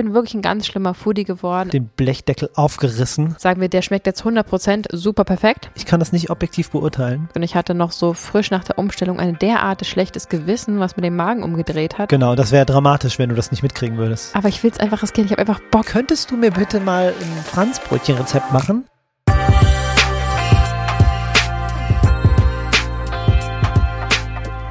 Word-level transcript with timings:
bin 0.00 0.14
wirklich 0.14 0.32
ein 0.32 0.40
ganz 0.40 0.66
schlimmer 0.66 0.94
Foodie 0.94 1.24
geworden. 1.24 1.68
Den 1.68 1.90
Blechdeckel 1.94 2.48
aufgerissen. 2.54 3.34
Sagen 3.38 3.60
wir, 3.60 3.68
der 3.68 3.82
schmeckt 3.82 4.06
jetzt 4.06 4.22
100% 4.22 4.96
super 4.96 5.24
perfekt. 5.24 5.70
Ich 5.74 5.84
kann 5.84 6.00
das 6.00 6.10
nicht 6.10 6.30
objektiv 6.30 6.70
beurteilen. 6.70 7.28
Und 7.34 7.42
ich 7.42 7.54
hatte 7.54 7.74
noch 7.74 7.92
so 7.92 8.14
frisch 8.14 8.50
nach 8.50 8.64
der 8.64 8.78
Umstellung 8.78 9.20
ein 9.20 9.38
derart 9.38 9.84
schlechtes 9.84 10.30
Gewissen, 10.30 10.78
was 10.78 10.96
mir 10.96 11.02
den 11.02 11.16
Magen 11.16 11.42
umgedreht 11.42 11.98
hat. 11.98 12.08
Genau, 12.08 12.34
das 12.34 12.50
wäre 12.50 12.64
dramatisch, 12.64 13.18
wenn 13.18 13.28
du 13.28 13.34
das 13.34 13.50
nicht 13.50 13.62
mitkriegen 13.62 13.98
würdest. 13.98 14.34
Aber 14.34 14.48
ich 14.48 14.62
will 14.62 14.70
es 14.70 14.80
einfach 14.80 15.02
riskieren. 15.02 15.26
Ich 15.26 15.32
habe 15.32 15.40
einfach 15.40 15.60
Bock. 15.70 15.84
Könntest 15.84 16.30
du 16.30 16.38
mir 16.38 16.50
bitte 16.50 16.80
mal 16.80 17.08
ein 17.08 17.44
Franzbrötchen-Rezept 17.44 18.52
machen? 18.54 18.86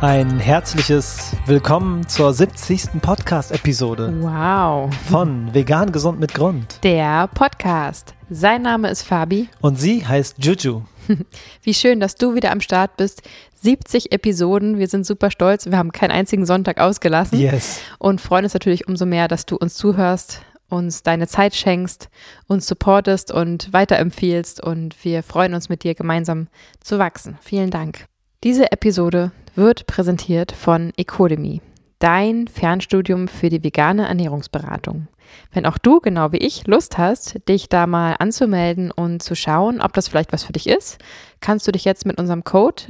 Ein 0.01 0.39
herzliches 0.39 1.35
Willkommen 1.45 2.07
zur 2.07 2.33
70. 2.33 3.01
Podcast-Episode 3.01 4.13
Wow. 4.21 4.93
von 5.09 5.53
Vegan 5.53 5.91
Gesund 5.91 6.19
mit 6.21 6.33
Grund. 6.33 6.79
Der 6.83 7.27
Podcast. 7.27 8.13
Sein 8.29 8.61
Name 8.61 8.89
ist 8.89 9.03
Fabi. 9.03 9.49
Und 9.59 9.75
sie 9.77 10.05
heißt 10.07 10.37
Juju. 10.43 10.83
Wie 11.63 11.73
schön, 11.73 11.99
dass 11.99 12.15
du 12.15 12.33
wieder 12.33 12.51
am 12.51 12.61
Start 12.61 12.95
bist. 12.95 13.23
70 13.61 14.13
Episoden. 14.13 14.77
Wir 14.79 14.87
sind 14.87 15.05
super 15.05 15.31
stolz. 15.31 15.65
Wir 15.65 15.77
haben 15.77 15.91
keinen 15.91 16.11
einzigen 16.11 16.45
Sonntag 16.45 16.79
ausgelassen. 16.79 17.37
Yes. 17.37 17.81
Und 17.97 18.21
freuen 18.21 18.45
uns 18.45 18.53
natürlich 18.53 18.87
umso 18.87 19.05
mehr, 19.05 19.27
dass 19.27 19.45
du 19.45 19.57
uns 19.57 19.75
zuhörst, 19.75 20.41
uns 20.69 21.03
deine 21.03 21.27
Zeit 21.27 21.55
schenkst, 21.55 22.07
uns 22.47 22.67
supportest 22.67 23.33
und 23.33 23.73
weiterempfiehlst. 23.73 24.63
Und 24.63 25.03
wir 25.03 25.23
freuen 25.23 25.53
uns 25.55 25.67
mit 25.67 25.83
dir 25.83 25.93
gemeinsam 25.93 26.47
zu 26.79 26.99
wachsen. 26.99 27.37
Vielen 27.41 27.69
Dank. 27.69 28.05
Diese 28.45 28.71
Episode 28.71 29.31
wird 29.59 29.85
präsentiert 29.87 30.53
von 30.53 30.93
Ecodemy, 30.95 31.61
dein 31.99 32.47
Fernstudium 32.47 33.27
für 33.27 33.49
die 33.49 33.61
vegane 33.61 34.07
Ernährungsberatung. 34.07 35.07
Wenn 35.51 35.65
auch 35.65 35.77
du, 35.77 35.99
genau 35.99 36.31
wie 36.31 36.37
ich, 36.37 36.65
Lust 36.65 36.97
hast, 36.97 37.47
dich 37.47 37.67
da 37.67 37.85
mal 37.85 38.15
anzumelden 38.17 38.89
und 38.89 39.21
zu 39.21 39.35
schauen, 39.35 39.81
ob 39.81 39.93
das 39.93 40.07
vielleicht 40.07 40.31
was 40.31 40.43
für 40.43 40.53
dich 40.53 40.67
ist, 40.67 40.97
kannst 41.41 41.67
du 41.67 41.71
dich 41.71 41.85
jetzt 41.85 42.05
mit 42.05 42.17
unserem 42.17 42.45
Code, 42.45 42.83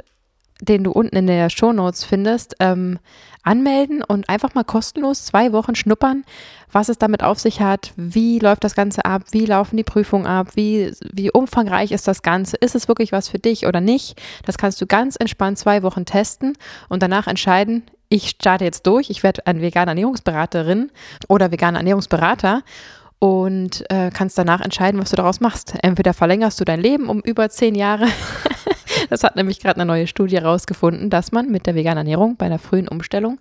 den 0.61 0.83
du 0.83 0.91
unten 0.91 1.17
in 1.17 1.27
der 1.27 1.49
Show 1.49 1.73
Notes 1.73 2.03
findest, 2.03 2.55
ähm, 2.59 2.99
anmelden 3.43 4.03
und 4.03 4.29
einfach 4.29 4.53
mal 4.53 4.63
kostenlos 4.63 5.25
zwei 5.25 5.51
Wochen 5.53 5.75
schnuppern, 5.75 6.23
was 6.71 6.89
es 6.89 6.97
damit 6.97 7.23
auf 7.23 7.39
sich 7.39 7.61
hat, 7.61 7.93
wie 7.95 8.39
läuft 8.39 8.63
das 8.63 8.75
Ganze 8.75 9.05
ab, 9.05 9.23
wie 9.31 9.45
laufen 9.45 9.77
die 9.77 9.83
Prüfungen 9.83 10.27
ab, 10.27 10.49
wie, 10.55 10.91
wie 11.11 11.31
umfangreich 11.31 11.91
ist 11.91 12.07
das 12.07 12.21
Ganze, 12.21 12.57
ist 12.57 12.75
es 12.75 12.87
wirklich 12.87 13.11
was 13.11 13.29
für 13.29 13.39
dich 13.39 13.65
oder 13.65 13.81
nicht. 13.81 14.19
Das 14.45 14.57
kannst 14.57 14.79
du 14.81 14.85
ganz 14.85 15.15
entspannt 15.15 15.57
zwei 15.57 15.83
Wochen 15.83 16.05
testen 16.05 16.57
und 16.89 17.01
danach 17.01 17.27
entscheiden, 17.27 17.83
ich 18.09 18.29
starte 18.29 18.65
jetzt 18.65 18.87
durch, 18.87 19.09
ich 19.09 19.23
werde 19.23 19.45
eine 19.45 19.61
vegane 19.61 19.91
Ernährungsberaterin 19.91 20.91
oder 21.27 21.51
veganer 21.51 21.77
Ernährungsberater 21.79 22.63
und 23.19 23.83
äh, 23.91 24.09
kannst 24.11 24.37
danach 24.37 24.61
entscheiden, 24.61 24.99
was 24.99 25.11
du 25.11 25.17
daraus 25.17 25.41
machst. 25.41 25.75
Entweder 25.83 26.13
verlängerst 26.13 26.59
du 26.59 26.65
dein 26.65 26.81
Leben 26.81 27.09
um 27.09 27.19
über 27.19 27.49
zehn 27.49 27.75
Jahre. 27.75 28.07
das 29.09 29.23
hat 29.23 29.35
nämlich 29.35 29.59
gerade 29.59 29.75
eine 29.79 29.85
neue 29.85 30.07
Studie 30.07 30.37
herausgefunden, 30.37 31.09
dass 31.09 31.31
man 31.31 31.49
mit 31.49 31.65
der 31.65 31.75
veganen 31.75 31.99
Ernährung 31.99 32.37
bei 32.37 32.45
einer 32.45 32.59
frühen 32.59 32.87
Umstellung, 32.87 33.39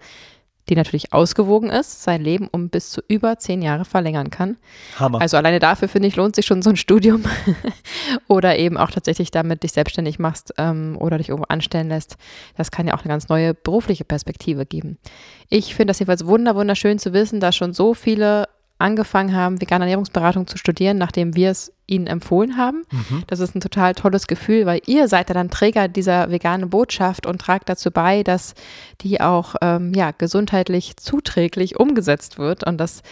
die 0.69 0.77
natürlich 0.77 1.13
ausgewogen 1.13 1.71
ist, 1.71 2.03
sein 2.03 2.23
Leben 2.23 2.49
um 2.49 2.69
bis 2.69 2.91
zu 2.91 3.01
über 3.09 3.39
zehn 3.39 3.63
Jahre 3.63 3.85
verlängern 3.85 4.31
kann. 4.31 4.59
Hammer. 4.99 5.21
Also 5.21 5.37
alleine 5.37 5.59
dafür, 5.59 5.89
finde 5.89 6.09
ich, 6.09 6.17
lohnt 6.17 6.37
sich 6.37 6.47
schon 6.47 6.63
so 6.63 6.71
ein 6.71 6.77
Studium. 6.77 7.25
oder 8.29 8.59
eben 8.59 8.77
auch 8.77 8.91
tatsächlich 8.91 9.31
damit 9.31 9.63
dich 9.63 9.73
selbstständig 9.73 10.19
machst 10.19 10.55
ähm, 10.59 10.97
oder 11.01 11.19
dich 11.19 11.31
irgendwo 11.31 11.47
anstellen 11.49 11.89
lässt. 11.89 12.17
Das 12.57 12.71
kann 12.71 12.87
ja 12.87 12.95
auch 12.95 13.01
eine 13.01 13.09
ganz 13.09 13.29
neue 13.29 13.55
berufliche 13.55 14.05
Perspektive 14.05 14.67
geben. 14.67 14.99
Ich 15.49 15.75
finde 15.75 15.93
das 15.93 15.99
jedenfalls 15.99 16.27
wunder, 16.27 16.55
wunderschön 16.55 16.99
zu 16.99 17.13
wissen, 17.13 17.41
dass 17.41 17.57
schon 17.57 17.73
so 17.73 17.95
viele 17.95 18.47
angefangen 18.79 19.35
haben, 19.35 19.61
vegane 19.61 19.85
Ernährungsberatung 19.85 20.47
zu 20.47 20.57
studieren, 20.57 20.99
nachdem 20.99 21.35
wir 21.35 21.51
es 21.51 21.73
ihnen 21.87 22.07
empfohlen 22.07 22.57
haben. 22.57 22.85
Mhm. 22.91 23.25
Das 23.27 23.41
ist 23.41 23.55
ein 23.57 23.61
total 23.61 23.95
tolles 23.95 24.27
Gefühl, 24.27 24.67
weil 24.67 24.81
ihr 24.87 25.09
seid 25.09 25.29
ja 25.29 25.35
dann 25.35 25.51
Träger 25.51 25.89
dieser 25.89 26.31
veganen 26.31 26.71
Botschaft 26.71 27.27
und 27.27 27.41
tragt 27.41 27.69
dazu 27.69 27.91
bei, 27.91 28.23
dass 28.23 28.55
die 29.01 29.21
auch 29.21 29.55
ähm, 29.63 29.93
ja, 29.95 30.13
gesundheitlich 30.13 30.97
zuträglich 30.97 31.79
umgesetzt 31.79 32.39
wird. 32.39 32.65
Und 32.65 32.79
das, 32.79 33.03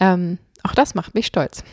ähm, 0.00 0.38
auch 0.62 0.74
das 0.74 0.94
macht 0.94 1.14
mich 1.14 1.26
stolz. 1.26 1.64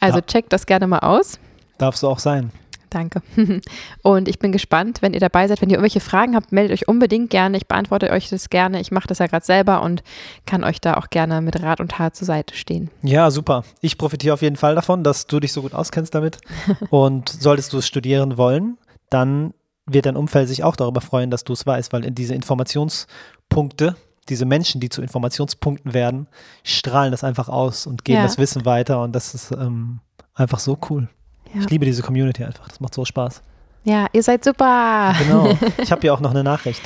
Also 0.00 0.18
Ja. 0.18 0.26
checkt 0.26 0.52
das 0.52 0.66
gerne 0.66 0.86
mal 0.86 1.00
aus. 1.00 1.38
Darf 1.78 1.96
so 1.96 2.08
auch 2.08 2.18
sein. 2.18 2.52
Danke. 2.92 3.22
Und 4.02 4.28
ich 4.28 4.38
bin 4.38 4.52
gespannt, 4.52 5.00
wenn 5.00 5.14
ihr 5.14 5.20
dabei 5.20 5.48
seid. 5.48 5.62
Wenn 5.62 5.70
ihr 5.70 5.76
irgendwelche 5.76 6.00
Fragen 6.00 6.36
habt, 6.36 6.52
meldet 6.52 6.72
euch 6.74 6.88
unbedingt 6.88 7.30
gerne. 7.30 7.56
Ich 7.56 7.66
beantworte 7.66 8.10
euch 8.10 8.28
das 8.28 8.50
gerne. 8.50 8.80
Ich 8.80 8.90
mache 8.90 9.08
das 9.08 9.18
ja 9.18 9.26
gerade 9.26 9.46
selber 9.46 9.80
und 9.82 10.02
kann 10.44 10.62
euch 10.62 10.78
da 10.80 10.94
auch 10.98 11.08
gerne 11.08 11.40
mit 11.40 11.62
Rat 11.62 11.80
und 11.80 11.92
Tat 11.92 12.14
zur 12.14 12.26
Seite 12.26 12.54
stehen. 12.54 12.90
Ja, 13.02 13.30
super. 13.30 13.64
Ich 13.80 13.96
profitiere 13.96 14.34
auf 14.34 14.42
jeden 14.42 14.56
Fall 14.56 14.74
davon, 14.74 15.02
dass 15.04 15.26
du 15.26 15.40
dich 15.40 15.52
so 15.54 15.62
gut 15.62 15.72
auskennst 15.72 16.14
damit. 16.14 16.38
Und 16.90 17.30
solltest 17.30 17.72
du 17.72 17.78
es 17.78 17.86
studieren 17.86 18.36
wollen, 18.36 18.76
dann 19.08 19.54
wird 19.86 20.04
dein 20.06 20.16
Umfeld 20.16 20.48
sich 20.48 20.62
auch 20.62 20.76
darüber 20.76 21.00
freuen, 21.00 21.30
dass 21.30 21.44
du 21.44 21.52
es 21.54 21.64
weißt, 21.66 21.92
weil 21.94 22.04
in 22.04 22.14
diese 22.14 22.34
Informationspunkte, 22.34 23.96
diese 24.28 24.44
Menschen, 24.44 24.80
die 24.80 24.88
zu 24.88 25.02
Informationspunkten 25.02 25.94
werden, 25.94 26.28
strahlen 26.62 27.10
das 27.10 27.24
einfach 27.24 27.48
aus 27.48 27.86
und 27.86 28.04
geben 28.04 28.18
Ja. 28.18 28.22
das 28.24 28.38
Wissen 28.38 28.64
weiter 28.64 29.02
und 29.02 29.12
das 29.12 29.34
ist 29.34 29.50
ähm, 29.52 30.00
einfach 30.34 30.58
so 30.58 30.78
cool. 30.90 31.08
Ja. 31.54 31.60
Ich 31.60 31.70
liebe 31.70 31.84
diese 31.84 32.02
Community 32.02 32.44
einfach. 32.44 32.68
Das 32.68 32.80
macht 32.80 32.94
so 32.94 33.04
Spaß. 33.04 33.42
Ja, 33.84 34.06
ihr 34.12 34.22
seid 34.22 34.44
super. 34.44 35.14
Genau. 35.18 35.56
Ich 35.82 35.90
habe 35.90 36.00
hier 36.00 36.14
auch 36.14 36.20
noch 36.20 36.30
eine 36.30 36.44
Nachricht. 36.44 36.82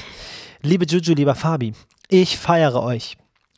Liebe 0.63 0.87
Juju, 0.87 1.15
lieber 1.15 1.35
Fabi, 1.35 1.75
ich 2.09 2.39
feiere 2.39 2.83
euch 2.83 3.17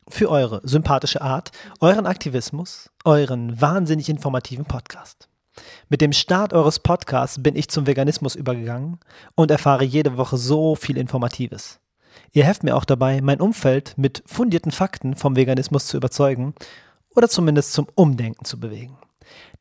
für 0.09 0.31
eure 0.31 0.61
sympathische 0.65 1.23
Art, 1.23 1.53
euren 1.81 2.07
Aktivismus, 2.07 2.91
euren 3.05 3.61
wahnsinnig 3.61 4.09
informativen 4.09 4.65
Podcast. 4.65 5.29
Mit 5.89 6.01
dem 6.01 6.13
Start 6.13 6.53
eures 6.53 6.79
Podcasts 6.79 7.43
bin 7.43 7.57
ich 7.57 7.69
zum 7.69 7.87
Veganismus 7.87 8.35
übergegangen 8.35 8.99
und 9.35 9.51
erfahre 9.51 9.85
jede 9.85 10.17
Woche 10.17 10.37
so 10.37 10.75
viel 10.75 10.97
Informatives. 10.97 11.81
Ihr 12.33 12.45
helft 12.45 12.63
mir 12.63 12.77
auch 12.77 12.85
dabei, 12.85 13.21
mein 13.21 13.41
Umfeld 13.41 13.95
mit 13.97 14.23
fundierten 14.27 14.73
Fakten 14.73 15.15
vom 15.15 15.37
Veganismus 15.37 15.87
zu 15.87 15.97
überzeugen 15.97 16.55
oder 17.15 17.29
zumindest 17.29 17.73
zum 17.73 17.87
Umdenken 17.95 18.45
zu 18.45 18.61
bewegen. 18.61 18.99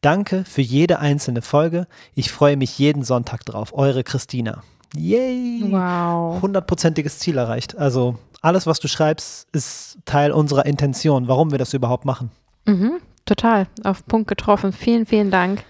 Danke 0.08 0.46
für 0.46 0.62
jede 0.62 1.00
einzelne 1.00 1.42
Folge. 1.42 1.86
Ich 2.16 2.32
freue 2.32 2.56
mich 2.56 2.80
jeden 2.80 3.04
Sonntag 3.04 3.46
drauf. 3.46 3.74
Eure 3.74 4.06
Christina. 4.06 4.64
Yay! 4.96 5.66
Wow. 5.68 6.42
Hundertprozentiges 6.42 7.20
Ziel 7.20 7.38
erreicht. 7.38 7.78
Also 7.78 8.18
alles, 8.42 8.66
was 8.66 8.80
du 8.80 8.88
schreibst, 8.88 9.50
ist 9.52 9.98
Teil 10.06 10.32
unserer 10.32 10.66
Intention, 10.66 11.28
warum 11.28 11.52
wir 11.52 11.58
das 11.58 11.74
überhaupt 11.74 12.06
machen. 12.06 12.32
Mhm, 12.64 13.00
total. 13.26 13.68
Auf 13.84 14.06
Punkt 14.06 14.30
getroffen. 14.30 14.72
Vielen, 14.72 15.06
vielen 15.06 15.30
Dank. 15.30 15.66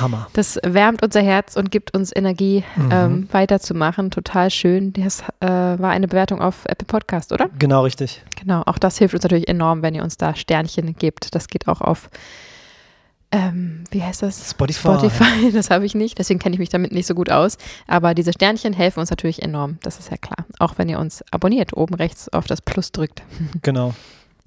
Hammer. 0.00 0.26
Das 0.32 0.58
wärmt 0.64 1.02
unser 1.02 1.20
Herz 1.20 1.54
und 1.56 1.70
gibt 1.70 1.94
uns 1.94 2.16
Energie, 2.16 2.64
ähm, 2.90 3.28
weiterzumachen. 3.30 4.10
Total 4.10 4.48
schön. 4.48 4.94
Das 4.94 5.20
äh, 5.40 5.46
war 5.46 5.90
eine 5.90 6.08
Bewertung 6.08 6.40
auf 6.40 6.64
Apple 6.64 6.86
Podcast, 6.86 7.30
oder? 7.30 7.50
Genau 7.58 7.82
richtig. 7.82 8.22
Genau. 8.40 8.62
Auch 8.64 8.78
das 8.78 8.96
hilft 8.96 9.12
uns 9.12 9.24
natürlich 9.24 9.48
enorm, 9.48 9.82
wenn 9.82 9.94
ihr 9.94 10.02
uns 10.02 10.16
da 10.16 10.34
Sternchen 10.34 10.96
gebt. 10.96 11.34
Das 11.34 11.48
geht 11.48 11.68
auch 11.68 11.82
auf, 11.82 12.08
ähm, 13.32 13.84
wie 13.90 14.02
heißt 14.02 14.22
das? 14.22 14.50
Spotify. 14.50 14.88
Spotify, 14.88 15.50
das 15.52 15.70
habe 15.70 15.86
ich 15.86 15.94
nicht, 15.94 16.18
deswegen 16.18 16.38
kenne 16.38 16.54
ich 16.54 16.60
mich 16.60 16.68
damit 16.68 16.92
nicht 16.92 17.06
so 17.06 17.14
gut 17.14 17.30
aus. 17.30 17.56
Aber 17.86 18.14
diese 18.14 18.32
Sternchen 18.32 18.74
helfen 18.74 19.00
uns 19.00 19.10
natürlich 19.10 19.42
enorm, 19.42 19.78
das 19.82 19.98
ist 19.98 20.10
ja 20.10 20.18
klar. 20.18 20.46
Auch 20.58 20.74
wenn 20.76 20.88
ihr 20.88 20.98
uns 20.98 21.24
abonniert, 21.30 21.74
oben 21.74 21.94
rechts 21.94 22.28
auf 22.28 22.46
das 22.46 22.60
Plus 22.60 22.92
drückt. 22.92 23.22
Genau. 23.62 23.94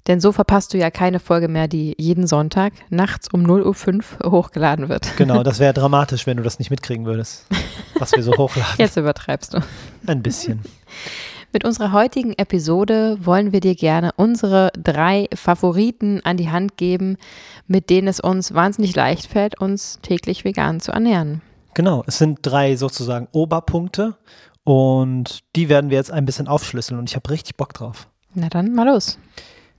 Denn 0.06 0.20
so 0.20 0.30
verpasst 0.30 0.72
du 0.72 0.78
ja 0.78 0.90
keine 0.90 1.18
Folge 1.18 1.48
mehr, 1.48 1.66
die 1.66 1.94
jeden 1.98 2.28
Sonntag 2.28 2.72
nachts 2.90 3.28
um 3.32 3.44
0.05 3.44 4.24
Uhr 4.24 4.30
hochgeladen 4.30 4.88
wird. 4.88 5.16
Genau, 5.16 5.42
das 5.42 5.58
wäre 5.58 5.72
dramatisch, 5.74 6.26
wenn 6.26 6.36
du 6.36 6.44
das 6.44 6.60
nicht 6.60 6.70
mitkriegen 6.70 7.06
würdest, 7.06 7.46
was 7.98 8.12
wir 8.12 8.22
so 8.22 8.32
hochladen. 8.36 8.74
Jetzt 8.78 8.96
übertreibst 8.96 9.54
du. 9.54 9.60
Ein 10.06 10.22
bisschen. 10.22 10.62
Mit 11.56 11.64
unserer 11.64 11.92
heutigen 11.92 12.34
Episode 12.34 13.16
wollen 13.24 13.50
wir 13.50 13.60
dir 13.60 13.74
gerne 13.74 14.12
unsere 14.16 14.70
drei 14.76 15.26
Favoriten 15.34 16.20
an 16.22 16.36
die 16.36 16.50
Hand 16.50 16.76
geben, 16.76 17.16
mit 17.66 17.88
denen 17.88 18.08
es 18.08 18.20
uns 18.20 18.52
wahnsinnig 18.52 18.94
leicht 18.94 19.24
fällt, 19.26 19.58
uns 19.58 19.98
täglich 20.02 20.44
vegan 20.44 20.80
zu 20.80 20.92
ernähren. 20.92 21.40
Genau, 21.72 22.04
es 22.06 22.18
sind 22.18 22.40
drei 22.42 22.76
sozusagen 22.76 23.28
Oberpunkte 23.32 24.18
und 24.64 25.44
die 25.56 25.70
werden 25.70 25.88
wir 25.88 25.96
jetzt 25.96 26.10
ein 26.10 26.26
bisschen 26.26 26.46
aufschlüsseln 26.46 27.00
und 27.00 27.08
ich 27.08 27.16
habe 27.16 27.30
richtig 27.30 27.56
Bock 27.56 27.72
drauf. 27.72 28.06
Na 28.34 28.50
dann, 28.50 28.74
mal 28.74 28.86
los. 28.86 29.18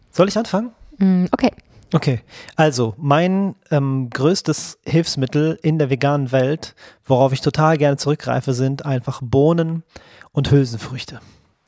Soll 0.10 0.30
ich 0.30 0.36
anfangen? 0.36 0.72
Mm, 0.98 1.26
Okay. 1.32 1.52
Okay, 1.94 2.22
also 2.56 2.96
mein 2.98 3.54
ähm, 3.70 4.10
größtes 4.10 4.80
Hilfsmittel 4.84 5.60
in 5.62 5.78
der 5.78 5.92
veganen 5.92 6.32
Welt, 6.32 6.74
worauf 7.06 7.34
ich 7.34 7.42
total 7.42 7.78
gerne 7.78 7.98
zurückgreife, 7.98 8.54
sind 8.54 8.84
einfach 8.84 9.22
Bohnen 9.24 9.84
und 10.32 10.50
Hülsenfrüchte. 10.50 11.22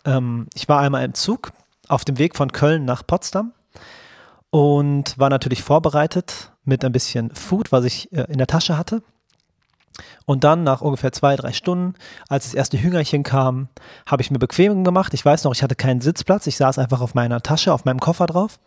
Ähm, 0.06 0.48
ich 0.54 0.68
war 0.70 0.80
einmal 0.80 1.04
im 1.06 1.14
Zug 1.14 1.52
auf 1.88 2.06
dem 2.06 2.18
Weg 2.18 2.36
von 2.36 2.52
Köln 2.52 2.86
nach 2.86 3.06
Potsdam 3.06 3.54
und 4.50 5.18
war 5.18 5.30
natürlich 5.30 5.64
vorbereitet 5.64 6.52
mit 6.64 6.84
ein 6.86 6.92
bisschen 6.92 7.34
Food, 7.36 7.72
was 7.72 7.86
ich 7.86 8.12
äh, 8.12 8.26
in 8.30 8.38
der 8.38 8.48
Tasche 8.48 8.78
hatte. 8.78 9.02
Und 10.26 10.44
dann 10.44 10.64
nach 10.64 10.82
ungefähr 10.82 11.12
zwei, 11.12 11.36
drei 11.36 11.52
Stunden, 11.52 11.96
als 12.30 12.46
das 12.46 12.54
erste 12.54 12.82
Hüngerchen 12.82 13.24
kam, 13.24 13.68
habe 14.06 14.22
ich 14.22 14.32
mir 14.32 14.40
bequem 14.40 14.84
gemacht. 14.84 15.14
Ich 15.14 15.26
weiß 15.26 15.44
noch, 15.44 15.54
ich 15.54 15.64
hatte 15.64 15.76
keinen 15.76 16.02
Sitzplatz. 16.02 16.48
Ich 16.48 16.56
saß 16.56 16.78
einfach 16.78 17.02
auf 17.02 17.16
meiner 17.16 17.42
Tasche, 17.42 17.74
auf 17.74 17.84
meinem 17.84 18.00
Koffer 18.00 18.28
drauf. 18.28 18.60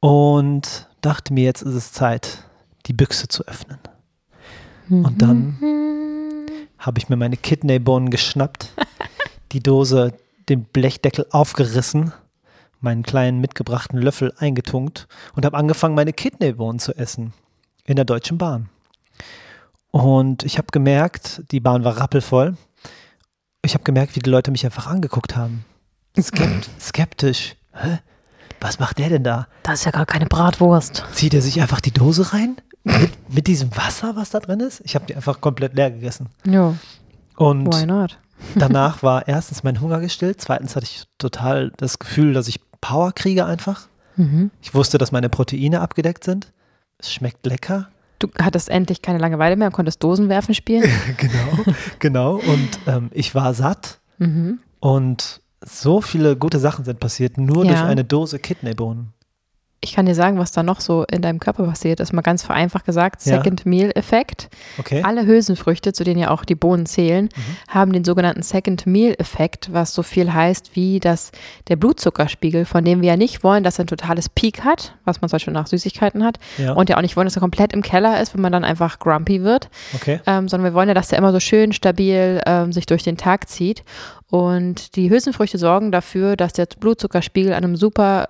Und 0.00 0.88
dachte 1.00 1.32
mir, 1.32 1.44
jetzt 1.44 1.62
ist 1.62 1.74
es 1.74 1.92
Zeit, 1.92 2.44
die 2.86 2.92
Büchse 2.92 3.28
zu 3.28 3.46
öffnen. 3.46 3.78
Und 4.88 5.22
dann 5.22 5.58
habe 6.78 6.98
ich 6.98 7.08
mir 7.08 7.16
meine 7.16 7.36
Kidneybohnen 7.36 8.10
geschnappt, 8.10 8.72
die 9.52 9.62
Dose, 9.62 10.12
den 10.48 10.64
Blechdeckel 10.64 11.26
aufgerissen, 11.30 12.12
meinen 12.80 13.02
kleinen 13.02 13.40
mitgebrachten 13.40 14.00
Löffel 14.00 14.32
eingetunkt 14.38 15.08
und 15.34 15.44
habe 15.44 15.56
angefangen, 15.56 15.94
meine 15.94 16.12
Kidneybohnen 16.12 16.78
zu 16.78 16.96
essen 16.96 17.32
in 17.84 17.96
der 17.96 18.04
Deutschen 18.04 18.38
Bahn. 18.38 18.68
Und 19.90 20.42
ich 20.42 20.58
habe 20.58 20.68
gemerkt, 20.72 21.42
die 21.50 21.60
Bahn 21.60 21.84
war 21.84 21.96
rappelvoll. 21.98 22.56
Ich 23.62 23.74
habe 23.74 23.84
gemerkt, 23.84 24.14
wie 24.14 24.20
die 24.20 24.30
Leute 24.30 24.50
mich 24.50 24.64
einfach 24.64 24.86
angeguckt 24.86 25.36
haben. 25.36 25.64
Skept 26.20 26.70
skeptisch. 26.80 27.56
Hä? 27.72 27.98
Was 28.60 28.78
macht 28.78 28.98
der 28.98 29.08
denn 29.08 29.24
da? 29.24 29.48
Das 29.62 29.80
ist 29.80 29.84
ja 29.84 29.90
gar 29.90 30.06
keine 30.06 30.26
Bratwurst. 30.26 31.04
Zieht 31.12 31.34
er 31.34 31.42
sich 31.42 31.60
einfach 31.60 31.80
die 31.80 31.90
Dose 31.92 32.32
rein? 32.32 32.56
Mit, 32.84 33.32
mit 33.34 33.46
diesem 33.48 33.76
Wasser, 33.76 34.16
was 34.16 34.30
da 34.30 34.38
drin 34.38 34.60
ist? 34.60 34.80
Ich 34.84 34.94
habe 34.94 35.06
die 35.06 35.16
einfach 35.16 35.40
komplett 35.40 35.74
leer 35.74 35.90
gegessen. 35.90 36.28
Ja, 36.46 36.74
Und 37.36 37.66
why 37.66 37.84
not? 37.84 38.18
Danach 38.54 39.02
war 39.02 39.28
erstens 39.28 39.62
mein 39.62 39.80
Hunger 39.80 40.00
gestillt, 40.00 40.40
zweitens 40.40 40.76
hatte 40.76 40.84
ich 40.84 41.04
total 41.18 41.72
das 41.76 41.98
Gefühl, 41.98 42.32
dass 42.32 42.48
ich 42.48 42.60
Power 42.80 43.12
kriege 43.12 43.46
einfach. 43.46 43.88
Mhm. 44.16 44.50
Ich 44.62 44.74
wusste, 44.74 44.98
dass 44.98 45.12
meine 45.12 45.28
Proteine 45.28 45.80
abgedeckt 45.80 46.24
sind. 46.24 46.52
Es 46.98 47.12
schmeckt 47.12 47.44
lecker. 47.46 47.88
Du 48.18 48.28
hattest 48.40 48.70
endlich 48.70 49.02
keine 49.02 49.18
Langeweile 49.18 49.56
mehr 49.56 49.66
und 49.66 49.72
konntest 49.74 50.02
Dosenwerfen 50.02 50.54
spielen. 50.54 50.90
genau, 51.18 51.74
genau. 51.98 52.34
Und 52.36 52.68
ähm, 52.86 53.10
ich 53.12 53.34
war 53.34 53.52
satt 53.52 54.00
mhm. 54.18 54.60
und 54.80 55.40
so 55.64 56.00
viele 56.00 56.36
gute 56.36 56.58
Sachen 56.58 56.84
sind 56.84 57.00
passiert, 57.00 57.38
nur 57.38 57.64
Ja. 57.64 57.72
durch 57.72 57.82
eine 57.82 58.04
Dose 58.04 58.38
Kidneybohnen. 58.38 59.12
Ich 59.82 59.94
kann 59.94 60.06
dir 60.06 60.14
sagen, 60.14 60.38
was 60.38 60.50
da 60.52 60.62
noch 60.62 60.80
so 60.80 61.04
in 61.04 61.22
deinem 61.22 61.38
Körper 61.38 61.64
passiert 61.64 62.00
ist. 62.00 62.12
Mal 62.12 62.22
ganz 62.22 62.42
vereinfacht 62.42 62.86
gesagt, 62.86 63.24
Ja. 63.24 63.36
Second 63.36 63.66
Meal 63.66 63.92
Effekt. 63.94 64.48
Okay? 64.78 65.02
Alle 65.04 65.26
Hülsenfrüchte, 65.26 65.92
zu 65.92 66.02
denen 66.02 66.18
ja 66.18 66.30
auch 66.30 66.44
die 66.44 66.54
Bohnen 66.54 66.86
zählen, 66.86 67.28
haben 67.68 67.92
den 67.92 68.02
sogenannten 68.02 68.42
Second 68.42 68.86
Meal 68.86 69.14
Effekt, 69.18 69.72
was 69.72 69.94
so 69.94 70.02
viel 70.02 70.32
heißt 70.32 70.74
wie 70.74 70.98
dass 70.98 71.30
der 71.68 71.76
Blutzuckerspiegel, 71.76 72.64
von 72.64 72.84
dem 72.84 73.00
wir 73.02 73.10
ja 73.10 73.16
nicht 73.16 73.44
wollen, 73.44 73.62
dass 73.62 73.78
er 73.78 73.84
ein 73.84 73.88
totales 73.88 74.28
Peak 74.28 74.64
hat, 74.64 74.94
was 75.04 75.20
man 75.20 75.28
zum 75.28 75.36
Beispiel 75.36 75.52
nach 75.52 75.66
Süßigkeiten 75.66 76.24
hat, 76.24 76.38
Ja. 76.58 76.72
und 76.72 76.88
ja 76.88 76.96
auch 76.96 77.02
nicht 77.02 77.16
wollen, 77.16 77.26
dass 77.26 77.36
er 77.36 77.40
komplett 77.40 77.72
im 77.72 77.82
Keller 77.82 78.20
ist, 78.20 78.34
wenn 78.34 78.40
man 78.40 78.52
dann 78.52 78.64
einfach 78.64 78.98
grumpy 78.98 79.42
wird, 79.44 79.68
Okay. 79.94 80.20
ähm, 80.26 80.48
sondern 80.48 80.72
wir 80.72 80.74
wollen 80.74 80.88
ja, 80.88 80.94
dass 80.94 81.08
der 81.08 81.18
immer 81.18 81.32
so 81.32 81.38
schön 81.40 81.72
stabil 81.72 82.40
ähm, 82.46 82.72
sich 82.72 82.86
durch 82.86 83.02
den 83.04 83.18
Tag 83.18 83.48
zieht. 83.48 83.84
Und 84.30 84.96
die 84.96 85.10
Hülsenfrüchte 85.10 85.58
sorgen 85.58 85.92
dafür, 85.92 86.34
dass 86.36 86.54
der 86.54 86.66
Blutzuckerspiegel 86.80 87.52
an 87.52 87.62
einem 87.62 87.76
super 87.76 88.28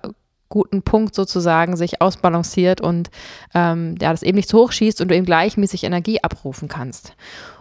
guten 0.49 0.81
Punkt 0.81 1.15
sozusagen 1.15 1.75
sich 1.75 2.01
ausbalanciert 2.01 2.81
und 2.81 3.09
ähm, 3.53 3.95
ja, 4.01 4.11
das 4.11 4.23
eben 4.23 4.37
nicht 4.37 4.49
zu 4.49 4.57
hoch 4.57 4.71
schießt 4.71 5.01
und 5.01 5.09
du 5.09 5.15
eben 5.15 5.25
gleichmäßig 5.25 5.83
Energie 5.83 6.23
abrufen 6.23 6.67
kannst. 6.67 7.13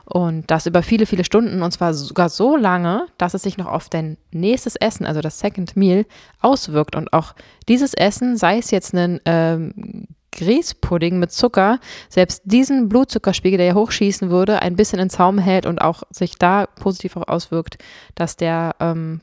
Und 0.04 0.50
das 0.52 0.66
über 0.66 0.84
viele, 0.84 1.04
viele 1.04 1.24
Stunden 1.24 1.62
und 1.62 1.72
zwar 1.72 1.92
sogar 1.92 2.28
so 2.28 2.56
lange, 2.56 3.06
dass 3.18 3.34
es 3.34 3.42
sich 3.42 3.58
noch 3.58 3.66
auf 3.66 3.88
dein 3.88 4.16
nächstes 4.30 4.76
Essen, 4.76 5.04
also 5.04 5.20
das 5.20 5.40
Second 5.40 5.76
Meal, 5.76 6.06
auswirkt. 6.40 6.94
Und 6.94 7.12
auch 7.12 7.34
dieses 7.68 7.92
Essen, 7.92 8.36
sei 8.36 8.58
es 8.58 8.70
jetzt 8.70 8.94
ein 8.94 9.20
ähm, 9.24 10.06
Grießpudding 10.36 11.18
mit 11.18 11.32
Zucker, 11.32 11.80
selbst 12.08 12.42
diesen 12.44 12.88
Blutzuckerspiegel, 12.88 13.58
der 13.58 13.66
ja 13.66 13.74
hochschießen 13.74 14.30
würde, 14.30 14.62
ein 14.62 14.76
bisschen 14.76 15.00
in 15.00 15.10
Zaum 15.10 15.38
hält 15.38 15.66
und 15.66 15.80
auch 15.80 16.04
sich 16.10 16.36
da 16.36 16.66
positiv 16.66 17.16
auch 17.16 17.26
auswirkt, 17.26 17.78
dass 18.14 18.36
der, 18.36 18.76
ähm, 18.78 19.20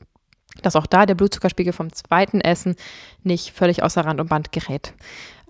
dass 0.62 0.76
auch 0.76 0.86
da 0.86 1.06
der 1.06 1.16
Blutzuckerspiegel 1.16 1.74
vom 1.74 1.92
zweiten 1.92 2.40
Essen 2.42 2.76
nicht 3.24 3.52
völlig 3.52 3.84
außer 3.84 4.06
Rand 4.06 4.20
und 4.22 4.30
Band 4.30 4.52
gerät. 4.52 4.94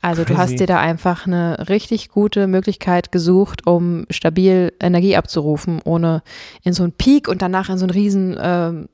Also 0.02 0.24
du 0.24 0.34
Crazy. 0.34 0.38
hast 0.40 0.60
dir 0.60 0.68
da 0.68 0.80
einfach 0.80 1.28
eine 1.28 1.70
richtig 1.70 2.10
gute 2.10 2.48
Möglichkeit 2.48 3.12
gesucht, 3.14 3.66
um 3.66 4.06
stabil 4.10 4.74
Energie 4.82 5.16
abzurufen, 5.16 5.80
ohne 5.86 6.24
in 6.64 6.74
so 6.74 6.84
einen 6.84 6.92
Peak 6.92 7.28
und 7.30 7.42
danach 7.42 7.70
in 7.70 7.78
so 7.78 7.86
einen 7.86 7.92
riesen 7.92 8.38
ähm, 8.42 8.90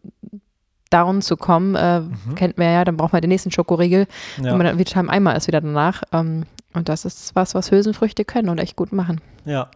Down 0.91 1.21
zu 1.21 1.35
kommen. 1.37 1.75
Äh, 1.75 2.01
Kennt 2.35 2.57
man 2.57 2.67
ja, 2.71 2.83
dann 2.85 2.97
braucht 2.97 3.13
man 3.13 3.21
den 3.21 3.29
nächsten 3.29 3.51
Schokoriegel, 3.51 4.05
Ja. 4.37 4.43
wenn 4.45 4.57
man 4.57 4.65
dann 4.67 4.77
wieder 4.79 4.99
im 4.99 5.09
Eimer 5.09 5.35
ist 5.35 5.47
wieder 5.47 5.61
danach. 5.61 6.03
Ähm, 6.13 6.43
und 6.73 6.89
das 6.89 7.05
ist 7.05 7.35
was, 7.35 7.55
was 7.55 7.71
Hülsenfrüchte 7.71 8.23
können 8.25 8.49
und 8.49 8.59
echt 8.59 8.75
gut 8.75 8.91
machen. 8.91 9.19
ja. 9.45 9.69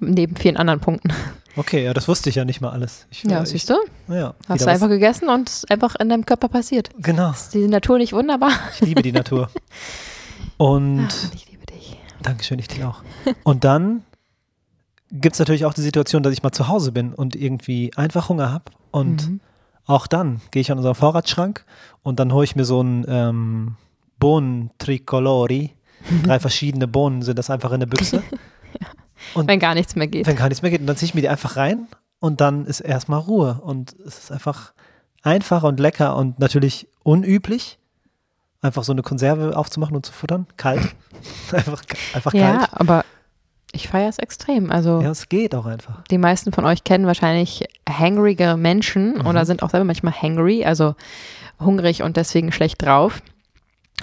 Neben 0.00 0.36
vielen 0.36 0.56
anderen 0.56 0.80
Punkten. 0.80 1.10
Okay, 1.56 1.84
ja, 1.84 1.92
das 1.92 2.06
wusste 2.06 2.28
ich 2.30 2.36
ja 2.36 2.44
nicht 2.44 2.60
mal 2.60 2.70
alles. 2.70 3.06
Ich, 3.10 3.24
Ja, 3.24 3.42
ich, 3.42 3.48
siehst 3.48 3.68
du? 3.70 3.74
Ja, 4.08 4.34
Hast 4.48 4.64
du 4.64 4.70
einfach 4.70 4.86
was- 4.86 4.90
gegessen 4.92 5.28
und 5.28 5.48
es 5.48 5.56
ist 5.64 5.70
einfach 5.70 5.96
in 5.96 6.08
deinem 6.08 6.24
Körper 6.24 6.48
passiert. 6.48 6.90
Genau, 6.98 7.30
Ist 7.30 7.54
die 7.54 7.66
Natur 7.66 7.98
nicht 7.98 8.12
wunderbar? 8.12 8.52
ich 8.74 8.80
liebe 8.82 9.02
die 9.02 9.12
Natur. 9.12 9.50
Und 10.56 11.08
Ach, 11.08 11.34
ich 11.34 11.50
liebe 11.50 11.64
dich. 11.66 11.98
Dankeschön, 12.22 12.58
ich 12.58 12.68
dich 12.68 12.82
auch. 12.84 13.02
Und 13.44 13.64
dann 13.64 14.02
gibt 15.12 15.34
es 15.34 15.38
natürlich 15.38 15.64
auch 15.64 15.74
die 15.74 15.82
Situation, 15.82 16.22
dass 16.22 16.32
ich 16.32 16.42
mal 16.42 16.52
zu 16.52 16.68
Hause 16.68 16.90
bin 16.92 17.14
und 17.14 17.36
irgendwie 17.36 17.92
einfach 17.96 18.28
Hunger 18.28 18.50
habe. 18.52 18.64
Und 18.90 19.26
Mhm. 19.28 19.40
auch 19.86 20.06
dann 20.06 20.40
gehe 20.50 20.60
ich 20.60 20.70
an 20.72 20.78
unseren 20.78 20.94
Vorratsschrank 20.96 21.64
und 22.02 22.18
dann 22.18 22.32
hole 22.32 22.44
ich 22.44 22.56
mir 22.56 22.64
so 22.64 22.80
einen 22.80 23.04
ähm, 23.08 23.76
Bohnen 24.18 24.70
Tricolori. 24.78 25.74
Drei 26.24 26.40
verschiedene 26.40 26.86
Bohnen 26.88 27.22
sind 27.22 27.38
das 27.38 27.50
einfach 27.50 27.70
in 27.72 27.80
der 27.80 27.86
Büchse. 27.86 28.22
Und 29.34 29.48
Wenn 29.48 29.58
gar 29.58 29.74
nichts 29.74 29.96
mehr 29.96 30.06
geht. 30.06 30.26
wenn 30.26 30.36
gar 30.36 30.48
nichts 30.48 30.62
mehr 30.62 30.70
geht, 30.70 30.80
und 30.80 30.86
dann 30.86 30.96
ziehe 30.96 31.08
ich 31.08 31.14
mir 31.14 31.20
die 31.22 31.28
einfach 31.28 31.56
rein 31.56 31.86
und 32.20 32.40
dann 32.40 32.66
ist 32.66 32.80
erstmal 32.80 33.20
Ruhe. 33.20 33.60
Und 33.62 33.94
es 34.06 34.18
ist 34.18 34.32
einfach 34.32 34.72
einfach 35.22 35.62
und 35.64 35.80
lecker 35.80 36.16
und 36.16 36.38
natürlich 36.38 36.88
unüblich, 37.02 37.78
einfach 38.62 38.84
so 38.84 38.92
eine 38.92 39.02
Konserve 39.02 39.56
aufzumachen 39.56 39.94
und 39.96 40.04
zu 40.06 40.12
futtern. 40.12 40.46
Kalt. 40.56 40.80
einfach, 41.52 41.82
einfach 42.14 42.32
Ja, 42.34 42.58
kalt. 42.58 42.68
aber 42.72 43.04
ich 43.72 43.88
feiere 43.88 44.08
es 44.08 44.18
extrem. 44.18 44.70
Also 44.70 45.00
Ja, 45.00 45.10
es 45.10 45.28
geht 45.28 45.54
auch 45.54 45.66
einfach. 45.66 46.02
die 46.10 46.18
meisten 46.18 46.52
von 46.52 46.64
euch 46.64 46.84
kennen 46.84 47.06
wahrscheinlich 47.06 47.64
hangrige 47.88 48.56
Menschen 48.56 49.14
Mhm. 49.18 49.26
oder 49.26 49.44
sind 49.44 49.62
auch 49.62 49.70
selber 49.70 49.84
manchmal 49.84 50.14
hangry, 50.14 50.64
also 50.64 50.94
hungrig 51.60 52.02
und 52.02 52.16
deswegen 52.16 52.50
schlecht 52.52 52.80
drauf. 52.82 53.20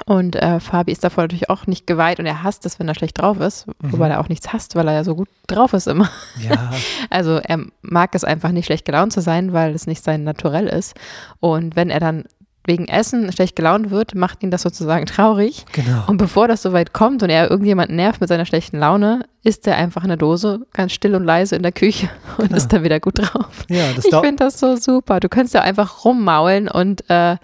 Und 0.05 0.35
äh, 0.35 0.59
Fabi 0.59 0.91
ist 0.91 1.03
davor 1.03 1.23
natürlich 1.23 1.49
auch 1.49 1.67
nicht 1.67 1.87
geweiht 1.87 2.19
und 2.19 2.25
er 2.25 2.43
hasst 2.43 2.65
es, 2.65 2.79
wenn 2.79 2.87
er 2.87 2.95
schlecht 2.95 3.19
drauf 3.19 3.39
ist, 3.39 3.65
Mhm. 3.67 3.93
wobei 3.93 4.09
er 4.09 4.19
auch 4.19 4.29
nichts 4.29 4.51
hasst, 4.51 4.75
weil 4.75 4.87
er 4.87 4.93
ja 4.93 5.03
so 5.03 5.15
gut 5.15 5.29
drauf 5.47 5.73
ist 5.73 5.87
immer. 5.87 6.09
Ja, 6.41 6.71
Also 7.09 7.37
er 7.37 7.59
mag 7.81 8.13
es 8.13 8.23
einfach 8.23 8.51
nicht 8.51 8.65
schlecht 8.65 8.85
gelaunt 8.85 9.13
zu 9.13 9.21
sein, 9.21 9.53
weil 9.53 9.73
es 9.73 9.87
nicht 9.87 10.03
sein 10.03 10.23
Naturell 10.23 10.67
ist. 10.67 10.95
Und 11.39 11.75
wenn 11.75 11.89
er 11.89 11.99
dann 12.01 12.25
wegen 12.67 12.87
Essen 12.87 13.31
schlecht 13.31 13.55
gelaunt 13.55 13.91
wird, 13.91 14.15
macht 14.15 14.41
ihn 14.43 14.49
das 14.51 14.63
sozusagen 14.63 15.05
traurig. 15.15 15.65
genau. 15.71 16.03
Und 16.07 16.17
bevor 16.17 16.47
das 16.47 16.61
soweit 16.61 16.93
kommt 16.93 17.21
und 17.23 17.29
er 17.29 17.49
irgendjemanden 17.49 17.95
nervt 17.95 18.19
mit 18.21 18.27
seiner 18.27 18.45
schlechten 18.45 18.79
Laune, 18.79 19.21
isst 19.43 19.65
er 19.67 19.77
einfach 19.77 20.03
eine 20.03 20.17
Dose, 20.17 20.61
ganz 20.73 20.91
still 20.91 21.15
und 21.15 21.23
leise 21.23 21.55
in 21.55 21.63
der 21.63 21.71
Küche 21.71 22.09
und 22.37 22.45
Genau. 22.47 22.57
ist 22.57 22.67
dann 22.73 22.83
wieder 22.83 22.99
gut 22.99 23.19
drauf. 23.19 23.65
Ja, 23.69 23.93
das 23.95 24.05
Ich 24.05 24.11
finde 24.15 24.43
das 24.43 24.59
so 24.59 24.75
super. 24.77 25.19
Du 25.19 25.29
kannst 25.29 25.53
ja 25.53 25.61
einfach 25.61 26.03
rummaulen 26.05 26.67
und 26.67 27.07
äh, 27.09 27.37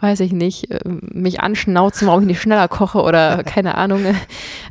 weiß 0.00 0.20
ich 0.20 0.32
nicht, 0.32 0.70
äh, 0.70 0.80
mich 0.84 1.40
anschnauzen, 1.40 2.08
warum 2.08 2.22
ich 2.22 2.26
nicht 2.26 2.42
schneller 2.42 2.68
koche 2.68 3.02
oder 3.02 3.42
keine 3.44 3.76
Ahnung. 3.76 4.04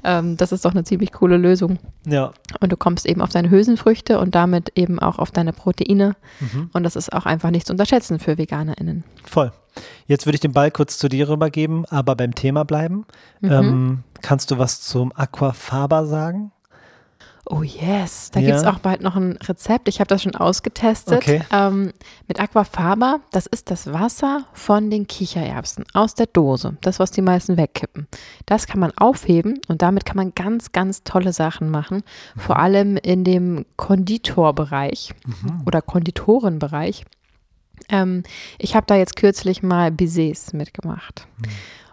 Ähm, 0.03 0.37
das 0.37 0.51
ist 0.51 0.65
doch 0.65 0.71
eine 0.71 0.83
ziemlich 0.83 1.11
coole 1.11 1.37
Lösung. 1.37 1.77
Ja. 2.05 2.31
Und 2.59 2.71
du 2.71 2.77
kommst 2.77 3.05
eben 3.05 3.21
auf 3.21 3.29
deine 3.29 3.49
Hülsenfrüchte 3.49 4.19
und 4.19 4.35
damit 4.35 4.71
eben 4.75 4.99
auch 4.99 5.19
auf 5.19 5.31
deine 5.31 5.53
Proteine. 5.53 6.15
Mhm. 6.39 6.69
Und 6.73 6.83
das 6.83 6.95
ist 6.95 7.13
auch 7.13 7.25
einfach 7.25 7.51
nicht 7.51 7.67
zu 7.67 7.73
unterschätzen 7.73 8.19
für 8.19 8.37
VeganerInnen. 8.37 9.03
Voll. 9.25 9.51
Jetzt 10.07 10.25
würde 10.25 10.35
ich 10.35 10.41
den 10.41 10.53
Ball 10.53 10.71
kurz 10.71 10.97
zu 10.97 11.09
dir 11.09 11.29
rübergeben, 11.29 11.85
aber 11.85 12.15
beim 12.15 12.33
Thema 12.33 12.65
bleiben. 12.65 13.05
Mhm. 13.41 13.51
Ähm, 13.51 14.03
kannst 14.21 14.51
du 14.51 14.57
was 14.57 14.81
zum 14.81 15.11
Aquafaba 15.15 16.05
sagen? 16.05 16.51
Oh 17.51 17.63
yes, 17.63 18.29
da 18.29 18.39
Ja. 18.39 18.45
gibt 18.45 18.57
es 18.59 18.63
auch 18.63 18.77
bald 18.77 19.01
noch 19.01 19.15
ein 19.15 19.31
Rezept. 19.37 19.87
Ich 19.87 19.99
habe 19.99 20.07
das 20.07 20.21
schon 20.21 20.35
ausgetestet. 20.35 21.17
Okay. 21.17 21.41
Ähm, 21.51 21.91
mit 22.27 22.39
Aquafaba, 22.39 23.21
das 23.31 23.47
ist 23.47 23.71
das 23.71 23.91
Wasser 23.91 24.45
von 24.53 24.91
den 24.91 25.07
Kichererbsen 25.07 25.83
aus 25.93 26.13
der 26.13 26.27
Dose. 26.27 26.77
Das, 26.81 26.99
was 26.99 27.09
die 27.09 27.23
meisten 27.23 27.57
wegkippen. 27.57 28.07
Das 28.45 28.67
kann 28.67 28.79
man 28.79 28.91
aufheben 28.97 29.59
und 29.67 29.81
damit 29.81 30.05
kann 30.05 30.17
man 30.17 30.33
ganz, 30.35 30.73
ganz 30.73 31.03
tolle 31.03 31.33
Sachen 31.33 31.71
machen. 31.71 32.03
Vor 32.37 32.59
allem 32.59 32.97
in 32.97 33.23
dem 33.23 33.65
Konditorbereich 33.77 35.15
oder 35.65 35.81
Konditorenbereich. 35.81 37.03
Ähm, 37.89 38.21
ich 38.59 38.75
habe 38.75 38.85
da 38.85 38.95
jetzt 38.95 39.15
kürzlich 39.15 39.63
mal 39.63 39.91
Baisers 39.91 40.53
mitgemacht. 40.53 41.25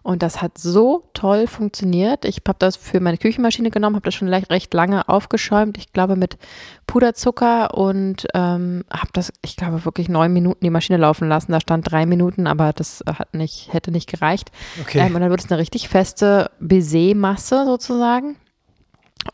Und 0.07 0.23
das 0.23 0.41
hat 0.41 0.57
so 0.57 1.03
toll 1.15 1.49
funktioniert. 1.49 2.25
Ich 2.25 2.41
habe 2.47 2.57
das 2.61 2.77
für 2.77 3.01
meine 3.01 3.19
Küchenmaschine 3.19 3.73
genommen, 3.73 3.97
habe 3.97 4.05
das 4.05 4.15
schon 4.15 4.29
recht 4.29 4.73
lange 4.73 5.09
aufgeschäumt. 5.09 5.77
Ich 5.79 5.93
glaube 5.93 6.15
mit 6.15 6.39
Puderzucker 6.87 7.75
und 7.75 8.25
ähm, 8.33 8.85
habe 8.89 9.09
das, 9.15 9.33
ich 9.43 9.57
glaube 9.57 9.85
wirklich 9.85 10.09
neun 10.09 10.33
Minuten 10.33 10.65
die 10.65 10.71
Maschine 10.71 10.99
laufen 10.99 11.29
lassen. 11.29 11.51
Da 11.51 11.59
stand 11.59 11.91
drei 11.91 12.07
Minuten, 12.07 12.47
aber 12.47 12.73
das 12.73 13.03
hat 13.05 13.35
nicht, 13.35 13.73
hätte 13.73 13.91
nicht 13.91 14.09
gereicht. 14.09 14.53
Okay. 14.81 15.01
Ähm, 15.01 15.17
und 15.17 15.23
dann 15.23 15.31
wird 15.31 15.41
es 15.41 15.51
eine 15.51 15.59
richtig 15.59 15.89
feste 15.89 16.53
Baiser-Masse 16.61 17.65
sozusagen. 17.65 18.37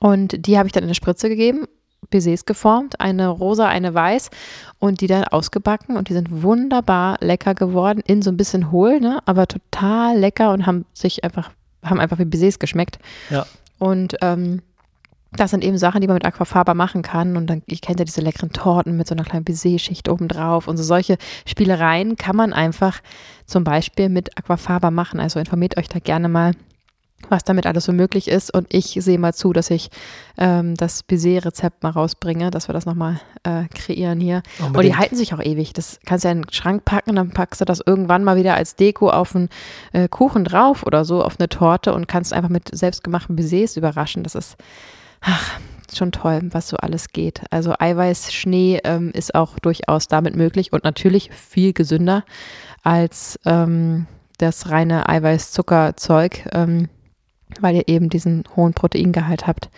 Und 0.01 0.47
die 0.47 0.57
habe 0.57 0.69
ich 0.69 0.73
dann 0.73 0.85
in 0.85 0.89
eine 0.89 0.95
Spritze 0.95 1.29
gegeben, 1.29 1.67
Baisers 2.13 2.47
geformt, 2.47 3.01
eine 3.01 3.29
rosa, 3.29 3.67
eine 3.67 3.93
weiß 3.95 4.31
und 4.79 5.01
die 5.01 5.09
dann 5.09 5.25
ausgebacken 5.25 5.97
und 5.97 6.09
die 6.09 6.13
sind 6.13 6.43
wunderbar 6.43 7.17
lecker 7.21 7.55
geworden, 7.55 8.03
in 8.07 8.23
so 8.23 8.31
ein 8.31 8.37
bisschen 8.37 8.71
hohl, 8.71 9.01
ne, 9.01 9.19
aber 9.27 9.49
total 9.49 10.17
lecker 10.19 10.53
und 10.53 10.67
haben 10.67 10.85
sich 10.93 11.25
einfach 11.25 11.51
haben 11.85 11.99
einfach 11.99 12.19
wie 12.19 12.25
Baisers 12.25 12.61
geschmeckt. 12.61 12.99
Ja. 13.31 13.45
Und 13.79 14.17
ähm, 14.21 14.63
das 15.33 15.51
sind 15.51 15.65
eben 15.65 15.79
Sachen, 15.79 16.01
die 16.01 16.07
man 16.07 16.15
mit 16.15 16.27
Aquafaba 16.27 16.75
machen 16.75 17.03
kann. 17.03 17.37
Und 17.37 17.49
dann, 17.49 17.63
ich 17.67 17.81
kenne 17.81 17.99
ja 17.99 18.05
diese 18.05 18.21
leckeren 18.21 18.53
Torten 18.53 18.97
mit 18.97 19.07
so 19.07 19.15
einer 19.15 19.25
kleinen 19.25 19.45
Baiser-Schicht 19.45 20.09
obendrauf. 20.09 20.69
Und 20.69 20.77
so 20.77 20.83
solche 20.83 21.17
Spielereien 21.47 22.17
kann 22.17 22.37
man 22.37 22.53
einfach 22.53 23.01
zum 23.47 23.65
Beispiel 23.65 24.09
mit 24.09 24.37
Aquafaba 24.39 24.91
machen. 24.91 25.21
Also 25.21 25.41
informiert 25.41 25.79
euch 25.79 25.89
da 25.89 25.99
gerne 25.99 26.29
mal, 26.29 26.53
was 27.29 27.45
damit 27.45 27.67
alles 27.67 27.85
so 27.85 27.93
möglich 27.93 28.29
ist. 28.29 28.53
Und 28.53 28.73
ich 28.73 28.97
sehe 29.01 29.19
mal 29.19 29.35
zu, 29.35 29.53
dass 29.53 29.71
ich 29.71 29.91
ähm, 30.39 30.75
das 30.75 31.03
Baiser-Rezept 31.03 31.83
mal 31.83 31.91
rausbringe, 31.91 32.51
dass 32.51 32.69
wir 32.69 32.73
das 32.73 32.87
nochmal 32.87 33.21
äh, 33.45 33.65
kreieren 33.75 34.21
hier. 34.21 34.43
Unbedingt. 34.59 34.77
Und 34.77 34.85
die 34.85 34.97
halten 34.97 35.17
sich 35.17 35.35
auch 35.35 35.43
ewig. 35.43 35.73
Das 35.73 35.99
kannst 36.07 36.25
du 36.25 36.29
ja 36.29 36.33
in 36.33 36.43
den 36.43 36.53
Schrank 36.53 36.85
packen, 36.85 37.17
dann 37.17 37.31
packst 37.31 37.61
du 37.61 37.65
das 37.65 37.83
irgendwann 37.85 38.25
mal 38.25 38.37
wieder 38.37 38.55
als 38.55 38.77
Deko 38.77 39.11
auf 39.11 39.35
einen 39.35 39.49
äh, 39.93 40.09
Kuchen 40.09 40.45
drauf 40.45 40.85
oder 40.87 41.05
so, 41.05 41.23
auf 41.23 41.39
eine 41.39 41.49
Torte 41.49 41.95
und 41.95 42.09
kannst 42.09 42.33
einfach 42.33 42.51
mit 42.51 42.71
selbstgemachten 42.75 43.37
Baisers 43.37 43.77
überraschen. 43.77 44.23
Das 44.23 44.35
ist 44.35 44.57
ach, 45.21 45.59
schon 45.97 46.13
toll, 46.13 46.41
was 46.51 46.69
so 46.69 46.77
alles 46.77 47.09
geht. 47.09 47.43
Also 47.51 47.75
Eiweißschnee 47.79 48.81
ähm, 48.85 49.11
ist 49.13 49.35
auch 49.35 49.59
durchaus 49.59 50.09
damit 50.09 50.37
möglich 50.37 50.73
und 50.73 50.85
natürlich 50.85 51.31
viel 51.33 51.73
gesünder 51.73 52.25
als 52.83 53.39
ähm, 53.45 54.07
das 54.39 54.71
reine 54.71 55.09
Eiweiß-Zuckerzeug, 55.09 56.49
ähm, 56.53 56.89
weil 57.61 57.77
ihr 57.77 57.89
eben 57.89 58.09
diesen 58.09 58.45
hohen 58.57 58.75
Proteingehalt 58.75 59.47
habt, 59.47 59.71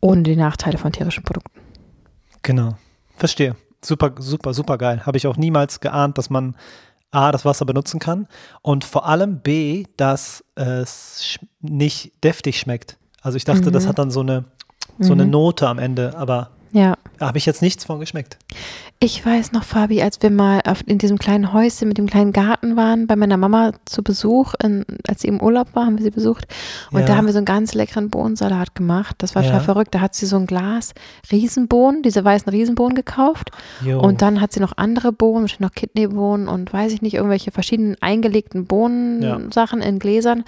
ohne 0.00 0.22
die 0.22 0.36
Nachteile 0.36 0.78
von 0.78 0.92
tierischen 0.92 1.22
Produkten. 1.24 1.50
Genau. 2.42 2.76
Verstehe. 3.16 3.56
Super, 3.84 4.12
super, 4.18 4.54
super 4.54 4.78
geil. 4.78 5.04
Habe 5.06 5.16
ich 5.16 5.26
auch 5.26 5.36
niemals 5.36 5.80
geahnt, 5.80 6.18
dass 6.18 6.30
man 6.30 6.56
A, 7.10 7.30
das 7.30 7.44
Wasser 7.44 7.66
benutzen 7.66 8.00
kann 8.00 8.26
und 8.62 8.84
vor 8.84 9.06
allem 9.06 9.40
B, 9.40 9.84
dass 9.96 10.42
es 10.54 11.38
nicht 11.60 12.12
deftig 12.24 12.58
schmeckt. 12.58 12.96
Also 13.20 13.36
ich 13.36 13.44
dachte, 13.44 13.70
das 13.70 13.84
Mhm. 13.84 13.88
hat 13.88 13.98
dann 13.98 14.10
so 14.10 14.20
eine, 14.20 14.44
so 14.98 15.12
eine 15.12 15.24
Mhm. 15.26 15.30
Note 15.30 15.68
am 15.68 15.78
Ende, 15.78 16.16
aber 16.16 16.50
Ja. 16.72 16.96
Da 17.22 17.28
habe 17.28 17.38
ich 17.38 17.46
jetzt 17.46 17.62
nichts 17.62 17.84
von 17.84 18.00
geschmeckt. 18.00 18.36
Ich 18.98 19.24
weiß 19.24 19.52
noch, 19.52 19.62
Fabi, 19.62 20.02
als 20.02 20.20
wir 20.22 20.30
mal 20.30 20.60
auf, 20.66 20.82
in 20.86 20.98
diesem 20.98 21.18
kleinen 21.18 21.52
Häuschen 21.52 21.86
mit 21.86 21.96
dem 21.96 22.08
kleinen 22.08 22.32
Garten 22.32 22.74
waren, 22.76 23.06
bei 23.06 23.14
meiner 23.14 23.36
Mama 23.36 23.72
zu 23.84 24.02
Besuch, 24.02 24.54
in, 24.60 24.84
als 25.06 25.20
sie 25.22 25.28
im 25.28 25.40
Urlaub 25.40 25.68
war, 25.74 25.86
haben 25.86 25.98
wir 25.98 26.02
sie 26.04 26.10
besucht. 26.10 26.46
Und 26.90 27.00
Ja. 27.00 27.06
da 27.06 27.16
haben 27.16 27.26
wir 27.26 27.32
so 27.32 27.38
einen 27.38 27.44
ganz 27.46 27.74
leckeren 27.74 28.10
Bohnensalat 28.10 28.74
gemacht. 28.74 29.14
Das 29.18 29.36
war 29.36 29.42
Ja. 29.42 29.50
total 29.50 29.64
verrückt. 29.64 29.94
Da 29.94 30.00
hat 30.00 30.16
sie 30.16 30.26
so 30.26 30.36
ein 30.36 30.46
Glas 30.46 30.94
Riesenbohnen, 31.30 32.02
diese 32.02 32.24
weißen 32.24 32.48
Riesenbohnen 32.50 32.96
gekauft. 32.96 33.50
Jo. 33.84 34.00
Und 34.00 34.20
dann 34.20 34.40
hat 34.40 34.52
sie 34.52 34.58
noch 34.60 34.72
andere 34.76 35.12
Bohnen, 35.12 35.42
wahrscheinlich 35.42 35.60
noch 35.60 35.74
Kidneybohnen 35.74 36.48
und 36.48 36.72
weiß 36.72 36.92
ich 36.92 37.02
nicht, 37.02 37.14
irgendwelche 37.14 37.52
verschiedenen 37.52 37.96
eingelegten 38.00 38.66
Bohnensachen 38.66 39.80
in 39.80 40.00
Gläsern. 40.00 40.42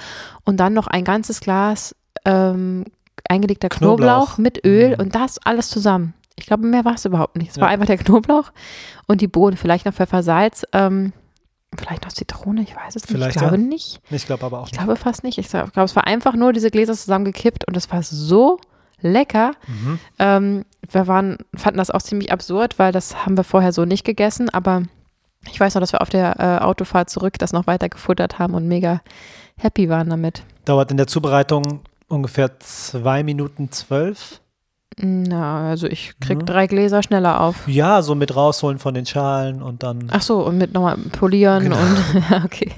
Und 0.45 0.59
dann 0.59 0.75
noch 0.75 0.89
ein 0.89 1.05
ganzes 1.05 1.39
Glas 1.41 1.95
ähm, 2.25 2.85
eingelegter 3.29 3.69
Knoblauch, 3.69 3.97
Knoblauch. 4.37 4.39
mit 4.39 4.65
Öl 4.67 4.91
Mhm. 4.91 5.01
und 5.01 5.15
das 5.15 5.39
alles 5.45 5.69
zusammen. 5.71 6.15
Ich 6.39 6.47
glaube, 6.47 6.67
mehr 6.67 6.85
war 6.85 6.95
es 6.95 7.05
überhaupt 7.05 7.37
nicht. 7.37 7.53
Es 7.53 7.61
war 7.61 7.69
Ja. 7.69 7.75
einfach 7.75 7.87
der 7.87 7.99
Knoblauch 7.99 8.51
und 9.07 9.21
die 9.21 9.29
Bohnen, 9.29 9.57
vielleicht 9.57 9.87
noch 9.87 9.95
Pfeffer, 9.95 10.23
Salz, 10.23 10.65
ähm, 10.73 11.13
vielleicht 11.77 12.05
noch 12.05 12.13
Zitrone, 12.13 12.63
ich 12.63 12.75
weiß 12.75 12.97
es 12.97 13.03
nicht. 13.03 13.11
Vielleicht, 13.13 13.37
ich 13.37 13.41
glaube 13.41 13.57
ja. 13.57 13.63
nicht. 13.63 14.01
ich 14.11 14.27
glaube 14.27 14.45
aber 14.47 14.61
auch 14.61 14.67
Ich 14.67 14.73
nicht. 14.73 14.79
glaube 14.83 14.97
fast 14.97 15.23
nicht. 15.25 15.39
Ich 15.39 15.49
glaube, 15.49 15.71
es 15.83 15.97
war 15.97 16.07
einfach 16.07 16.35
nur 16.35 16.53
diese 16.53 16.71
Gläser 16.71 16.95
zusammengekippt 16.95 17.67
und 17.69 17.77
es 17.77 17.91
war 17.91 18.03
so 18.03 18.59
lecker. 19.01 19.53
Mhm. 19.67 19.99
Ähm, 20.19 20.65
wir 20.91 21.07
waren, 21.07 21.39
fanden 21.55 21.79
das 21.79 21.91
auch 21.91 22.03
ziemlich 22.03 22.33
absurd, 22.33 22.79
weil 22.79 22.93
das 22.93 23.25
haben 23.27 23.37
wir 23.37 23.45
vorher 23.45 23.73
so 23.73 23.85
nicht 23.85 24.05
gegessen, 24.05 24.49
aber 24.51 24.83
ich 25.51 25.61
weiß 25.61 25.75
noch, 25.75 25.81
dass 25.81 25.93
wir 25.93 26.01
auf 26.01 26.09
der 26.11 26.41
äh, 26.41 26.65
Autofahrt 26.65 27.11
zurück 27.11 27.39
das 27.39 27.53
noch 27.53 27.67
weiter 27.67 27.89
gefuttert 27.89 28.39
haben 28.39 28.55
und 28.55 28.67
mega 28.67 29.03
happy 29.57 29.89
waren 29.89 30.09
damit. 30.11 30.43
Dauert 30.65 30.91
in 30.91 30.97
der 30.97 31.07
Zubereitung 31.07 31.81
ungefähr 32.09 32.59
zwei 32.61 33.23
Minuten 33.23 33.71
zwölf. 33.71 34.41
Na, 34.97 35.71
also 35.71 35.89
ich 35.89 36.13
krieg 36.21 36.39
Mhm. 36.39 36.47
drei 36.47 36.67
Gläser 36.69 37.03
schneller 37.03 37.41
auf. 37.41 37.67
Ja, 37.67 38.01
so 38.03 38.15
mit 38.15 38.37
rausholen 38.37 38.79
von 38.79 38.95
den 38.95 39.07
Schalen 39.07 39.61
und 39.63 39.83
dann. 39.83 40.07
Ach 40.13 40.23
so, 40.23 40.45
und 40.47 40.57
mit 40.59 40.73
nochmal 40.73 40.97
polieren 41.19 41.65
Genau. 41.65 41.77
und 41.79 41.97
okay, 42.45 42.71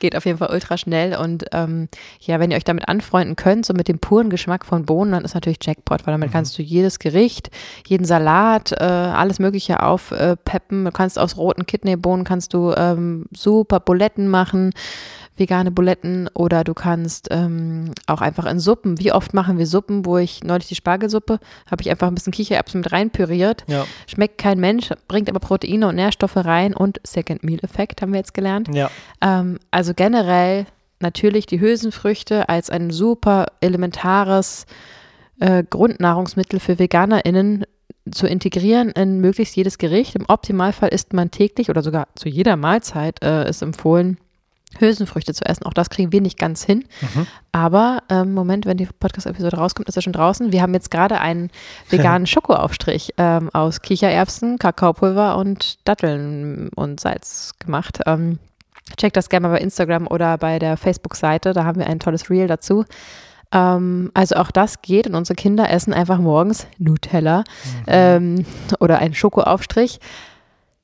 geht 0.00 0.16
auf 0.16 0.24
jeden 0.26 0.38
Fall 0.38 0.50
ultra 0.50 0.76
schnell 0.76 1.16
und 1.16 1.44
ähm, 1.52 1.88
ja, 2.20 2.40
wenn 2.40 2.50
ihr 2.50 2.56
euch 2.56 2.64
damit 2.64 2.88
anfreunden 2.88 3.36
könnt, 3.36 3.64
so 3.66 3.72
mit 3.72 3.86
dem 3.86 4.00
puren 4.00 4.30
Geschmack 4.30 4.64
von 4.66 4.84
Bohnen, 4.84 5.12
dann 5.12 5.24
ist 5.24 5.34
natürlich 5.34 5.58
Jackpot, 5.62 6.06
weil 6.06 6.14
damit 6.14 6.30
Mhm. 6.30 6.32
kannst 6.32 6.58
du 6.58 6.62
jedes 6.62 6.98
Gericht, 6.98 7.50
jeden 7.86 8.04
Salat, 8.04 8.72
äh, 8.72 8.82
alles 8.84 9.38
Mögliche 9.38 9.82
aufpeppen. 9.82 10.84
du 10.84 10.90
kannst 10.90 11.18
aus 11.18 11.36
roten 11.36 11.66
Kidneybohnen 11.66 12.24
kannst 12.24 12.52
du 12.52 12.72
ähm, 12.76 13.26
super 13.36 13.78
Buletten 13.80 14.26
machen, 14.28 14.72
vegane 15.36 15.70
Buletten 15.70 16.28
oder 16.34 16.64
du 16.64 16.74
kannst 16.74 17.28
ähm, 17.30 17.92
auch 18.06 18.20
einfach 18.20 18.46
in 18.46 18.60
Suppen. 18.60 18.98
Wie 18.98 19.12
oft 19.12 19.32
machen 19.32 19.58
wir 19.58 19.66
Suppen, 19.66 20.04
wo 20.04 20.18
ich 20.18 20.44
neulich 20.44 20.68
die 20.68 20.74
Spargelsuppe 20.74 21.40
habe 21.70 21.82
ich 21.82 21.90
einfach 21.90 22.08
ein 22.08 22.14
bisschen 22.14 22.32
Kichererbsen 22.32 22.80
mit 22.80 22.92
reinpüriert. 22.92 23.64
Ja, 23.66 23.86
Schmeckt 24.06 24.38
kein 24.38 24.60
Mensch, 24.60 24.90
bringt 25.08 25.28
aber 25.28 25.40
Proteine 25.40 25.88
und 25.88 25.96
Nährstoffe 25.96 26.36
rein 26.36 26.74
und 26.74 27.00
Second 27.04 27.42
Meal 27.42 27.60
Effekt 27.62 28.02
haben 28.02 28.12
wir 28.12 28.18
jetzt 28.18 28.34
gelernt. 28.34 28.68
ja, 28.74 28.90
Ähm, 29.20 29.58
also 29.70 29.94
generell 29.94 30.66
natürlich 31.00 31.46
die 31.46 31.60
Hülsenfrüchte 31.60 32.48
als 32.48 32.68
ein 32.70 32.90
super 32.90 33.46
elementares 33.60 34.66
äh, 35.40 35.64
Grundnahrungsmittel 35.68 36.60
für 36.60 36.78
VeganerInnen 36.78 37.64
zu 38.10 38.26
integrieren 38.26 38.90
in 38.90 39.20
möglichst 39.20 39.56
jedes 39.56 39.78
Gericht. 39.78 40.14
Im 40.14 40.26
Optimalfall 40.28 40.90
isst 40.90 41.12
man 41.12 41.30
täglich 41.30 41.70
oder 41.70 41.82
sogar 41.82 42.08
zu 42.14 42.28
jeder 42.28 42.56
Mahlzeit 42.56 43.22
äh, 43.22 43.48
ist 43.48 43.62
empfohlen, 43.62 44.18
Hülsenfrüchte 44.78 45.34
zu 45.34 45.44
essen. 45.44 45.64
Auch 45.64 45.74
das 45.74 45.90
kriegen 45.90 46.12
wir 46.12 46.20
nicht 46.20 46.38
ganz 46.38 46.64
hin. 46.64 46.84
Mhm. 47.00 47.26
Aber 47.52 48.02
ähm, 48.08 48.34
Moment, 48.34 48.66
wenn 48.66 48.76
die 48.76 48.86
Podcast-Episode 48.86 49.56
rauskommt, 49.56 49.88
ist 49.88 49.96
er 49.96 50.02
schon 50.02 50.12
draußen. 50.12 50.52
Wir 50.52 50.62
haben 50.62 50.74
jetzt 50.74 50.90
gerade 50.90 51.20
einen 51.20 51.50
veganen 51.88 52.26
Schokoaufstrich 52.26 53.14
ähm, 53.18 53.50
aus 53.52 53.82
Kichererbsen, 53.82 54.58
Kakaopulver 54.58 55.36
und 55.36 55.78
Datteln 55.86 56.70
und 56.74 57.00
Salz 57.00 57.54
gemacht. 57.58 58.00
Ähm, 58.06 58.38
checkt 58.96 59.16
das 59.16 59.28
gerne 59.28 59.48
mal 59.48 59.54
bei 59.54 59.60
Instagram 59.60 60.06
oder 60.06 60.38
bei 60.38 60.58
der 60.58 60.76
Facebook-Seite. 60.76 61.52
Da 61.52 61.64
haben 61.64 61.78
wir 61.78 61.86
ein 61.86 62.00
tolles 62.00 62.30
Reel 62.30 62.46
dazu. 62.46 62.84
Ähm, 63.52 64.10
also 64.14 64.36
auch 64.36 64.50
das 64.50 64.82
geht 64.82 65.06
und 65.06 65.14
unsere 65.14 65.34
Kinder 65.34 65.70
essen 65.70 65.92
einfach 65.92 66.18
morgens 66.18 66.66
Nutella 66.78 67.44
ähm, 67.86 68.44
oder 68.78 68.98
einen 68.98 69.14
Schokoaufstrich 69.14 69.98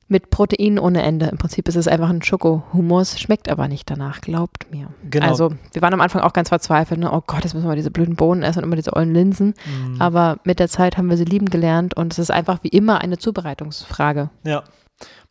mit 0.09 0.31
Protein 0.31 0.79
ohne 0.79 1.03
Ende. 1.03 1.27
Im 1.27 1.37
Prinzip 1.39 1.67
ist 1.69 1.75
es 1.77 1.89
einfach 1.89 2.09
ein 2.09 2.23
Schokohumus, 2.23 3.19
schmeckt 3.19 3.49
aber 3.49 3.67
nicht 3.67 3.91
danach, 3.91 4.21
glaubt 4.21 4.71
mir. 4.71 4.89
Genau. 5.11 5.27
Also 5.27 5.53
wir 5.73 5.83
waren 5.83 5.95
am 5.95 6.01
Anfang 6.01 6.23
auch 6.23 6.33
ganz 6.33 6.49
verzweifelt, 6.51 7.01
ne? 7.01 7.11
oh 7.13 7.23
Gott, 7.27 7.43
jetzt 7.45 7.55
müssen 7.55 7.69
wir 7.69 7.75
diese 7.75 7.91
blöden 7.91 8.15
Bohnen 8.15 8.43
essen 8.43 8.59
und 8.61 8.65
immer 8.65 8.77
diese 8.77 8.95
ollen 8.95 9.13
Linsen. 9.13 9.55
Mhm. 9.67 10.01
Aber 10.01 10.39
mit 10.45 10.61
der 10.61 10.69
Zeit 10.69 10.97
haben 10.97 11.11
wir 11.11 11.17
sie 11.17 11.25
lieben 11.25 11.51
gelernt 11.51 11.95
und 11.97 12.13
es 12.13 12.19
ist 12.21 12.31
einfach 12.31 12.63
wie 12.63 12.69
immer 12.69 13.01
eine 13.01 13.19
Zubereitungsfrage. 13.19 14.31
Ja, 14.45 14.63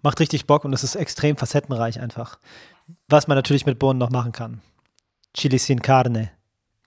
macht 0.02 0.20
richtig 0.20 0.46
Bock 0.46 0.66
und 0.66 0.74
es 0.74 0.84
ist 0.84 0.96
extrem 0.96 1.38
facettenreich 1.38 2.00
einfach. 2.02 2.38
Was 3.08 3.28
man 3.28 3.38
natürlich 3.38 3.66
mit 3.66 3.80
Bohnen 3.80 3.98
noch 3.98 4.10
machen 4.12 4.32
kann. 4.34 4.62
Chili 5.34 5.58
sin 5.58 5.82
carne, 5.82 6.32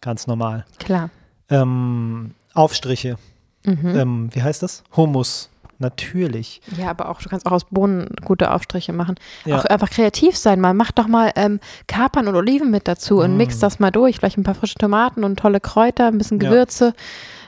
ganz 0.00 0.26
normal. 0.26 0.64
Klar. 0.78 1.11
Ähm, 1.50 2.35
Aufstriche, 2.54 3.16
Mhm. 3.64 3.97
ähm, 3.97 4.28
wie 4.33 4.42
heißt 4.42 4.62
das? 4.62 4.85
Hummus, 4.97 5.50
natürlich. 5.78 6.61
Ja, 6.76 6.90
aber 6.90 7.08
auch, 7.08 7.20
du 7.23 7.28
kannst 7.28 7.47
auch 7.47 7.52
aus 7.52 7.64
Bohnen 7.64 8.08
gute 8.25 8.50
Aufstriche 8.52 8.92
machen. 8.92 9.14
Ja. 9.44 9.58
Auch 9.58 9.64
einfach 9.64 9.90
kreativ 9.90 10.37
sein. 10.37 10.61
Mal 10.61 10.75
mach 10.75 10.90
doch 10.92 11.06
mal 11.08 11.32
ähm, 11.37 11.61
Kapern 11.87 12.28
und 12.28 12.35
Oliven 12.35 12.70
mit 12.70 12.88
dazu 12.88 13.20
und 13.20 13.35
Mm. 13.35 13.37
mix 13.37 13.58
das 13.58 13.78
mal 13.78 13.90
durch. 13.90 14.16
Vielleicht 14.16 14.38
ein 14.38 14.42
paar 14.44 14.54
frische 14.54 14.75
Tomaten 14.76 15.25
und 15.25 15.38
tolle 15.38 15.61
Kräuter, 15.61 16.06
ein 16.08 16.18
bisschen 16.18 16.40
Ja. 16.40 16.49
Gewürze. 16.50 16.94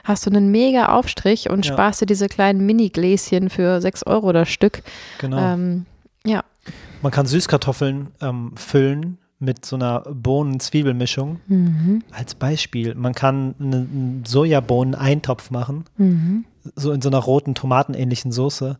Hast 0.03 0.25
du 0.25 0.29
einen 0.31 0.49
mega 0.51 0.87
Aufstrich 0.97 1.49
und 1.49 1.65
Ja. 1.65 1.73
sparst 1.73 2.01
dir 2.01 2.05
diese 2.07 2.27
kleinen 2.27 2.65
Mini-Gläschen 2.65 3.49
für 3.49 3.81
6 3.81 4.03
Euro 4.07 4.31
das 4.33 4.49
Stück. 4.49 4.81
Genau. 5.19 5.37
Ähm, 5.37 5.85
ja. 6.25 6.43
Man 7.01 7.11
kann 7.11 7.25
Süßkartoffeln 7.25 8.07
ähm, 8.21 8.51
füllen 8.55 9.17
mit 9.39 9.65
so 9.65 9.75
einer 9.75 10.01
Bohnen-Zwiebelmischung. 10.01 11.39
Mhm. 11.47 12.03
Als 12.11 12.35
Beispiel, 12.35 12.93
man 12.93 13.13
kann 13.15 13.55
einen 13.59 14.23
Sojabohnen-Eintopf 14.27 15.49
machen, 15.51 15.85
Mhm. 15.97 16.45
So 16.75 16.91
in 16.91 17.01
so 17.01 17.09
einer 17.09 17.19
roten 17.19 17.55
tomatenähnlichen 17.55 18.31
Soße. 18.31 18.77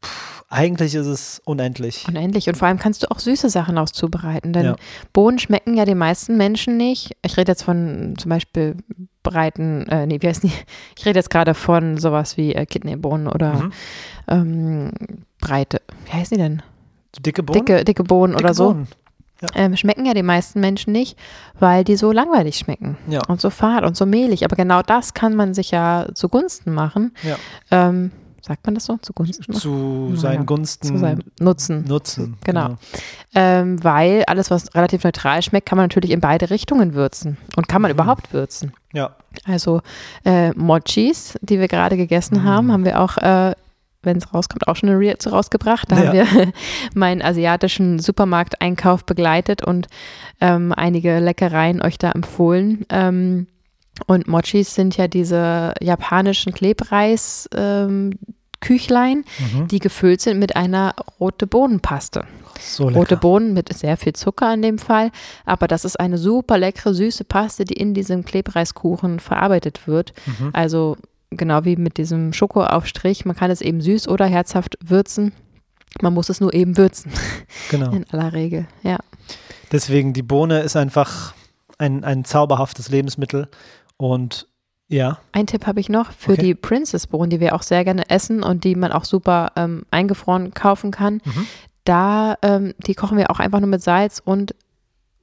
Puh, 0.00 0.08
eigentlich 0.48 0.94
ist 0.94 1.06
es 1.06 1.42
unendlich. 1.44 2.06
Unendlich. 2.08 2.48
Und 2.48 2.56
vor 2.56 2.68
allem 2.68 2.78
kannst 2.78 3.02
du 3.02 3.10
auch 3.10 3.18
süße 3.18 3.50
Sachen 3.50 3.76
aus 3.78 3.92
zubereiten, 3.92 4.52
denn 4.52 4.64
Ja. 4.64 4.76
Bohnen 5.12 5.38
schmecken 5.38 5.74
ja 5.76 5.84
den 5.84 5.98
meisten 5.98 6.36
Menschen 6.36 6.76
nicht. 6.76 7.16
Ich 7.22 7.36
rede 7.36 7.52
jetzt 7.52 7.62
von 7.64 8.14
zum 8.18 8.28
Beispiel 8.30 8.76
breiten, 9.22 9.86
äh, 9.88 10.06
nee, 10.06 10.18
wie 10.22 10.28
heißt 10.28 10.42
die? 10.44 10.52
Ich 10.96 11.04
rede 11.04 11.18
jetzt 11.18 11.30
gerade 11.30 11.54
von 11.54 11.98
sowas 11.98 12.36
wie 12.36 12.54
äh, 12.54 12.64
Kidneybohnen 12.64 13.26
oder 13.28 13.54
Mhm. 13.54 13.72
ähm, 14.28 14.92
breite, 15.40 15.80
wie 16.06 16.12
heißen 16.12 16.36
die 16.36 16.42
denn? 16.42 16.62
Dicke 17.20 17.42
Bohnen? 17.42 17.64
Dicke, 17.64 17.84
dicke 17.84 18.04
Bohnen 18.04 18.32
Dicke 18.34 18.44
oder 18.44 18.54
so. 18.54 18.72
Bohnen. 18.72 18.88
Ähm, 19.54 19.76
schmecken 19.76 20.04
ja 20.04 20.14
den 20.14 20.26
meisten 20.26 20.60
Menschen 20.60 20.92
nicht, 20.92 21.16
weil 21.60 21.84
die 21.84 21.96
so 21.96 22.10
langweilig 22.12 22.56
schmecken 22.58 22.96
Ja. 23.08 23.20
und 23.28 23.40
so 23.40 23.50
fad 23.50 23.84
und 23.84 23.96
so 23.96 24.04
mehlig. 24.06 24.44
Aber 24.44 24.56
genau 24.56 24.82
das 24.82 25.14
kann 25.14 25.36
man 25.36 25.54
sich 25.54 25.70
ja 25.70 26.06
zugunsten 26.14 26.72
machen. 26.74 27.14
Ja. 27.22 27.36
Ähm, 27.70 28.10
sagt 28.40 28.64
man 28.66 28.74
das 28.74 28.86
so? 28.86 28.96
Zugunsten? 29.02 29.52
Zu 29.52 30.12
seinen 30.16 30.44
Gunsten 30.46 30.88
Zu 30.88 30.98
seinem 30.98 31.20
Nutzen. 31.38 31.84
nutzen. 31.86 32.36
Genau. 32.44 32.76
Ähm, 33.34 33.82
weil 33.84 34.24
alles, 34.26 34.50
was 34.50 34.74
relativ 34.74 35.04
neutral 35.04 35.42
schmeckt, 35.42 35.68
kann 35.68 35.76
man 35.76 35.84
natürlich 35.84 36.10
in 36.10 36.20
beide 36.20 36.50
Richtungen 36.50 36.94
würzen. 36.94 37.36
Und 37.56 37.68
kann 37.68 37.82
man 37.82 37.90
Mhm. 37.92 37.96
überhaupt 37.96 38.32
würzen. 38.32 38.72
Ja. 38.92 39.14
Also 39.44 39.82
äh, 40.24 40.50
Mochis, 40.52 41.38
die 41.42 41.60
wir 41.60 41.68
gerade 41.68 41.96
gegessen 41.96 42.38
Mhm. 42.38 42.44
haben, 42.44 42.72
haben 42.72 42.84
wir 42.84 43.00
auch, 43.00 43.18
äh, 43.18 43.54
wenn 44.02 44.16
es 44.18 44.32
rauskommt, 44.32 44.68
auch 44.68 44.76
schon 44.76 44.88
eine 44.88 44.98
Reel 44.98 45.18
zu 45.18 45.30
rausgebracht. 45.30 45.90
Da 45.90 45.96
Ja. 45.96 46.06
haben 46.06 46.12
wir 46.38 46.52
meinen 46.94 47.22
asiatischen 47.22 47.98
Supermarkteinkauf 47.98 49.04
begleitet 49.04 49.62
und 49.64 49.88
ähm, 50.40 50.72
einige 50.76 51.18
Leckereien 51.18 51.82
euch 51.82 51.98
da 51.98 52.12
empfohlen. 52.12 52.84
Ähm, 52.90 53.46
und 54.06 54.28
Mochis 54.28 54.74
sind 54.76 54.96
ja 54.96 55.08
diese 55.08 55.74
japanischen 55.80 56.52
Klebreis. 56.54 57.48
Ähm, 57.54 58.18
Küchlein, 58.60 59.24
Mhm. 59.54 59.68
die 59.68 59.78
gefüllt 59.78 60.20
sind 60.20 60.40
mit 60.40 60.56
einer 60.56 60.92
rote 61.20 61.46
Bohnenpaste. 61.46 62.24
So. 62.60 62.88
Rote 62.88 63.16
Bohnen 63.16 63.54
mit 63.54 63.72
sehr 63.72 63.96
viel 63.96 64.14
Zucker 64.14 64.52
in 64.52 64.62
dem 64.62 64.78
Fall. 64.78 65.12
Aber 65.44 65.68
das 65.68 65.84
ist 65.84 66.00
eine 66.00 66.18
super 66.18 66.58
leckere, 66.58 66.92
süße 66.92 67.22
Paste, 67.22 67.64
die 67.64 67.74
in 67.74 67.94
diesem 67.94 68.24
Klebreiskuchen 68.24 69.20
verarbeitet 69.20 69.86
wird. 69.86 70.12
Mhm. 70.26 70.50
Also 70.54 70.96
genau 71.30 71.64
wie 71.64 71.76
mit 71.76 71.96
diesem 71.98 72.32
Schokoaufstrich. 72.32 73.24
Man 73.24 73.36
kann 73.36 73.50
es 73.50 73.60
eben 73.60 73.80
süß 73.80 74.08
oder 74.08 74.26
herzhaft 74.26 74.78
würzen. 74.84 75.32
Man 76.02 76.14
muss 76.14 76.28
es 76.28 76.40
nur 76.40 76.52
eben 76.54 76.76
würzen, 76.76 77.10
Genau. 77.70 77.90
in 77.92 78.04
aller 78.10 78.32
Regel. 78.32 78.66
Ja. 78.82 78.98
Deswegen, 79.72 80.12
die 80.12 80.22
Bohne 80.22 80.60
ist 80.60 80.76
einfach 80.76 81.34
ein, 81.78 82.04
ein 82.04 82.24
zauberhaftes 82.24 82.88
Lebensmittel. 82.88 83.48
Und 83.96 84.46
ja, 84.88 85.18
Ein 85.32 85.46
Tipp 85.46 85.66
habe 85.66 85.80
ich 85.80 85.88
noch 85.90 86.12
für 86.12 86.32
Okay. 86.32 86.42
die 86.42 86.54
Princess-Bohnen, 86.54 87.28
die 87.30 87.40
wir 87.40 87.54
auch 87.54 87.62
sehr 87.62 87.84
gerne 87.84 88.08
essen 88.08 88.42
und 88.42 88.64
die 88.64 88.74
man 88.74 88.90
auch 88.92 89.04
super 89.04 89.52
ähm, 89.56 89.84
eingefroren 89.90 90.54
kaufen 90.54 90.90
kann. 90.92 91.20
Mhm. 91.24 91.46
Da, 91.84 92.36
ähm, 92.42 92.74
die 92.86 92.94
kochen 92.94 93.18
wir 93.18 93.30
auch 93.30 93.38
einfach 93.38 93.60
nur 93.60 93.68
mit 93.68 93.82
Salz 93.82 94.20
und 94.24 94.54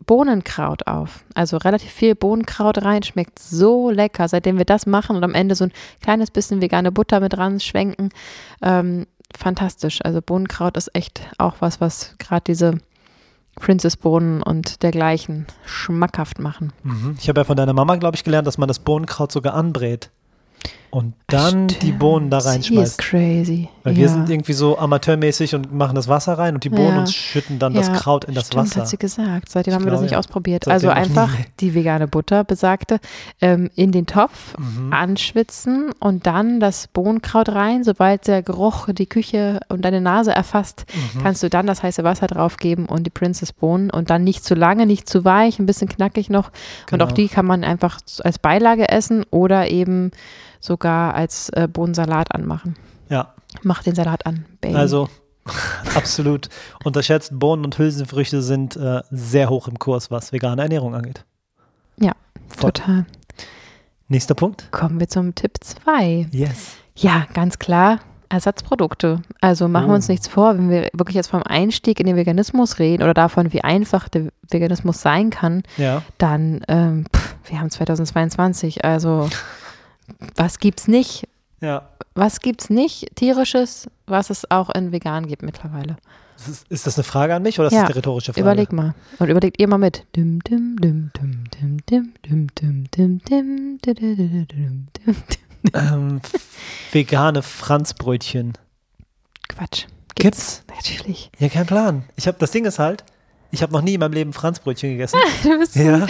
Bohnenkraut 0.06 0.88
auf. 0.88 1.24
Also 1.34 1.58
relativ 1.58 1.92
viel 1.92 2.16
Bohnenkraut 2.16 2.84
rein, 2.84 3.04
schmeckt 3.04 3.40
so 3.40 3.90
lecker. 3.90 4.28
Seitdem 4.28 4.58
wir 4.58 4.66
das 4.66 4.86
machen 4.86 5.16
und 5.16 5.24
am 5.24 5.34
Ende 5.34 5.56
so 5.56 5.66
ein 5.66 5.72
kleines 6.02 6.32
bisschen 6.32 6.62
vegane 6.62 6.92
Butter 6.92 7.20
mit 7.20 7.34
dran 7.34 7.60
schwenken, 7.60 8.10
ähm, 8.62 9.08
fantastisch. 9.36 10.04
Also 10.04 10.22
Bohnenkraut 10.22 10.78
ist 10.78 10.94
echt 10.96 11.22
auch 11.38 11.56
was, 11.60 11.82
was 11.82 12.16
gerade 12.20 12.44
diese 12.46 12.78
Princess-Bohnen 13.56 14.44
und 14.44 14.84
dergleichen 14.84 15.48
schmackhaft 15.66 16.40
machen. 16.40 16.74
Mhm. 16.84 17.16
Ich 17.20 17.30
habe 17.30 17.40
ja 17.40 17.46
von 17.46 17.56
deiner 17.56 17.74
Mama, 17.74 17.96
glaube 17.96 18.16
ich, 18.16 18.24
gelernt, 18.24 18.48
dass 18.48 18.58
man 18.58 18.68
das 18.68 18.80
Bohnenkraut 18.80 19.32
sogar 19.32 19.54
anbrät 19.54 20.12
und 20.96 21.14
dann 21.28 21.68
die 21.68 21.76
Stimmt. 21.76 22.00
Bohnen 22.00 22.30
da 22.30 22.40
Sie 22.40 22.48
ist 22.50 22.54
reinschmeißt. 22.56 22.98
crazy. 23.00 23.68
Weil 23.84 23.94
ja. 23.94 24.00
wir 24.00 24.10
sind 24.10 24.30
irgendwie 24.30 24.54
so 24.54 24.78
amateurmäßig 24.78 25.54
und 25.54 25.74
machen 25.74 25.96
das 25.96 26.08
Wasser 26.08 26.38
rein 26.38 26.56
und 26.56 26.64
die 26.64 26.70
Bohnen 26.70 26.88
Ja. 26.94 27.00
und 27.00 27.10
schütten 27.10 27.60
dann 27.60 27.74
das 27.74 27.88
Ja, 27.88 27.94
Kraut 27.96 28.24
in 28.26 28.34
das 28.34 28.48
Stimmt, 28.48 28.68
Wasser. 28.68 28.82
hat 28.82 28.88
sie 28.88 28.98
gesagt. 28.98 29.50
Seitdem 29.50 29.72
Ich 29.72 29.76
haben 29.76 29.84
wir 29.86 29.92
das 29.92 30.02
nicht 30.02 30.16
ausprobiert. 30.16 30.64
Seitdem 30.64 30.90
also 30.90 30.90
einfach 30.90 31.30
die 31.60 31.74
vegane 31.76 32.08
Butter 32.08 32.44
besagte 32.46 33.00
ähm, 33.42 33.70
in 33.76 33.92
den 33.92 34.06
Topf 34.06 34.56
Mhm. 34.58 34.94
anschwitzen 34.94 35.92
und 36.00 36.26
dann 36.26 36.60
das 36.60 36.88
Bohnenkraut 36.88 37.50
rein. 37.50 37.84
Sobald 37.84 38.28
der 38.28 38.42
Geruch 38.42 38.88
die 38.92 39.06
Küche 39.06 39.60
und 39.70 39.84
deine 39.84 40.00
Nase 40.02 40.32
erfasst, 40.32 40.86
Mhm. 41.16 41.24
kannst 41.24 41.44
du 41.44 41.50
dann 41.50 41.68
das 41.68 41.84
heiße 41.84 42.04
Wasser 42.04 42.28
draufgeben 42.28 42.86
und 42.86 43.04
die 43.06 43.10
Princess 43.10 43.52
Bohnen 43.52 43.90
und 43.90 44.10
dann 44.10 44.24
nicht 44.24 44.46
zu 44.46 44.56
lange, 44.56 44.86
nicht 44.86 45.10
zu 45.10 45.26
weich, 45.26 45.60
ein 45.60 45.66
bisschen 45.66 45.90
knackig 45.90 46.30
noch. 46.30 46.52
Und 46.92 47.02
auch 47.02 47.08
Genau. 47.08 47.16
die 47.16 47.28
kann 47.28 47.46
man 47.46 47.64
einfach 47.64 48.00
als 48.24 48.40
Beilage 48.40 48.88
essen 48.90 49.26
oder 49.32 49.70
eben 49.70 50.12
sogar 50.66 51.14
als 51.14 51.50
äh, 51.50 51.68
Bohnensalat 51.72 52.34
anmachen. 52.34 52.76
Ja, 53.10 53.34
Mach 53.64 53.84
den 53.84 53.96
Salat 53.96 54.26
an, 54.26 54.46
Baby. 54.62 54.76
also 54.76 55.08
absolut 55.96 56.50
unterschätzt. 56.84 57.32
Bohnen 57.40 57.64
und 57.66 57.78
Hülsenfrüchte 57.78 58.42
sind 58.42 58.76
äh, 58.76 59.02
sehr 59.12 59.50
hoch 59.50 59.68
im 59.68 59.80
Kurs, 59.80 60.12
was 60.12 60.34
vegane 60.34 60.62
Ernährung 60.64 60.94
angeht. 60.96 61.24
Ja, 62.00 62.12
voll. 62.50 62.72
total. 62.74 63.06
Nächster 64.08 64.36
Punkt. 64.36 64.68
Kommen 64.72 65.00
wir 65.00 65.08
zum 65.08 65.34
Tipp 65.36 65.54
2. 65.62 66.28
Yes. 66.32 66.76
Ja, 66.96 67.26
ganz 67.34 67.58
klar. 67.60 68.00
Ersatzprodukte. 68.30 69.22
Also 69.40 69.68
machen 69.68 69.88
wir 69.88 69.96
uns 69.96 70.10
Oh. 70.10 70.12
nichts 70.12 70.28
vor, 70.28 70.58
wenn 70.58 70.70
wir 70.70 70.90
wirklich 70.94 71.16
jetzt 71.16 71.28
vom 71.30 71.44
Einstieg 71.44 72.00
in 72.00 72.06
den 72.08 72.16
Veganismus 72.16 72.80
reden 72.80 73.04
oder 73.04 73.14
davon, 73.14 73.54
wie 73.54 73.64
einfach 73.64 74.10
der 74.10 74.30
Veganismus 74.50 75.02
sein 75.02 75.30
kann, 75.30 75.64
Ja. 75.78 76.02
dann, 76.18 76.62
ähm, 76.68 77.06
pff, 77.16 77.36
wir 77.50 77.60
haben 77.60 77.70
2022, 77.70 78.84
also 78.84 79.30
was 80.36 80.60
gibt's 80.60 80.88
nicht? 80.88 81.28
Ja. 81.62 81.90
Was 82.14 82.40
gibt's 82.40 82.70
nicht 82.70 83.16
tierisches, 83.16 83.88
was 84.06 84.30
es 84.30 84.50
auch 84.50 84.70
in 84.70 84.92
vegan 84.92 85.28
gibt 85.28 85.42
mittlerweile? 85.42 85.98
Ist, 86.70 86.86
das 86.86 86.98
eine 86.98 87.04
Frage 87.04 87.34
an 87.34 87.44
mich 87.44 87.60
oder 87.60 87.70
ja. 87.70 87.78
ist 87.78 87.82
das 87.82 87.90
eine 87.90 87.96
rhetorische 87.96 88.34
Frage? 88.34 88.42
Überleg 88.42 88.72
mal. 88.74 88.94
Und 89.20 89.30
überlegt 89.30 89.60
ihr 89.60 89.68
mal 89.68 89.78
mit. 89.78 90.06
Ähm, 95.74 96.22
vegane 96.92 97.42
Franzbrötchen. 97.42 98.54
Quatsch. 99.48 99.86
Gibt's? 100.14 100.62
Gibt's? 100.64 100.64
Natürlich. 100.68 101.32
Ja, 101.40 101.50
kein 101.50 101.66
Plan. 101.66 102.04
Ich 102.16 102.28
habe 102.28 102.38
das 102.40 102.52
Ding 102.52 102.66
ist 102.66 102.78
halt, 102.78 103.04
ich 103.52 103.64
habe 103.64 103.74
noch 103.74 103.82
nie 103.82 103.96
in 103.96 104.00
meinem 104.00 104.14
Leben 104.14 104.34
Franzbrötchen 104.34 104.92
gegessen. 104.92 105.18
ja. 105.74 106.06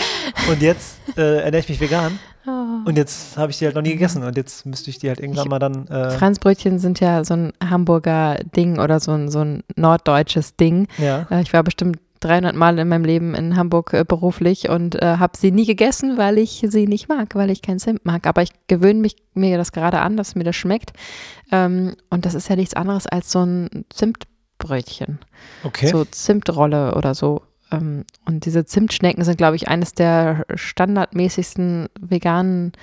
Und 0.49 0.61
jetzt 0.61 0.97
äh, 1.15 1.43
ernähre 1.43 1.61
ich 1.61 1.69
mich 1.69 1.79
vegan 1.79 2.19
Oh. 2.47 2.87
und 2.87 2.95
jetzt 2.97 3.37
habe 3.37 3.51
ich 3.51 3.57
die 3.57 3.65
halt 3.65 3.75
noch 3.75 3.81
nie 3.81 3.91
gegessen 3.93 4.23
und 4.23 4.37
jetzt 4.37 4.65
müsste 4.65 4.89
ich 4.89 4.99
die 4.99 5.07
halt 5.09 5.19
irgendwann 5.19 5.45
Ich- 5.45 5.49
mal 5.49 5.59
dann. 5.59 5.87
Äh, 5.87 6.11
Franzbrötchen 6.11 6.77
sind 6.79 6.99
ja 6.99 7.23
so 7.23 7.33
ein 7.33 7.53
Hamburger 7.63 8.35
Ding 8.55 8.79
oder 8.79 8.99
so 8.99 9.11
ein, 9.13 9.29
so 9.29 9.39
ein 9.39 9.63
norddeutsches 9.75 10.55
Ding. 10.55 10.87
ja. 10.97 11.25
Äh, 11.31 11.41
Ich 11.41 11.53
war 11.53 11.63
bestimmt 11.63 11.97
300 12.21 12.55
Mal 12.55 12.79
in 12.79 12.87
meinem 12.87 13.03
Leben 13.05 13.35
in 13.35 13.55
Hamburg 13.55 13.93
äh, 13.93 14.03
beruflich 14.07 14.69
und 14.69 14.95
äh, 15.01 15.17
habe 15.17 15.37
sie 15.37 15.51
nie 15.51 15.65
gegessen, 15.65 16.17
weil 16.17 16.37
ich 16.39 16.63
sie 16.67 16.87
nicht 16.87 17.07
mag, 17.09 17.35
weil 17.35 17.51
ich 17.51 17.61
kein 17.61 17.77
Zimt 17.77 18.05
mag. 18.05 18.25
Aber 18.25 18.41
ich 18.41 18.49
gewöhne 18.67 18.99
mich 18.99 19.15
mir 19.33 19.57
das 19.57 19.71
gerade 19.71 19.99
an, 19.99 20.15
dass 20.17 20.33
mir 20.35 20.43
das 20.43 20.55
schmeckt. 20.55 20.93
Ähm, 21.51 21.95
und 22.09 22.25
das 22.25 22.33
ist 22.33 22.49
ja 22.49 22.55
nichts 22.55 22.73
anderes 22.73 23.05
als 23.05 23.31
so 23.31 23.43
ein 23.45 23.85
Zimtbrötchen. 24.59 25.19
Okay. 25.63 25.87
So 25.87 26.05
Zimtrolle 26.05 26.95
oder 26.95 27.13
so. 27.13 27.41
Ähm, 27.71 28.05
und 28.25 28.45
diese 28.45 28.65
Zimtschnecken 28.65 29.23
sind, 29.23 29.37
glaube 29.37 29.55
ich, 29.55 29.67
eines 29.67 29.93
der 29.93 30.45
standardmäßigsten 30.53 31.87
veganen 31.99 32.73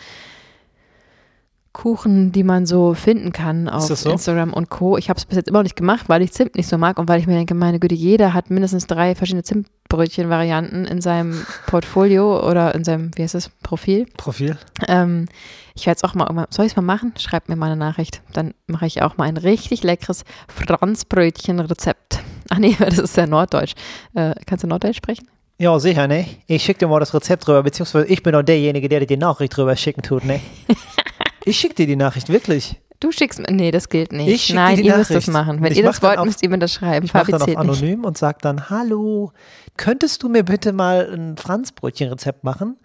Kuchen, 1.73 2.33
die 2.33 2.45
man 2.45 2.67
so 2.67 2.93
finden 2.93 3.33
kann 3.33 3.67
auf 3.67 3.85
so? 3.87 4.11
Instagram 4.11 4.53
und 4.53 4.69
Co. 4.69 4.99
Ich 4.99 5.09
habe 5.09 5.17
es 5.17 5.25
bis 5.25 5.37
jetzt 5.37 5.49
immer 5.49 5.61
noch 5.61 5.63
nicht 5.63 5.77
gemacht, 5.77 6.07
weil 6.11 6.21
ich 6.21 6.31
Zimt 6.33 6.55
nicht 6.55 6.69
so 6.69 6.77
mag 6.77 6.99
und 6.99 7.09
weil 7.09 7.19
ich 7.19 7.27
mir 7.27 7.33
denke, 7.35 7.55
meine 7.55 7.81
Güte, 7.81 7.95
jeder 7.95 8.35
hat 8.35 8.51
mindestens 8.51 8.87
drei 8.87 9.15
verschiedene 9.15 9.43
Zimtbrötchen-Varianten 9.43 10.85
in 10.85 11.01
seinem 11.01 11.47
Portfolio 11.67 12.47
oder 12.47 12.75
in 12.75 12.85
seinem, 12.85 13.11
wie 13.17 13.23
heißt 13.23 13.37
es, 13.37 13.49
Profil. 13.63 14.05
Profil. 14.19 14.59
Ähm, 14.87 15.29
ich 15.75 15.87
werde 15.87 15.97
es 15.97 16.05
auch 16.05 16.15
mal, 16.15 16.25
irgendwann- 16.25 16.49
soll 16.51 16.67
ich 16.67 16.73
es 16.73 16.77
mal 16.77 16.83
machen? 16.83 17.15
Schreibt 17.17 17.49
mir 17.49 17.57
mal 17.57 17.67
eine 17.67 17.77
Nachricht. 17.77 18.21
Dann 18.35 18.53
mache 18.67 18.85
ich 18.85 19.01
auch 19.01 19.17
mal 19.17 19.25
ein 19.25 19.39
richtig 19.39 19.83
leckeres 19.83 20.25
Franzbrötchen-Rezept. 20.49 22.21
Ach 22.51 22.59
nee, 22.59 22.77
das 22.79 22.99
ist 22.99 23.17
ja 23.17 23.27
Norddeutsch. 23.27 23.75
Äh, 24.15 24.35
kannst 24.47 24.65
du 24.65 24.69
Norddeutsch 24.69 24.97
sprechen? 24.97 25.29
Ja, 25.59 25.79
sicher, 25.79 26.09
ne? 26.09 26.27
Ich 26.47 26.63
schicke 26.65 26.81
dir 26.81 26.89
mal 26.89 26.99
das 27.01 27.15
Rezept 27.15 27.47
drüber, 27.47 27.63
beziehungsweise 27.63 28.07
ich 28.07 28.23
bin 28.23 28.35
auch 28.35 28.43
derjenige, 28.43 28.89
der 28.89 29.01
dir 29.01 29.07
die 29.07 29.17
Nachricht 29.17 29.57
drüber 29.57 29.77
schicken 29.77 30.03
tut, 30.03 30.25
ne? 30.25 30.41
ich 31.45 31.59
schicke 31.59 31.75
dir 31.75 31.87
die 31.87 31.97
Nachricht, 31.97 32.29
wirklich. 32.29 32.81
Du 33.01 33.11
schickst 33.13 33.41
mir, 33.41 33.53
nee, 33.53 33.71
das 33.73 33.89
gilt 33.89 34.13
nicht. 34.13 34.29
Ich 34.29 34.55
Nein, 34.55 34.77
die 34.77 34.83
ihr 34.87 34.97
müsst 34.97 35.11
das 35.11 35.27
Nachricht. 35.27 35.47
machen. 35.49 35.63
Wenn 35.63 35.73
Ich 35.73 35.79
ihr 35.79 35.85
das 35.85 36.01
wollt, 36.03 36.19
auf- 36.19 36.25
müsst 36.25 36.43
ihr 36.43 36.49
mir 36.49 36.59
das 36.59 36.73
schreiben. 36.73 37.05
Ich 37.05 37.13
mache 37.13 37.33
dann 37.33 37.43
auf 37.43 37.47
zählt 37.47 37.59
nicht. 37.59 37.69
anonym 37.69 38.05
und 38.05 38.17
sage 38.17 38.39
dann, 38.41 38.71
hallo, 38.71 39.33
könntest 39.77 40.23
du 40.23 40.29
mir 40.29 40.45
bitte 40.45 40.73
mal 40.73 41.11
ein 41.13 41.37
Franzbrötchen-Rezept 41.37 42.45
machen? 42.45 42.77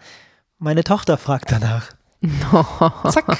Meine 0.58 0.82
Tochter 0.82 1.18
fragt 1.18 1.52
danach. 1.52 1.90
Zack. 3.12 3.38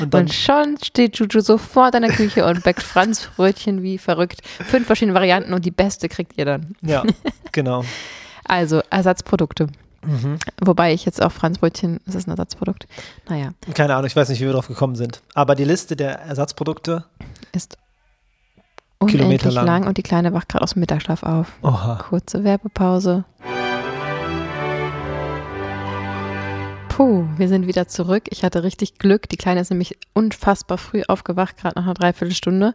Und 0.00 0.14
Und 0.14 0.32
schon 0.32 0.76
steht 0.82 1.16
Juju 1.18 1.40
sofort 1.40 1.94
in 1.94 2.02
der 2.02 2.12
Küche 2.12 2.44
und 2.46 2.62
backt 2.64 2.82
Franzbrötchen 2.82 3.82
wie 3.82 3.98
verrückt. 3.98 4.40
Fünf 4.66 4.86
verschiedene 4.86 5.14
Varianten 5.14 5.52
und 5.54 5.64
die 5.64 5.70
beste 5.70 6.08
kriegt 6.08 6.36
ihr 6.36 6.44
dann. 6.44 6.74
ja, 6.82 7.02
genau. 7.52 7.84
Also 8.44 8.82
Ersatzprodukte. 8.90 9.68
Mhm. 10.04 10.38
Wobei 10.62 10.94
ich 10.94 11.04
jetzt 11.04 11.22
auch 11.22 11.30
Franzbrötchen, 11.30 11.98
ist 12.06 12.14
das 12.14 12.26
ein 12.26 12.30
Ersatzprodukt? 12.30 12.86
Naja, 13.28 13.50
Keine 13.74 13.94
Ahnung, 13.94 14.06
ich 14.06 14.16
weiß 14.16 14.30
nicht, 14.30 14.40
wie 14.40 14.46
wir 14.46 14.52
drauf 14.54 14.66
gekommen 14.68 14.96
sind. 14.96 15.20
Aber 15.34 15.54
die 15.54 15.64
Liste 15.64 15.94
der 15.94 16.20
Ersatzprodukte, 16.20 17.04
ist 17.52 17.76
Kilometer 19.06 19.24
unendlich 19.26 19.54
lang. 19.54 19.66
lang. 19.66 19.86
und 19.86 19.96
die 19.98 20.02
Kleine 20.02 20.32
wacht 20.34 20.48
gerade 20.48 20.62
aus 20.62 20.72
dem 20.74 20.80
Mittagsschlaf 20.80 21.22
auf. 21.22 21.52
oha. 21.62 21.96
Kurze 22.08 22.44
Werbepause. 22.44 23.24
Puh, 27.00 27.24
wir 27.38 27.48
sind 27.48 27.66
wieder 27.66 27.88
zurück. 27.88 28.24
Ich 28.28 28.44
hatte 28.44 28.62
richtig 28.62 28.98
Glück. 28.98 29.26
Die 29.30 29.38
Kleine 29.38 29.60
ist 29.62 29.70
nämlich 29.70 29.96
unfassbar 30.12 30.76
früh 30.76 31.00
aufgewacht, 31.08 31.56
gerade 31.56 31.76
nach 31.76 31.84
einer 31.84 31.94
Dreiviertelstunde. 31.94 32.74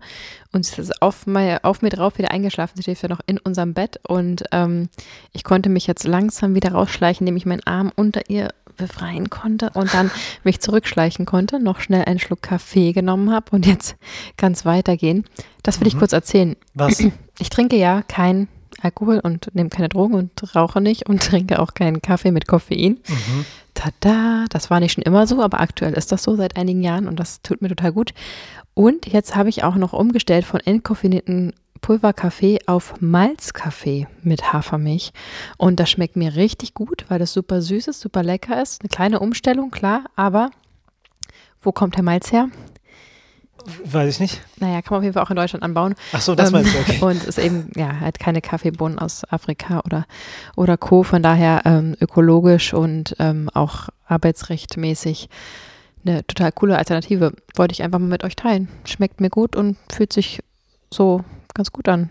Und 0.51 0.65
sie 0.65 0.81
ist 0.81 0.99
auf, 1.03 1.27
mir- 1.27 1.59
auf 1.61 1.83
mir 1.83 1.89
drauf 1.91 2.17
wieder 2.17 2.31
eingeschlafen. 2.31 2.73
Sie 2.75 2.81
schläft 2.81 3.03
ja 3.03 3.09
noch 3.09 3.19
in 3.27 3.37
unserem 3.37 3.75
Bett. 3.75 3.99
Und 4.07 4.43
ähm, 4.51 4.89
ich 5.31 5.43
konnte 5.43 5.69
mich 5.69 5.85
jetzt 5.85 6.05
langsam 6.07 6.55
wieder 6.55 6.71
rausschleichen, 6.71 7.27
indem 7.27 7.37
ich 7.37 7.45
meinen 7.45 7.61
Arm 7.67 7.91
unter 7.95 8.27
ihr 8.27 8.49
befreien 8.77 9.29
konnte 9.29 9.69
und 9.75 9.93
dann 9.93 10.09
mich 10.43 10.59
zurückschleichen 10.59 11.27
konnte, 11.27 11.59
noch 11.59 11.79
schnell 11.79 12.05
einen 12.05 12.17
Schluck 12.17 12.41
Kaffee 12.41 12.93
genommen 12.93 13.29
habe 13.31 13.51
und 13.51 13.67
jetzt 13.67 13.95
ganz 14.37 14.65
weitergehen. 14.65 15.25
Das 15.61 15.79
will 15.81 15.87
ich 15.87 15.93
Mhm. 15.93 15.99
kurz 15.99 16.13
erzählen. 16.13 16.55
Was? 16.73 16.97
Ich 17.37 17.49
trinke 17.51 17.75
ja 17.75 18.01
kein 18.01 18.47
Alkohol 18.81 19.19
und 19.19 19.53
nehme 19.53 19.69
keine 19.69 19.89
Drogen 19.89 20.15
und 20.15 20.55
rauche 20.55 20.81
nicht 20.81 21.07
und 21.07 21.21
trinke 21.21 21.59
auch 21.59 21.75
keinen 21.75 22.01
Kaffee 22.01 22.31
mit 22.31 22.47
Koffein. 22.47 22.97
Mhm. 23.07 23.45
Tada, 23.75 24.45
das 24.49 24.71
war 24.71 24.79
nicht 24.79 24.93
schon 24.93 25.03
immer 25.03 25.27
so, 25.27 25.43
aber 25.43 25.59
aktuell 25.59 25.93
ist 25.93 26.11
das 26.11 26.23
so 26.23 26.35
seit 26.35 26.57
einigen 26.57 26.81
Jahren 26.81 27.07
und 27.07 27.19
das 27.19 27.41
tut 27.43 27.61
mir 27.61 27.69
total 27.69 27.91
gut. 27.91 28.13
Und 28.73 29.05
jetzt 29.05 29.35
habe 29.35 29.49
ich 29.49 29.63
auch 29.63 29.75
noch 29.75 29.93
umgestellt 29.93 30.45
von 30.45 30.59
entkoffinierten 30.59 31.53
Pulverkaffee 31.81 32.59
auf 32.65 32.99
Malzkaffee 32.99 34.07
mit 34.23 34.51
Hafermilch. 34.51 35.13
Und 35.57 35.79
das 35.79 35.91
schmeckt 35.91 36.15
mir 36.15 36.35
richtig 36.35 36.73
gut, 36.73 37.05
weil 37.09 37.19
das 37.19 37.33
super 37.33 37.61
süß 37.61 37.89
ist, 37.89 38.01
super 38.01 38.23
lecker 38.23 38.59
ist. 38.59 38.81
Eine 38.81 38.89
kleine 38.89 39.19
Umstellung, 39.19 39.69
klar, 39.69 40.05
aber 40.15 40.49
wo 41.61 41.71
kommt 41.71 41.95
der 41.95 42.03
Malz 42.03 42.31
her? 42.31 42.49
Weiß 43.83 44.13
ich 44.15 44.19
nicht. 44.19 44.41
Naja, 44.59 44.81
kann 44.81 44.91
man 44.91 44.97
auf 44.99 45.03
jeden 45.03 45.13
Fall 45.13 45.23
auch 45.23 45.29
in 45.29 45.35
Deutschland 45.35 45.63
anbauen. 45.63 45.95
Ach 46.13 46.21
so, 46.21 46.35
das 46.35 46.47
Ähm, 46.49 46.53
meinst 46.53 46.73
du, 46.73 46.79
okay. 46.79 46.99
Und 47.01 47.23
ist 47.23 47.37
eben, 47.39 47.71
ja, 47.75 47.99
halt 47.99 48.19
keine 48.19 48.41
Kaffeebohnen 48.41 48.99
aus 48.99 49.23
Afrika 49.31 49.81
oder, 49.85 50.05
oder 50.55 50.77
Co. 50.77 51.03
Von 51.03 51.23
daher 51.23 51.61
ähm, 51.65 51.95
ökologisch 51.99 52.73
und 52.73 53.15
ähm, 53.19 53.49
auch 53.53 53.89
arbeitsrechtmäßig 54.07 55.29
eine 56.05 56.25
total 56.27 56.51
coole 56.51 56.77
Alternative. 56.77 57.33
Wollte 57.55 57.73
ich 57.73 57.81
einfach 57.83 57.99
mal 57.99 58.07
mit 58.07 58.23
euch 58.23 58.35
teilen. 58.35 58.67
Schmeckt 58.85 59.21
mir 59.21 59.29
gut 59.29 59.55
und 59.55 59.77
fühlt 59.91 60.13
sich 60.13 60.43
so 60.93 61.23
ganz 61.53 61.71
gut 61.71 61.87
an. 61.89 62.09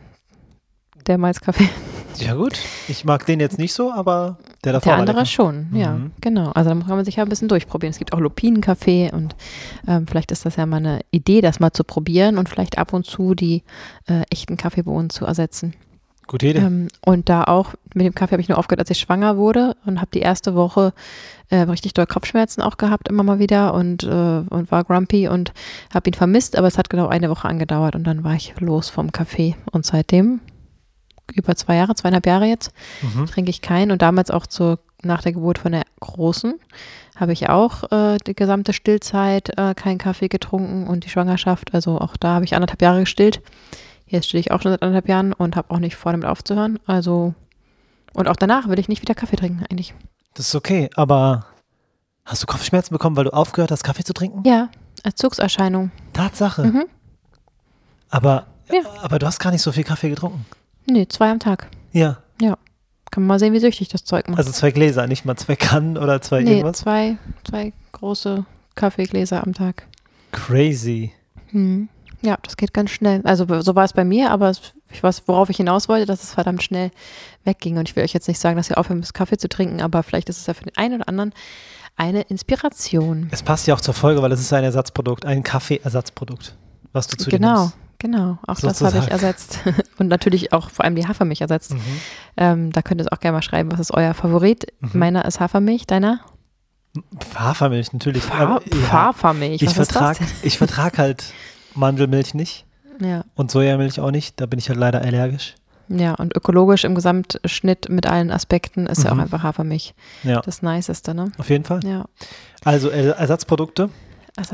Der 1.06 1.18
Malzkaffee. 1.18 1.68
Ja 2.20 2.34
gut, 2.34 2.58
ich 2.88 3.04
mag 3.04 3.26
den 3.26 3.40
jetzt 3.40 3.58
nicht 3.58 3.72
so, 3.72 3.92
aber 3.92 4.38
der 4.64 4.72
davor 4.74 4.92
Der 4.92 5.00
andere 5.00 5.26
schon, 5.26 5.68
ja, 5.72 5.92
Mhm. 5.92 6.12
genau. 6.20 6.50
Also 6.52 6.70
da 6.70 6.76
kann 6.80 6.96
man 6.96 7.04
sich 7.04 7.16
ja 7.16 7.22
ein 7.22 7.28
bisschen 7.28 7.48
durchprobieren. 7.48 7.90
Es 7.90 7.98
gibt 7.98 8.12
auch 8.12 8.20
Lupinenkaffee 8.20 9.10
und 9.12 9.34
ähm, 9.88 10.06
vielleicht 10.06 10.30
ist 10.30 10.46
das 10.46 10.56
ja 10.56 10.66
mal 10.66 10.76
eine 10.78 11.00
Idee, 11.10 11.40
das 11.40 11.60
mal 11.60 11.72
zu 11.72 11.84
probieren 11.84 12.38
und 12.38 12.48
vielleicht 12.48 12.78
ab 12.78 12.92
und 12.92 13.04
zu 13.06 13.34
die 13.34 13.62
äh, 14.08 14.22
echten 14.30 14.56
Kaffeebohnen 14.56 15.10
zu 15.10 15.24
ersetzen. 15.26 15.74
Gute 16.26 16.46
Idee. 16.48 16.60
Ähm, 16.60 16.88
und 17.04 17.28
da 17.28 17.44
auch, 17.44 17.74
mit 17.94 18.06
dem 18.06 18.14
Kaffee 18.14 18.32
habe 18.32 18.40
ich 18.40 18.48
nur 18.48 18.56
aufgehört, 18.58 18.80
als 18.80 18.90
ich 18.90 18.98
schwanger 18.98 19.36
wurde 19.36 19.76
und 19.84 20.00
habe 20.00 20.10
die 20.14 20.20
erste 20.20 20.54
Woche 20.54 20.94
äh, 21.50 21.56
richtig 21.58 21.92
doll 21.92 22.06
Kopfschmerzen 22.06 22.62
auch 22.62 22.78
gehabt, 22.78 23.08
immer 23.08 23.22
mal 23.22 23.38
wieder 23.38 23.74
und, 23.74 24.04
äh, 24.04 24.06
und 24.48 24.70
war 24.70 24.84
grumpy 24.84 25.28
und 25.28 25.52
habe 25.92 26.08
ihn 26.08 26.14
vermisst, 26.14 26.56
aber 26.56 26.66
es 26.66 26.78
hat 26.78 26.88
genau 26.88 27.08
eine 27.08 27.28
Woche 27.28 27.46
angedauert 27.48 27.94
und 27.94 28.04
dann 28.04 28.24
war 28.24 28.34
ich 28.34 28.54
los 28.58 28.88
vom 28.88 29.12
Kaffee 29.12 29.54
und 29.70 29.84
seitdem 29.84 30.40
über 31.32 31.54
zwei 31.56 31.76
Jahre, 31.76 31.94
zweieinhalb 31.94 32.26
Jahre 32.26 32.44
jetzt, 32.46 32.72
Mhm. 33.02 33.26
trinke 33.26 33.50
ich 33.50 33.60
keinen 33.62 33.90
und 33.90 34.02
damals 34.02 34.30
auch 34.30 34.46
zur, 34.46 34.78
nach 35.02 35.22
der 35.22 35.32
Geburt 35.32 35.58
von 35.58 35.72
der 35.72 35.84
Großen 36.00 36.54
habe 37.16 37.32
ich 37.32 37.48
auch 37.48 37.90
äh, 37.92 38.18
die 38.26 38.34
gesamte 38.34 38.72
Stillzeit 38.72 39.56
äh, 39.58 39.74
keinen 39.74 39.98
Kaffee 39.98 40.28
getrunken 40.28 40.86
und 40.86 41.04
die 41.04 41.08
Schwangerschaft, 41.10 41.72
also 41.74 41.98
auch 42.00 42.16
da 42.16 42.34
habe 42.34 42.44
ich 42.44 42.54
anderthalb 42.54 42.82
Jahre 42.82 43.00
gestillt. 43.00 43.40
Jetzt 44.06 44.28
stille 44.28 44.40
ich 44.40 44.50
auch 44.50 44.60
schon 44.62 44.72
seit 44.72 44.82
anderthalb 44.82 45.08
Jahren 45.08 45.32
und 45.32 45.56
habe 45.56 45.70
auch 45.72 45.78
nicht 45.78 45.96
vor, 45.96 46.12
damit 46.12 46.26
aufzuhören. 46.26 46.78
Also 46.86 47.34
und 48.14 48.28
auch 48.28 48.36
danach 48.36 48.68
will 48.68 48.78
ich 48.78 48.88
nicht 48.88 49.02
wieder 49.02 49.14
Kaffee 49.14 49.36
trinken 49.36 49.64
eigentlich. 49.70 49.94
Das 50.34 50.46
ist 50.48 50.54
okay, 50.54 50.90
aber 50.94 51.46
hast 52.24 52.42
du 52.42 52.46
Kopfschmerzen 52.46 52.92
bekommen, 52.94 53.16
weil 53.16 53.24
du 53.24 53.32
aufgehört 53.32 53.70
hast, 53.70 53.82
Kaffee 53.84 54.04
zu 54.04 54.12
trinken? 54.12 54.42
Ja, 54.46 54.68
Entzugserscheinung. 55.04 55.90
Tatsache. 56.12 56.64
Mhm. 56.64 56.84
Aber, 58.10 58.46
Ja. 58.72 58.80
aber 59.02 59.18
du 59.18 59.26
hast 59.26 59.38
gar 59.38 59.50
nicht 59.50 59.62
so 59.62 59.72
viel 59.72 59.84
Kaffee 59.84 60.10
getrunken. 60.10 60.44
Nee, 60.86 61.06
zwei 61.08 61.30
am 61.30 61.38
Tag. 61.40 61.68
Ja, 61.92 62.18
Kann 63.10 63.22
man 63.22 63.26
mal 63.28 63.38
sehen, 63.38 63.52
wie 63.52 63.60
süchtig 63.60 63.88
das 63.88 64.04
Zeug 64.04 64.28
macht. 64.28 64.38
also 64.38 64.50
zwei 64.50 64.72
Gläser, 64.72 65.06
nicht 65.06 65.24
mal 65.24 65.36
zwei 65.36 65.54
Kannen 65.54 65.96
oder 65.96 66.20
zwei 66.20 66.42
nee, 66.42 66.56
irgendwas. 66.56 66.78
zwei, 66.78 67.16
zwei 67.48 67.72
große 67.92 68.44
Kaffeegläser 68.74 69.40
am 69.44 69.52
Tag. 69.54 69.86
Crazy. 70.32 71.12
Hm. 71.50 71.88
Ja, 72.22 72.38
das 72.42 72.56
geht 72.56 72.74
ganz 72.74 72.90
schnell. 72.90 73.20
Also 73.24 73.46
so 73.60 73.74
war 73.76 73.84
es 73.84 73.92
bei 73.92 74.04
mir, 74.04 74.30
aber 74.32 74.50
ich 74.90 75.02
weiß, 75.02 75.22
worauf 75.26 75.48
ich 75.50 75.58
hinaus 75.58 75.88
wollte, 75.88 76.06
dass 76.06 76.22
es 76.24 76.32
verdammt 76.34 76.62
schnell 76.64 76.90
wegging. 77.44 77.78
Und 77.78 77.88
ich 77.88 77.94
will 77.94 78.02
euch 78.02 78.14
jetzt 78.14 78.26
nicht 78.26 78.40
sagen, 78.40 78.56
dass 78.56 78.68
ihr 78.70 78.78
aufhören 78.78 78.98
müsst, 78.98 79.14
Kaffee 79.14 79.36
zu 79.38 79.48
trinken, 79.48 79.80
aber 79.80 80.02
vielleicht 80.02 80.28
ist 80.28 80.38
es 80.38 80.46
ja 80.46 80.54
für 80.54 80.64
den 80.64 80.76
einen 80.76 80.94
oder 80.96 81.08
anderen 81.08 81.32
eine 81.96 82.22
Inspiration. 82.22 83.28
Es 83.30 83.44
passt 83.44 83.68
ja 83.68 83.74
auch 83.74 83.80
zur 83.80 83.94
Folge, 83.94 84.22
weil 84.22 84.32
es 84.32 84.40
ist 84.40 84.52
ein 84.52 84.64
Ersatzprodukt, 84.64 85.24
ein 85.24 85.44
Kaffeeersatzprodukt, 85.44 86.56
was 86.92 87.06
du 87.06 87.16
zu 87.16 87.30
dir 87.30 87.38
Genau, 87.38 87.60
nimmst. 87.60 87.76
Genau. 87.98 88.38
Auch 88.46 88.54
das 88.60 88.80
habe 88.82 88.98
ich 88.98 89.04
Sozusagen. 89.04 89.08
ersetzt. 89.10 89.58
Und 89.98 90.08
natürlich 90.08 90.52
auch 90.52 90.70
vor 90.70 90.84
allem 90.84 90.94
die 90.96 91.06
Hafermilch 91.06 91.40
ersetzt. 91.40 91.72
Mhm. 91.74 91.80
Ähm, 92.36 92.72
da 92.72 92.82
könnt 92.82 93.00
ihr 93.00 93.06
es 93.06 93.12
auch 93.12 93.20
gerne 93.20 93.36
mal 93.38 93.42
schreiben, 93.42 93.70
was 93.72 93.80
ist 93.80 93.92
euer 93.94 94.14
Favorit? 94.14 94.66
Mhm. 94.80 94.90
Meiner 94.94 95.24
ist 95.24 95.40
Hafermilch, 95.40 95.86
deiner? 95.86 96.20
Hafermilch 97.36 97.92
natürlich. 97.92 98.22
Fa 98.22 98.60
ja, 98.64 98.92
Hafermilch, 98.92 99.62
ich 99.62 99.68
was 99.68 99.74
das 99.76 99.88
vertrag, 99.88 100.16
ich 100.42 100.58
vertrag 100.58 100.98
halt 100.98 101.24
Mandelmilch 101.74 102.34
nicht? 102.34 102.66
Ja. 103.00 103.24
und 103.34 103.50
Sojamilch 103.50 103.98
auch 104.00 104.12
nicht. 104.12 104.40
Da 104.40 104.46
bin 104.46 104.58
ich 104.60 104.68
halt 104.68 104.78
leider 104.78 105.02
allergisch. 105.02 105.54
ja, 105.88 106.14
und 106.14 106.36
ökologisch 106.36 106.84
im 106.84 106.94
Gesamtschnitt 106.94 107.88
mit 107.88 108.06
allen 108.06 108.30
Aspekten 108.30 108.86
ist 108.86 109.02
ja 109.02 109.10
auch 109.10 109.14
Mhm. 109.16 109.20
einfach 109.22 109.42
Hafermilch 109.42 109.94
Ja, 110.22 110.40
das 110.42 110.62
Niceste, 110.62 111.12
ne? 111.14 111.32
auf 111.38 111.50
jeden 111.50 111.64
Fall. 111.64 111.80
Ja. 111.84 112.04
Also 112.64 112.88
Ersatzprodukte. 112.90 113.90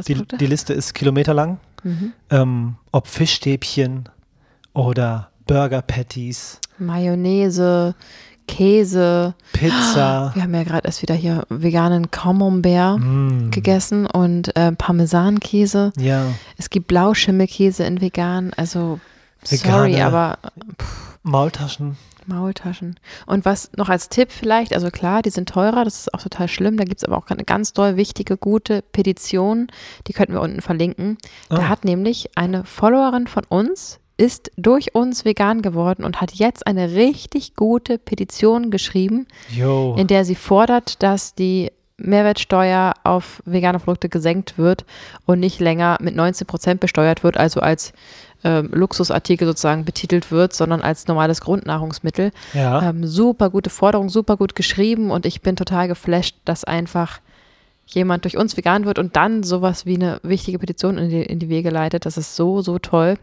Die, 0.07 0.15
die 0.39 0.47
Liste 0.47 0.73
ist 0.75 0.95
kilometerlang. 0.95 1.59
Mhm. 1.83 2.13
Ähm, 2.31 2.75
ob 2.93 3.07
Fischstäbchen 3.09 4.09
oder 4.75 5.31
Burger 5.47 5.81
Patties, 5.83 6.59
Mayonnaise, 6.79 7.95
Käse. 8.47 9.35
Pizza. 9.53 10.33
Wir 10.35 10.43
haben 10.43 10.55
ja 10.55 10.65
gerade 10.65 10.87
erst 10.87 11.03
wieder 11.03 11.15
hier 11.15 11.45
veganen 11.49 12.11
Camembert 12.11 12.99
Mm. 13.01 13.51
gegessen 13.51 14.07
und 14.07 14.55
äh, 14.57 14.73
Parmesankäse. 14.73 15.93
Ja, 15.97 16.25
Es 16.59 16.69
gibt 16.71 16.89
Blauschimmelkäse 16.89 17.85
in 17.85 18.01
vegan. 18.01 18.53
Also 18.57 19.01
sorry, 19.45 19.93
Vegane. 19.95 20.05
aber 20.05 20.39
Maultaschen. 21.23 21.97
Maultaschen. 22.29 22.99
Und 23.27 23.45
was 23.45 23.71
noch 23.77 23.89
als 23.89 24.09
Tipp 24.09 24.31
vielleicht, 24.33 24.75
also 24.75 24.91
klar, 24.91 25.23
die 25.23 25.31
sind 25.31 25.49
teurer, 25.49 25.85
das 25.85 26.01
ist 26.01 26.15
auch 26.15 26.23
total 26.23 26.49
schlimm. 26.49 26.77
Da 26.77 26.85
gibt 26.85 26.99
es 26.99 27.05
aber 27.05 27.17
auch 27.19 27.27
eine 27.29 27.45
ganz 27.45 27.73
doll 27.73 27.97
wichtige, 27.97 28.37
gute 28.37 28.83
Petition, 28.83 29.69
die 30.07 30.13
könnten 30.13 30.33
wir 30.35 30.41
unten 30.41 30.61
verlinken. 30.63 31.19
Da 31.49 31.57
Ah. 31.57 31.69
hat 31.69 31.85
nämlich 31.85 32.31
eine 32.37 32.65
Followerin 32.65 33.27
von 33.27 33.45
uns, 33.49 33.99
ist 34.17 34.51
durch 34.57 34.95
uns 34.95 35.25
vegan 35.25 35.63
geworden 35.63 36.05
und 36.05 36.21
hat 36.21 36.33
jetzt 36.33 36.67
eine 36.67 36.93
richtig 36.93 37.57
gute 37.57 37.97
Petition 37.99 38.71
geschrieben, 38.71 39.27
Jo. 39.51 39.95
in 39.99 40.09
der 40.09 40.27
sie 40.27 40.35
fordert, 40.35 41.03
dass 41.03 41.35
die 41.35 41.73
Mehrwertsteuer 41.97 42.95
auf 43.05 43.43
vegane 43.47 43.79
Produkte 43.79 44.09
gesenkt 44.09 44.59
wird 44.59 44.85
und 45.27 45.41
nicht 45.41 45.61
länger 45.61 45.99
mit 46.01 46.17
19 46.17 46.47
Prozent 46.47 46.81
besteuert 46.81 47.23
wird, 47.25 47.37
also 47.37 47.61
als 47.61 47.93
ähm, 48.45 48.71
Luxusartikel 48.73 49.47
sozusagen 49.47 49.85
betitelt 49.85 50.31
wird, 50.31 50.53
sondern 50.53 50.83
als 50.83 51.07
normales 51.07 51.41
Grundnahrungsmittel. 51.41 52.33
Ja. 52.55 52.91
Ähm, 52.91 53.07
super 53.07 53.51
gute 53.51 53.71
Forderung, 53.71 54.09
super 54.09 54.37
gut 54.37 54.55
geschrieben 54.55 55.11
und 55.11 55.27
ich 55.27 55.43
bin 55.43 55.57
total 55.57 55.89
geflasht, 55.89 56.37
dass 56.45 56.65
einfach 56.65 57.21
jemand 57.87 58.25
durch 58.25 58.37
uns 58.37 58.57
vegan 58.57 58.85
wird 58.85 58.99
und 58.99 59.17
dann 59.17 59.43
sowas 59.43 59.85
wie 59.87 59.97
eine 59.97 60.21
wichtige 60.23 60.59
Petition 60.59 60.99
in 60.99 61.11
die, 61.11 61.23
in 61.23 61.39
die 61.39 61.49
Wege 61.49 61.71
leitet. 61.71 62.07
Das 62.07 62.17
ist 62.17 62.37
so, 62.37 62.63
so 62.63 62.79
toll. 62.79 63.17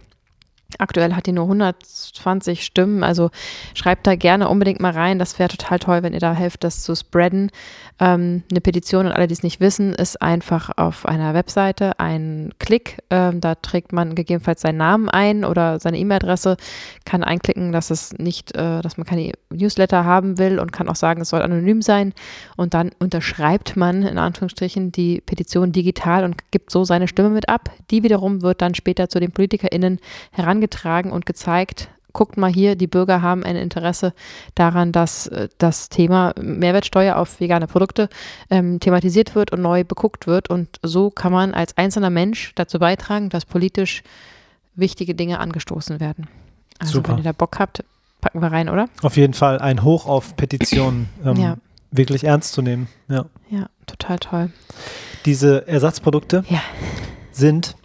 Aktuell 0.80 1.16
hat 1.16 1.26
die 1.28 1.32
nur 1.32 1.46
120 1.46 2.64
Stimmen, 2.64 3.04
also 3.04 3.32
schreibt 3.74 4.06
da 4.06 4.16
gerne 4.16 4.50
unbedingt 4.50 4.82
mal 4.82 4.92
rein. 4.92 5.18
Das 5.18 5.40
wäre 5.40 5.50
total 5.50 5.80
toll, 5.80 6.04
wenn 6.04 6.14
ihr 6.14 6.20
da 6.20 6.34
helft, 6.34 6.64
das 6.64 6.84
zu 6.84 6.94
spreaden. 6.94 7.52
Ähm, 8.00 8.44
eine 8.52 8.62
Petition 8.62 9.06
und 9.06 9.12
alle, 9.14 9.28
die 9.28 9.34
es 9.34 9.44
nicht 9.44 9.60
wissen, 9.60 9.94
ist 9.94 10.22
einfach 10.22 10.70
auf 10.76 11.06
einer 11.06 11.34
Webseite 11.34 12.00
ein 12.00 12.54
Klick. 12.60 12.98
Ähm, 13.10 13.40
da 13.40 13.56
trägt 13.56 13.94
man 13.94 14.14
gegebenenfalls 14.14 14.62
seinen 14.62 14.78
Namen 14.78 15.10
ein 15.10 15.46
oder 15.46 15.80
seine 15.80 15.98
E-Mail-Adresse, 15.98 16.58
kann 17.06 17.24
einklicken, 17.24 17.72
dass 17.72 17.90
es 17.90 18.14
nicht, 18.18 18.56
äh, 18.56 18.82
dass 18.82 18.98
man 18.98 19.08
keine 19.08 19.32
Newsletter 19.50 20.04
haben 20.04 20.38
will 20.38 20.60
und 20.60 20.72
kann 20.74 20.90
auch 20.90 20.96
sagen, 20.96 21.22
es 21.22 21.30
soll 21.30 21.42
anonym 21.42 21.82
sein. 21.82 22.14
Und 22.56 22.74
dann 22.74 22.92
unterschreibt 23.00 23.78
man 23.78 24.04
in 24.04 24.18
Anführungsstrichen 24.18 24.92
die 24.92 25.22
Petition 25.22 25.72
digital 25.72 26.24
und 26.24 26.52
gibt 26.52 26.72
so 26.72 26.84
seine 26.84 27.08
Stimme 27.08 27.30
mit 27.30 27.50
ab. 27.50 27.72
Die 27.90 28.04
wiederum 28.04 28.42
wird 28.42 28.62
dann 28.62 28.76
später 28.76 29.10
zu 29.10 29.20
den 29.20 29.32
PolitikerInnen 29.32 30.00
herangetragen 30.62 31.12
und 31.12 31.26
gezeigt, 31.26 31.90
guckt 32.14 32.36
mal 32.38 32.52
hier, 32.52 32.76
die 32.76 32.88
Bürger 32.88 33.22
haben 33.22 33.44
ein 33.44 33.56
Interesse 33.56 34.14
daran, 34.56 34.92
dass 34.92 35.28
äh, 35.28 35.50
das 35.60 35.90
Thema 35.90 36.34
Mehrwertsteuer 36.42 37.16
auf 37.16 37.40
vegane 37.40 37.68
Produkte 37.68 38.10
ähm, 38.50 38.80
thematisiert 38.80 39.36
wird 39.36 39.52
und 39.52 39.62
neu 39.62 39.84
beguckt 39.84 40.26
wird. 40.26 40.50
Und 40.50 40.80
so 40.82 41.12
kann 41.12 41.32
man 41.32 41.54
als 41.54 41.78
einzelner 41.78 42.10
Mensch 42.10 42.54
dazu 42.56 42.80
beitragen, 42.80 43.30
dass 43.30 43.46
politisch 43.46 44.02
wichtige 44.76 45.14
Dinge 45.14 45.40
angestoßen 45.40 46.00
werden. 46.00 46.28
Also 46.80 46.94
Super. 46.94 47.12
wenn 47.12 47.18
ihr 47.20 47.24
da 47.24 47.32
Bock 47.34 47.60
habt, 47.60 47.84
packen 48.20 48.42
wir 48.42 48.52
rein, 48.52 48.70
oder? 48.70 48.88
Auf 49.04 49.16
jeden 49.18 49.34
Fall 49.34 49.60
ein 49.60 49.84
Hoch 49.84 50.08
auf 50.08 50.36
Petitionen 50.36 51.10
ähm, 51.26 51.36
Ja. 51.36 51.58
wirklich 51.92 52.24
ernst 52.24 52.54
zu 52.54 52.64
nehmen. 52.64 52.88
Ja. 53.10 53.26
Ja, 53.52 53.68
total 53.86 54.18
toll. 54.18 54.50
Diese 55.26 55.68
Ersatzprodukte 55.68 56.44
Ja. 56.50 56.62
sind 57.32 57.76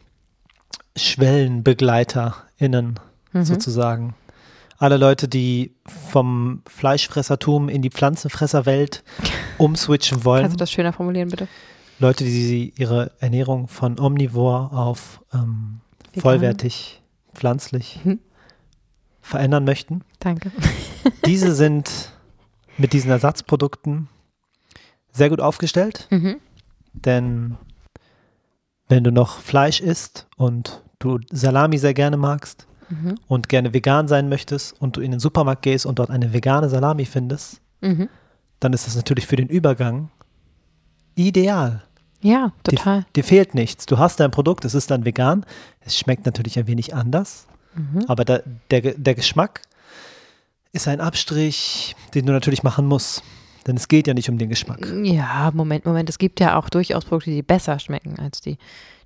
SchwellenbegleiterInnen 0.96 2.98
Mhm. 3.32 3.44
sozusagen. 3.44 4.14
alle 4.78 4.96
Leute, 4.96 5.28
die 5.28 5.76
vom 5.86 6.62
Fleischfressertum 6.66 7.68
in 7.68 7.82
die 7.82 7.90
Pflanzenfresserwelt 7.90 9.04
umswitchen 9.58 10.24
wollen. 10.24 10.42
Kannst 10.42 10.56
du 10.56 10.58
das 10.58 10.72
schöner 10.72 10.92
formulieren, 10.92 11.28
bitte? 11.28 11.46
Leute, 12.00 12.24
die 12.24 12.72
ihre 12.76 13.12
Ernährung 13.20 13.68
von 13.68 14.00
omnivor 14.00 14.72
auf 14.72 15.22
ähm, 15.32 15.80
vollwertig, 16.18 17.00
pflanzlich 17.32 18.00
Mhm. 18.02 18.18
verändern 19.20 19.62
möchten. 19.64 20.02
Danke. 20.18 20.50
Diese 21.26 21.54
sind 21.54 22.10
mit 22.76 22.92
diesen 22.92 23.12
Ersatzprodukten 23.12 24.08
sehr 25.12 25.28
gut 25.30 25.40
aufgestellt, 25.40 26.08
Mhm. 26.10 26.40
denn 26.92 27.56
wenn 28.92 29.04
du 29.04 29.10
noch 29.12 29.40
Fleisch 29.40 29.80
isst 29.80 30.26
und 30.36 30.82
du 30.98 31.18
Salami 31.30 31.78
sehr 31.78 31.94
gerne 31.94 32.16
magst 32.18 32.66
Mhm. 32.90 33.14
und 33.26 33.48
gerne 33.48 33.72
vegan 33.72 34.06
sein 34.06 34.28
möchtest 34.28 34.78
und 34.80 34.96
du 34.96 35.00
in 35.00 35.12
den 35.12 35.20
Supermarkt 35.20 35.62
gehst 35.62 35.86
und 35.86 35.98
dort 35.98 36.10
eine 36.10 36.34
vegane 36.34 36.68
Salami 36.68 37.06
findest, 37.06 37.60
Mhm. 37.80 38.08
dann 38.60 38.72
ist 38.74 38.86
das 38.86 38.96
natürlich 38.96 39.26
für 39.26 39.36
den 39.36 39.48
Übergang 39.48 40.10
ideal. 41.14 41.82
Ja, 42.20 42.52
total. 42.64 43.00
Dir, 43.00 43.06
dir 43.16 43.24
fehlt 43.24 43.54
nichts. 43.54 43.86
Du 43.86 43.98
hast 43.98 44.20
dein 44.20 44.30
Produkt, 44.30 44.64
es 44.66 44.74
ist 44.74 44.90
dann 44.90 45.04
vegan. 45.04 45.44
Es 45.80 45.98
schmeckt 45.98 46.26
natürlich 46.26 46.58
ein 46.58 46.66
wenig 46.66 46.94
anders, 46.94 47.46
Mhm. 47.74 48.04
aber 48.08 48.24
der, 48.26 48.42
der, 48.70 48.80
der 48.94 49.14
Geschmack 49.14 49.62
ist 50.72 50.86
ein 50.86 51.00
Abstrich, 51.00 51.96
den 52.14 52.26
du 52.26 52.32
natürlich 52.32 52.62
machen 52.62 52.86
musst. 52.86 53.22
Denn 53.66 53.76
es 53.76 53.88
geht 53.88 54.06
ja 54.06 54.14
nicht 54.14 54.28
um 54.28 54.38
den 54.38 54.48
Geschmack. 54.48 54.86
Ja, 55.02 55.50
Moment, 55.54 55.86
Moment. 55.86 56.08
Es 56.10 56.18
gibt 56.18 56.40
ja 56.40 56.56
auch 56.58 56.68
durchaus 56.68 57.04
Produkte, 57.04 57.30
die 57.30 57.42
besser 57.42 57.78
schmecken 57.78 58.18
als 58.18 58.40
die 58.40 58.58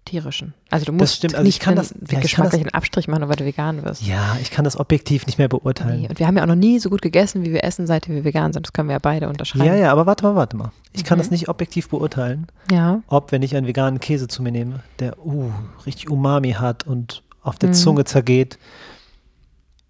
tierischen. 0.06 0.54
Also 0.70 0.86
du 0.86 0.92
Das 0.92 1.00
musst 1.00 1.16
stimmt. 1.16 1.34
Also 1.34 1.44
nicht 1.44 1.56
ich 1.56 1.60
kann 1.60 1.76
einen 1.76 1.78
das- 1.78 1.90
ja, 1.90 1.96
ich 2.04 2.08
kann 2.10 2.20
geschmacklichen 2.20 2.68
Abstrich 2.70 3.08
machen, 3.08 3.28
weil 3.28 3.34
du 3.34 3.44
vegan 3.44 3.84
wirst. 3.84 4.02
Ja, 4.06 4.36
ich 4.40 4.52
kann 4.52 4.64
das 4.64 4.78
objektiv 4.78 5.26
nicht 5.26 5.36
mehr 5.38 5.48
beurteilen. 5.48 6.02
Nee. 6.02 6.08
Und 6.08 6.20
wir 6.20 6.28
haben 6.28 6.36
ja 6.36 6.44
auch 6.44 6.46
noch 6.48 6.54
nie 6.54 6.78
so 6.78 6.90
gut 6.90 7.02
gegessen, 7.02 7.44
wie 7.44 7.52
wir 7.52 7.64
essen, 7.64 7.88
seit 7.88 8.08
wir 8.08 8.22
vegan 8.24 8.52
sind. 8.52 8.64
Das 8.66 8.72
können 8.72 8.88
wir 8.88 8.92
ja 8.94 8.98
beide 9.00 9.28
unterschreiben. 9.28 9.66
Ja, 9.66 9.74
ja, 9.74 9.90
aber 9.92 10.06
warte 10.06 10.22
mal, 10.24 10.36
warte 10.36 10.56
mal. 10.56 10.70
Ich 10.92 11.02
kann 11.02 11.18
Mhm. 11.18 11.22
das 11.22 11.30
nicht 11.32 11.48
objektiv 11.48 11.88
beurteilen, 11.88 12.46
Ja. 12.70 13.02
ob, 13.08 13.32
wenn 13.32 13.42
ich 13.42 13.56
einen 13.56 13.66
veganen 13.66 13.98
Käse 13.98 14.28
zu 14.28 14.42
mir 14.44 14.52
nehme, 14.52 14.80
der 15.00 15.18
uh, 15.26 15.50
richtig 15.86 16.08
Umami 16.08 16.52
hat 16.52 16.86
und 16.86 17.24
auf 17.42 17.58
der 17.58 17.70
Mhm. 17.70 17.74
Zunge 17.74 18.04
zergeht, 18.04 18.58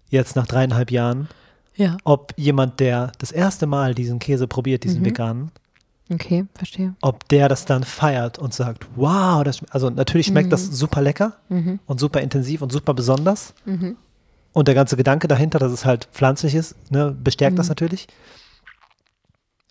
jetzt 0.09 0.35
nach 0.35 0.47
dreieinhalb 0.47 0.89
Jahren, 0.91 1.27
Ja. 1.77 1.97
ob 2.03 2.33
jemand, 2.37 2.79
der 2.79 3.11
das 3.19 3.31
erste 3.31 3.65
Mal 3.67 3.95
diesen 3.95 4.19
Käse 4.19 4.47
probiert, 4.47 4.83
diesen 4.83 5.01
Mhm. 5.01 5.05
veganen, 5.05 5.51
Okay, 6.11 6.45
verstehe. 6.55 6.95
ob 7.01 7.27
der 7.29 7.47
das 7.49 7.65
dann 7.65 7.83
feiert 7.83 8.37
und 8.39 8.53
sagt, 8.53 8.87
wow, 8.95 9.43
das, 9.43 9.59
also 9.69 9.89
natürlich 9.89 10.27
schmeckt 10.27 10.51
das 10.51 10.65
super 10.65 11.01
lecker 11.01 11.33
Mhm. 11.49 11.79
und 11.85 11.99
super 11.99 12.21
intensiv 12.21 12.61
und 12.61 12.71
super 12.71 12.93
besonders. 12.93 13.53
Mhm. 13.65 13.95
Und 14.53 14.67
der 14.67 14.75
ganze 14.75 14.97
Gedanke 14.97 15.27
dahinter, 15.27 15.59
dass 15.59 15.71
es 15.71 15.85
halt 15.85 16.05
pflanzlich 16.13 16.55
ist, 16.55 16.75
ne, 16.91 17.15
bestärkt 17.23 17.59
das 17.59 17.67
Mhm. 17.67 17.71
natürlich. 17.71 18.07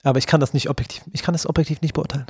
Aber 0.04 0.18
ich 0.18 0.26
kann 0.28 0.40
das 0.40 0.52
nicht 0.54 0.70
objektiv, 0.70 1.02
ich 1.12 1.22
kann 1.22 1.32
das 1.32 1.46
objektiv 1.46 1.80
nicht 1.80 1.94
beurteilen. 1.94 2.26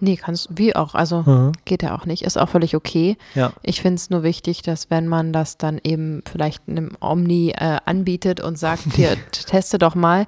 Nee, 0.00 0.16
kannst 0.16 0.48
wie 0.50 0.76
auch. 0.76 0.94
Also 0.94 1.22
Mhm. 1.22 1.52
geht 1.64 1.82
ja 1.82 1.94
auch 1.96 2.04
nicht. 2.06 2.22
Ist 2.22 2.36
auch 2.38 2.48
völlig 2.48 2.74
okay. 2.76 3.16
Ja. 3.34 3.52
Ich 3.62 3.80
finde 3.80 3.96
es 3.96 4.10
nur 4.10 4.22
wichtig, 4.22 4.62
dass 4.62 4.90
wenn 4.90 5.08
man 5.08 5.32
das 5.32 5.56
dann 5.56 5.80
eben 5.82 6.22
vielleicht 6.30 6.68
einem 6.68 6.92
Omni 7.00 7.50
äh, 7.56 7.78
anbietet 7.84 8.40
und 8.40 8.58
sagt, 8.58 8.82
hier, 8.94 9.16
teste 9.30 9.78
doch 9.78 9.94
mal, 9.94 10.26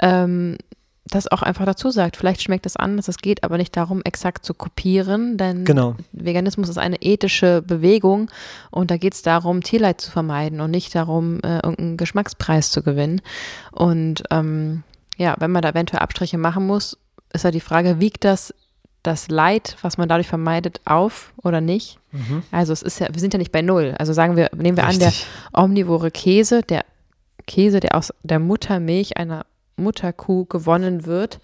ähm, 0.00 0.56
das 1.04 1.30
auch 1.30 1.42
einfach 1.42 1.66
dazu 1.66 1.90
sagt. 1.90 2.16
Vielleicht 2.16 2.40
schmeckt 2.42 2.64
es 2.64 2.76
anders. 2.76 3.08
Es 3.08 3.18
geht 3.18 3.44
aber 3.44 3.58
nicht 3.58 3.76
darum, 3.76 4.00
exakt 4.04 4.46
zu 4.46 4.54
kopieren, 4.54 5.36
denn 5.36 5.64
Genau. 5.66 5.96
Veganismus 6.12 6.70
ist 6.70 6.78
eine 6.78 6.96
ethische 7.02 7.60
Bewegung 7.60 8.30
und 8.70 8.90
da 8.90 8.96
geht 8.96 9.12
es 9.12 9.20
darum, 9.20 9.62
Tierleid 9.62 10.00
zu 10.00 10.10
vermeiden 10.10 10.60
und 10.60 10.70
nicht 10.70 10.94
darum, 10.94 11.40
äh, 11.42 11.56
irgendeinen 11.56 11.96
Geschmackspreis 11.98 12.70
zu 12.70 12.82
gewinnen. 12.82 13.20
Und 13.72 14.22
ähm, 14.30 14.84
ja, 15.18 15.34
wenn 15.38 15.50
man 15.50 15.60
da 15.60 15.70
eventuell 15.70 16.00
Abstriche 16.00 16.38
machen 16.38 16.66
muss, 16.66 16.96
ist 17.34 17.44
ja 17.44 17.50
die 17.50 17.60
Frage, 17.60 18.00
wiegt 18.00 18.24
das 18.24 18.54
das 19.02 19.28
Leid, 19.28 19.76
was 19.82 19.98
man 19.98 20.08
dadurch 20.08 20.28
vermeidet, 20.28 20.80
auf 20.84 21.32
oder 21.42 21.60
nicht? 21.60 21.98
Mhm. 22.12 22.42
Also 22.50 22.72
es 22.72 22.82
ist 22.82 23.00
ja, 23.00 23.08
wir 23.12 23.20
sind 23.20 23.32
ja 23.34 23.38
nicht 23.38 23.52
bei 23.52 23.62
null. 23.62 23.94
Also 23.98 24.12
sagen 24.12 24.36
wir, 24.36 24.50
nehmen 24.56 24.76
wir 24.76 24.86
an, 24.86 24.98
der 24.98 25.08
Richtig. 25.08 25.26
omnivore 25.52 26.10
Käse, 26.10 26.62
der 26.62 26.84
Käse, 27.46 27.80
der 27.80 27.96
aus 27.96 28.12
der 28.22 28.38
Muttermilch 28.38 29.16
einer 29.16 29.44
Mutterkuh 29.76 30.44
gewonnen 30.44 31.06
wird, 31.06 31.40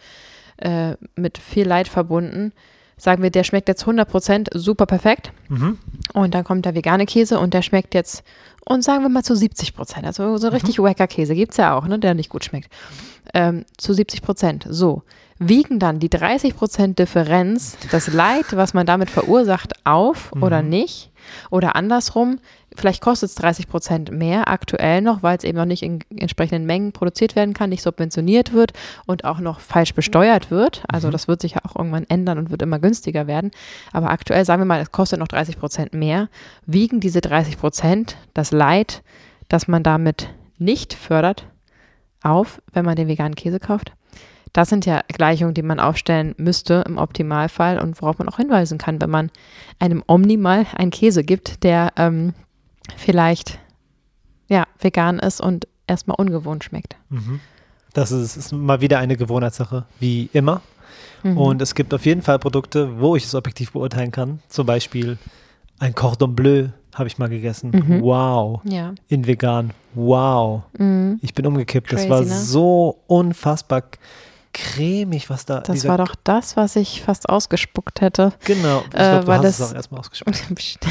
äh, 0.59 0.94
mit 1.16 1.38
viel 1.38 1.66
Leid 1.66 1.88
verbunden, 1.88 2.53
sagen 2.97 3.23
wir, 3.23 3.31
der 3.31 3.44
schmeckt 3.44 3.68
jetzt 3.68 3.85
100% 3.85 4.57
super 4.57 4.87
perfekt. 4.87 5.33
Mhm. 5.49 5.79
Und 6.14 6.35
dann 6.35 6.44
kommt 6.44 6.64
der 6.64 6.75
vegane 6.75 7.07
Käse 7.07 7.38
und 7.38 7.55
der 7.55 7.62
schmeckt 7.62 7.94
jetzt, 7.94 8.23
und 8.64 8.83
sagen 8.83 9.03
wir 9.03 9.09
mal 9.09 9.23
zu 9.23 9.35
70 9.35 9.75
Prozent. 9.75 10.05
Also 10.05 10.37
so 10.37 10.49
richtig 10.49 10.79
wacker 10.79 11.07
Käse 11.07 11.35
gibt 11.35 11.53
es 11.53 11.57
ja 11.57 11.77
auch, 11.77 11.87
ne, 11.87 11.99
der 11.99 12.14
nicht 12.14 12.29
gut 12.29 12.44
schmeckt. 12.44 12.71
Ähm, 13.35 13.64
zu 13.77 13.94
70 13.94 14.23
Prozent. 14.23 14.66
So. 14.68 15.03
Wiegen 15.38 15.79
dann 15.79 16.01
die 16.01 16.11
30 16.11 16.57
Prozent 16.57 16.98
Differenz 16.98 17.77
das 17.92 18.12
Leid, 18.12 18.57
was 18.57 18.74
man 18.74 18.87
damit 18.87 19.09
verursacht, 19.09 19.74
auf 19.87 20.33
oder 20.40 20.62
nicht? 20.62 21.11
Oder 21.51 21.77
andersrum, 21.77 22.38
vielleicht 22.74 23.01
kostet 23.01 23.31
es 23.31 23.35
30 23.37 23.68
Prozent 23.68 24.11
mehr 24.11 24.48
aktuell 24.48 25.01
noch, 25.01 25.22
weil 25.22 25.37
es 25.37 25.44
eben 25.44 25.59
noch 25.59 25.64
nicht 25.64 25.83
in 25.83 26.01
entsprechenden 26.16 26.66
Mengen 26.66 26.92
produziert 26.92 27.37
werden 27.37 27.55
kann, 27.55 27.70
nicht 27.70 27.83
subventioniert 27.83 28.53
wird 28.53 28.72
und 29.07 29.24
auch 29.24 29.38
noch 29.38 29.61
falsch 29.61 29.94
besteuert 29.94 30.51
wird. 30.51 30.83
Also 30.88 31.11
das 31.11 31.29
wird 31.29 31.40
sich 31.40 31.53
ja 31.53 31.61
auch 31.64 31.77
irgendwann 31.77 32.07
ändern 32.09 32.38
und 32.38 32.51
wird 32.51 32.62
immer 32.62 32.79
günstiger 32.79 33.27
werden. 33.27 33.51
Aber 33.92 34.11
aktuell 34.11 34.44
sagen 34.44 34.62
wir 34.62 34.66
mal, 34.66 34.81
es 34.81 34.92
kostet 34.92 35.20
noch 35.20 35.29
30 35.29 35.59
Prozent 35.59 35.92
mehr. 35.94 36.29
Wiegen 36.66 37.01
diese 37.01 37.20
30 37.20 37.59
Prozent 37.59 38.16
das 38.35 38.51
Leid, 38.51 39.03
das 39.48 39.68
man 39.68 39.83
damit 39.83 40.31
nicht 40.59 40.94
fördert, 40.94 41.46
auf, 42.22 42.61
wenn 42.72 42.85
man 42.85 42.96
den 42.96 43.09
veganen 43.09 43.37
Käse 43.37 43.61
kauft? 43.61 43.92
Das 44.52 44.68
sind 44.68 44.87
ja 44.87 45.02
Gleichungen, 45.08 45.54
die 45.54 45.62
man 45.62 45.80
aufstellen 45.80 46.34
müsste 46.38 46.84
im 46.87 46.98
Optimalfall 46.98 47.78
und 47.78 48.00
worauf 48.00 48.18
man 48.18 48.28
auch 48.28 48.37
hinweisen 48.37 48.78
kann, 48.78 49.00
wenn 49.00 49.11
man 49.11 49.30
einem 49.78 50.02
Omni 50.06 50.37
mal 50.37 50.66
einen 50.76 50.90
Käse 50.90 51.22
gibt, 51.22 51.62
der 51.64 51.92
ähm, 51.96 52.34
vielleicht 52.96 53.58
ja, 54.48 54.64
vegan 54.80 55.18
ist 55.18 55.40
und 55.40 55.68
erstmal 55.87 56.16
ungewohnt 56.18 56.64
schmeckt. 56.64 56.96
Mhm. 57.11 57.40
Das 57.92 58.12
ist, 58.12 58.37
ist 58.37 58.52
mal 58.52 58.80
wieder 58.80 58.98
eine 58.98 59.16
Gewohnheitssache, 59.16 59.84
wie 60.00 60.30
immer. 60.32 60.62
Mhm. 61.22 61.37
Und 61.37 61.62
es 61.62 61.74
gibt 61.74 61.92
auf 61.94 62.06
jeden 62.06 62.22
Fall 62.22 62.38
Produkte, 62.38 63.00
wo 63.00 63.16
ich 63.16 63.24
es 63.24 63.34
objektiv 63.34 63.72
beurteilen 63.72 64.11
kann. 64.11 64.40
Zum 64.48 64.66
Beispiel 64.66 65.18
ein 65.78 65.94
Cordon 65.94 66.34
Bleu 66.34 66.68
habe 66.94 67.08
ich 67.08 67.18
mal 67.18 67.28
gegessen. 67.28 67.70
Mhm. 67.70 68.02
Wow. 68.02 68.61
ja. 68.64 68.94
In 69.08 69.26
vegan. 69.26 69.72
Wow. 69.94 70.62
Mhm. 70.78 71.18
Ich 71.22 71.34
bin 71.34 71.46
umgekippt. 71.46 71.92
das 71.92 72.00
Crazy, 72.00 72.11
war 72.11 72.20
ne? 72.20 72.26
so 72.26 72.98
unfassbar 73.06 73.82
cremig, 74.59 75.31
was 75.31 75.44
da. 75.47 75.61
Das 75.61 75.87
war 75.87 75.99
doch 75.99 76.14
das, 76.25 76.57
was 76.57 76.77
ich 76.77 77.03
fast 77.03 77.29
ausgespuckt 77.29 78.01
hätte. 78.01 78.33
Genau. 78.44 78.83
Ich 78.88 78.94
äh, 78.94 78.99
glaube, 78.99 79.21
du 79.21 79.27
weil 79.27 79.38
hast 79.38 79.44
das- 79.44 79.61
es 79.61 79.71
auch 79.73 79.75
erstmal 79.77 80.01
ausgesprochen. 80.01 80.57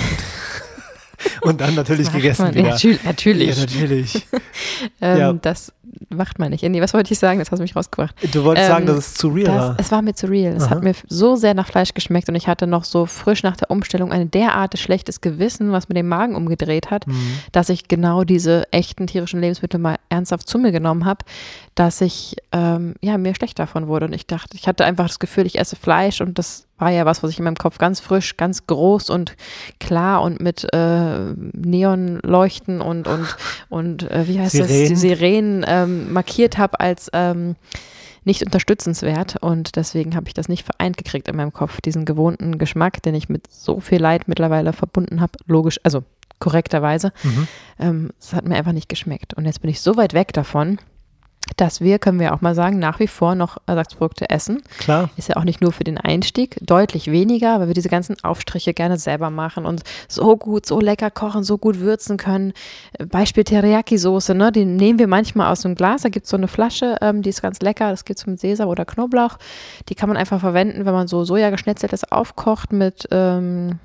Und 1.41 1.61
dann 1.61 1.73
natürlich 1.75 2.11
gegessen 2.11 2.43
man, 2.43 2.53
wieder. 2.55 2.69
Natürlich. 2.69 3.03
natürlich. 3.03 3.55
Ja, 3.57 3.61
natürlich. 3.65 4.27
ähm, 5.01 5.17
ja. 5.19 5.33
Das 5.33 5.73
macht 6.09 6.37
man 6.37 6.51
nicht. 6.51 6.61
Nee, 6.63 6.79
was 6.79 6.93
wollte 6.93 7.11
ich 7.11 7.17
sagen? 7.17 7.39
Das 7.39 7.49
hast 7.49 7.57
du 7.57 7.63
mich 7.63 7.75
rausgebracht. 7.75 8.13
Du 8.31 8.43
wolltest 8.43 8.67
Ähm, 8.67 8.71
sagen, 8.73 8.85
dass 8.85 8.97
es 8.97 9.13
zu 9.15 9.29
real 9.29 9.45
Das, 9.47 9.55
war. 9.61 9.75
es 9.79 9.91
war 9.91 10.01
mir 10.03 10.13
zu 10.13 10.27
real. 10.27 10.55
Es 10.55 10.63
Aha. 10.65 10.69
hat 10.71 10.83
mir 10.83 10.93
so 11.07 11.35
sehr 11.35 11.55
nach 11.55 11.65
Fleisch 11.67 11.95
geschmeckt 11.95 12.29
und 12.29 12.35
ich 12.35 12.47
hatte 12.47 12.67
noch 12.67 12.83
so 12.83 13.07
frisch 13.07 13.41
nach 13.41 13.57
der 13.57 13.71
Umstellung 13.71 14.11
ein 14.11 14.29
derart 14.29 14.77
schlechtes 14.77 15.21
Gewissen, 15.21 15.71
was 15.71 15.89
mir 15.89 15.95
den 15.95 16.07
Magen 16.07 16.35
umgedreht 16.35 16.91
hat, 16.91 17.07
Mhm. 17.07 17.39
dass 17.51 17.69
ich 17.69 17.87
genau 17.87 18.23
diese 18.23 18.71
echten 18.71 19.07
tierischen 19.07 19.41
Lebensmittel 19.41 19.79
mal 19.79 19.95
ernsthaft 20.09 20.47
zu 20.47 20.59
mir 20.59 20.71
genommen 20.71 21.05
habe, 21.05 21.25
dass 21.77 22.01
ich 22.01 22.35
ähm, 22.51 22.95
ja 23.01 23.17
mir 23.19 23.35
schlecht 23.35 23.59
davon 23.59 23.87
wurde 23.87 24.07
und 24.07 24.13
ich 24.13 24.25
dachte, 24.25 24.57
ich 24.57 24.67
hatte 24.67 24.83
einfach 24.83 25.05
das 25.07 25.19
Gefühl, 25.19 25.45
ich 25.45 25.59
esse 25.59 25.75
Fleisch 25.75 26.21
und 26.21 26.39
das 26.39 26.65
war 26.79 26.89
ja 26.89 27.05
was, 27.05 27.21
was 27.21 27.29
ich 27.31 27.37
in 27.37 27.45
meinem 27.45 27.55
Kopf 27.55 27.77
ganz 27.77 27.99
frisch, 27.99 28.35
ganz 28.35 28.65
groß 28.65 29.11
und 29.11 29.35
klar 29.79 30.23
und 30.23 30.39
mit 30.41 30.67
äh, 30.73 31.33
Neonleuchten 31.53 32.81
und 32.81 33.07
und 33.07 33.37
und 33.69 34.09
äh, 34.11 34.27
wie 34.27 34.39
heißt 34.39 34.53
Sirenen. 34.53 34.89
das 34.89 34.99
Sirenen 34.99 35.65
ähm, 35.67 36.13
markiert 36.13 36.57
habe 36.57 36.79
als 36.79 37.09
ähm, 37.13 37.55
nicht 38.23 38.43
unterstützenswert 38.43 39.37
und 39.41 39.75
deswegen 39.75 40.15
habe 40.15 40.27
ich 40.27 40.33
das 40.33 40.49
nicht 40.49 40.65
vereint 40.65 40.97
gekriegt 40.97 41.27
in 41.27 41.35
meinem 41.35 41.53
Kopf, 41.53 41.79
diesen 41.81 42.03
gewohnten 42.05 42.57
Geschmack, 42.57 43.01
den 43.03 43.15
ich 43.15 43.29
mit 43.29 43.49
so 43.51 43.79
viel 43.79 44.01
Leid 44.01 44.27
mittlerweile 44.27 44.73
verbunden 44.73 45.21
habe, 45.21 45.33
logisch, 45.45 45.79
also 45.83 46.03
korrekterweise, 46.39 47.13
Mhm. 47.23 47.47
ähm, 47.79 48.09
es 48.19 48.33
hat 48.33 48.45
mir 48.47 48.55
einfach 48.55 48.73
nicht 48.73 48.89
geschmeckt. 48.89 49.33
Und 49.35 49.45
jetzt 49.45 49.61
bin 49.61 49.69
ich 49.71 49.79
so 49.79 49.95
weit 49.95 50.13
weg 50.13 50.33
davon, 50.33 50.77
dass 51.55 51.81
wir, 51.81 51.99
können 51.99 52.19
wir 52.19 52.33
auch 52.33 52.41
mal 52.41 52.53
sagen, 52.53 52.79
nach 52.79 52.99
wie 52.99 53.07
vor 53.07 53.35
noch 53.35 53.57
Ersatzprodukte 53.65 54.29
essen. 54.29 54.61
Klar. 54.77 55.09
Ist 55.17 55.29
ja 55.29 55.37
auch 55.37 55.43
nicht 55.43 55.61
nur 55.61 55.71
für 55.71 55.83
den 55.83 55.97
Einstieg, 55.97 56.57
deutlich 56.61 57.11
weniger, 57.11 57.59
weil 57.59 57.67
wir 57.67 57.73
diese 57.73 57.89
ganzen 57.89 58.21
Aufstriche 58.23 58.73
gerne 58.73 58.97
selber 58.97 59.29
machen 59.29 59.65
und 59.65 59.83
so 60.07 60.37
gut, 60.37 60.65
so 60.65 60.79
lecker 60.79 61.09
kochen, 61.09 61.43
so 61.43 61.57
gut 61.57 61.79
würzen 61.79 62.17
können. 62.17 62.53
Beispiel 63.09 63.43
Teriyaki-Soße, 63.43 64.33
ne? 64.33 64.51
die 64.51 64.65
nehmen 64.65 64.99
wir 64.99 65.07
manchmal 65.07 65.51
aus 65.51 65.61
dem 65.61 65.75
Glas. 65.75 66.01
Da 66.01 66.09
gibt 66.09 66.25
es 66.25 66.29
so 66.29 66.37
eine 66.37 66.47
Flasche, 66.47 66.97
ähm, 67.01 67.21
die 67.21 67.29
ist 67.29 67.41
ganz 67.41 67.59
lecker. 67.61 67.89
Das 67.89 68.05
gibt 68.05 68.19
es 68.19 68.27
mit 68.27 68.39
Sesam 68.39 68.67
oder 68.67 68.85
Knoblauch. 68.85 69.37
Die 69.89 69.95
kann 69.95 70.09
man 70.09 70.17
einfach 70.17 70.39
verwenden, 70.39 70.85
wenn 70.85 70.93
man 70.93 71.07
so 71.07 71.23
Sojageschnetzeltes 71.23 72.11
aufkocht 72.11 72.71
mit 72.73 73.07
ähm, 73.11 73.79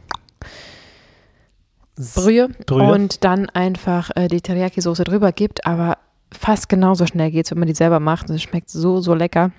Brühe, 1.97 2.49
Brühe. 2.67 2.91
und 2.91 3.25
dann 3.25 3.49
einfach 3.51 4.11
äh, 4.17 4.29
die 4.29 4.41
Teriyaki-Soße 4.41 5.05
drüber 5.05 5.33
gibt, 5.33 5.67
aber 5.67 5.99
fast 6.39 6.69
genauso 6.69 7.07
schnell 7.07 7.31
geht 7.31 7.47
es, 7.47 7.51
wenn 7.51 7.59
man 7.59 7.69
die 7.69 7.75
selber 7.75 8.01
macht. 8.01 8.29
Und 8.29 8.37
es 8.37 8.43
schmeckt 8.43 8.71
so, 8.71 9.01
so 9.01 9.15
lecker. 9.15 9.51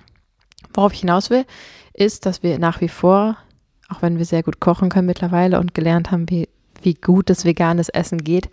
Worauf 0.72 0.92
ich 0.92 1.00
hinaus 1.00 1.30
will, 1.30 1.44
ist, 1.92 2.26
dass 2.26 2.42
wir 2.42 2.58
nach 2.58 2.80
wie 2.80 2.88
vor, 2.88 3.36
auch 3.88 4.02
wenn 4.02 4.18
wir 4.18 4.24
sehr 4.24 4.42
gut 4.42 4.60
kochen 4.60 4.88
können 4.88 5.06
mittlerweile 5.06 5.60
und 5.60 5.74
gelernt 5.74 6.10
haben, 6.10 6.28
wie, 6.30 6.48
wie 6.82 6.94
gut 6.94 7.30
das 7.30 7.44
veganes 7.44 7.88
Essen 7.88 8.18
geht, 8.18 8.48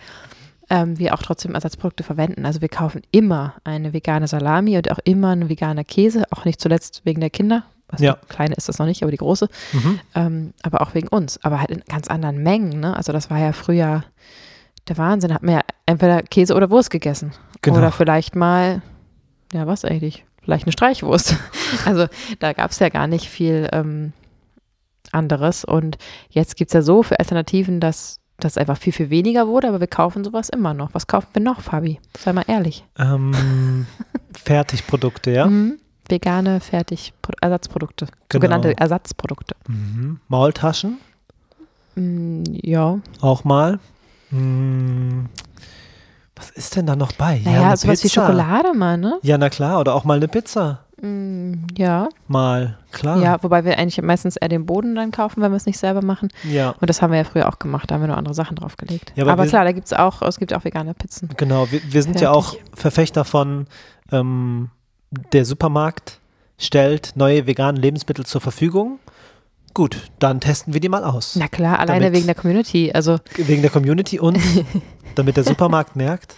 ähm, 0.69 0.99
wir 0.99 1.13
auch 1.13 1.21
trotzdem 1.21 1.55
Ersatzprodukte 1.55 2.03
verwenden. 2.03 2.45
Also 2.45 2.61
wir 2.61 2.69
kaufen 2.69 3.01
immer 3.11 3.55
eine 3.63 3.93
vegane 3.93 4.27
Salami 4.27 4.77
und 4.77 4.91
auch 4.91 4.99
immer 5.03 5.29
einen 5.29 5.49
veganer 5.49 5.83
Käse, 5.83 6.23
auch 6.31 6.45
nicht 6.45 6.61
zuletzt 6.61 7.01
wegen 7.03 7.19
der 7.21 7.29
Kinder. 7.29 7.63
Also 7.89 8.05
Ja. 8.05 8.17
die 8.23 8.27
kleine 8.33 8.55
ist 8.55 8.69
das 8.69 8.79
noch 8.79 8.85
nicht, 8.85 9.01
aber 9.03 9.11
die 9.11 9.17
große. 9.17 9.49
Mhm. 9.73 9.99
Ähm, 10.15 10.53
aber 10.61 10.81
auch 10.81 10.93
wegen 10.93 11.09
uns, 11.09 11.43
aber 11.43 11.59
halt 11.59 11.71
in 11.71 11.83
ganz 11.89 12.07
anderen 12.07 12.41
Mengen. 12.41 12.79
Ne? 12.79 12.95
Also 12.95 13.11
das 13.11 13.29
war 13.29 13.37
ja 13.39 13.51
früher 13.51 14.03
der 14.87 14.97
Wahnsinn. 14.97 15.33
Hat 15.33 15.43
man 15.43 15.55
ja 15.55 15.61
entweder 15.85 16.21
Käse 16.23 16.55
oder 16.55 16.69
Wurst 16.69 16.89
gegessen. 16.89 17.31
Genau. 17.61 17.77
Oder 17.77 17.91
vielleicht 17.91 18.35
mal, 18.35 18.81
ja 19.53 19.67
was 19.67 19.85
eigentlich, 19.85 20.25
vielleicht 20.41 20.65
eine 20.65 20.71
Streichwurst. 20.71 21.35
also 21.85 22.07
da 22.39 22.53
gab 22.53 22.71
es 22.71 22.79
ja 22.79 22.89
gar 22.89 23.07
nicht 23.07 23.27
viel 23.29 23.69
ähm, 23.71 24.13
anderes. 25.11 25.65
Und 25.65 25.97
jetzt 26.29 26.55
gibt 26.55 26.69
es 26.69 26.73
ja 26.73 26.81
so 26.81 27.03
viele 27.03 27.19
Alternativen, 27.19 27.79
dass 27.79 28.19
das 28.37 28.57
einfach 28.57 28.77
viel, 28.77 28.93
viel 28.93 29.11
weniger 29.11 29.47
wurde, 29.47 29.67
aber 29.67 29.79
wir 29.79 29.87
kaufen 29.87 30.23
sowas 30.23 30.49
immer 30.49 30.73
noch. 30.73 30.93
Was 30.93 31.05
kaufen 31.05 31.27
wir 31.33 31.43
noch, 31.43 31.61
Fabi? 31.61 31.99
Sei 32.17 32.33
mal 32.33 32.45
ehrlich. 32.47 32.83
Ähm, 32.97 33.85
Fertigprodukte, 34.35 35.31
ja. 35.31 35.45
Mhm. 35.45 35.77
Vegane 36.09 36.59
Fertig-Ersatzprodukte. 36.59 38.05
Genau. 38.05 38.15
Sogenannte 38.33 38.77
Ersatzprodukte. 38.77 39.55
Mhm. 39.67 40.19
Maultaschen 40.27 40.97
Mm, 41.95 42.43
ja. 42.51 42.99
auch 43.19 43.43
mal. 43.43 43.79
Mm, 44.31 45.25
Was 46.35 46.49
ist 46.51 46.75
denn 46.75 46.85
da 46.87 46.95
noch 46.95 47.11
bei? 47.13 47.41
Naja, 47.43 47.67
eine 47.67 47.77
sowas 47.77 47.99
wie 48.03 48.07
Pizza. 48.07 48.25
Schokolade 48.25 48.73
mal, 48.73 48.97
ne? 48.97 49.19
Ja, 49.21 49.37
na 49.37 49.49
klar. 49.49 49.79
Oder 49.79 49.93
auch 49.95 50.03
mal 50.03 50.17
eine 50.17 50.27
Pizza. 50.27 50.79
Mm, 51.01 51.65
ja. 51.77 52.09
Mal, 52.27 52.77
klar. 52.91 53.17
Ja, 53.21 53.37
wobei 53.41 53.65
wir 53.65 53.77
eigentlich 53.77 54.01
meistens 54.01 54.37
eher 54.37 54.49
den 54.49 54.65
Boden 54.65 54.95
dann 54.95 55.11
kaufen, 55.11 55.41
wenn 55.41 55.51
wir 55.51 55.57
es 55.57 55.65
nicht 55.65 55.77
selber 55.79 56.01
machen. 56.03 56.29
Ja, 56.43 56.75
Und 56.79 56.89
das 56.89 57.01
haben 57.01 57.11
wir 57.11 57.17
ja 57.17 57.23
früher 57.23 57.49
auch 57.49 57.59
gemacht, 57.59 57.89
da 57.89 57.95
haben 57.95 58.01
wir 58.01 58.07
noch 58.07 58.17
andere 58.17 58.35
Sachen 58.35 58.55
draufgelegt. 58.55 59.11
Ja, 59.15 59.23
aber 59.23 59.33
aber 59.33 59.47
klar, 59.47 59.63
da 59.63 59.71
gibt 59.71 59.87
es 59.87 59.93
auch, 59.93 60.21
es 60.21 60.37
gibt 60.37 60.53
auch 60.53 60.63
vegane 60.63 60.93
Pizzen. 60.93 61.29
genau. 61.37 61.69
Wir, 61.71 61.81
wir 61.91 62.03
sind 62.03 62.21
ja 62.21 62.31
auch 62.31 62.55
Verfechter 62.73 63.25
von, 63.25 63.65
ähm, 64.11 64.69
der 65.33 65.45
Supermarkt 65.45 66.19
stellt 66.57 67.13
neue 67.15 67.47
vegane 67.47 67.79
Lebensmittel 67.79 68.25
zur 68.25 68.39
Verfügung. 68.41 68.99
Gut, 69.73 70.11
dann 70.19 70.39
testen 70.41 70.73
wir 70.73 70.81
die 70.81 70.89
mal 70.89 71.03
aus. 71.03 71.35
Na 71.37 71.47
klar, 71.47 71.79
alleine 71.79 72.05
Damit- 72.05 72.17
wegen 72.17 72.25
der 72.25 72.35
Community. 72.35 72.91
Also 72.93 73.17
Wegen 73.35 73.61
der 73.61 73.71
Community 73.71 74.19
und 74.19 74.37
damit 75.15 75.37
der 75.37 75.43
Supermarkt 75.43 75.95
merkt, 75.95 76.35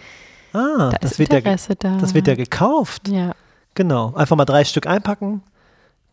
ah, 0.53 0.89
da 0.91 0.97
das 1.01 1.17
wird, 1.19 1.33
ja, 1.33 1.41
da. 1.41 1.97
das 1.97 2.13
wird 2.13 2.27
ja 2.27 2.35
gekauft. 2.35 3.07
Ja, 3.09 3.33
Genau. 3.75 4.13
Einfach 4.13 4.35
mal 4.35 4.45
drei 4.45 4.65
Stück 4.65 4.85
einpacken, 4.85 5.41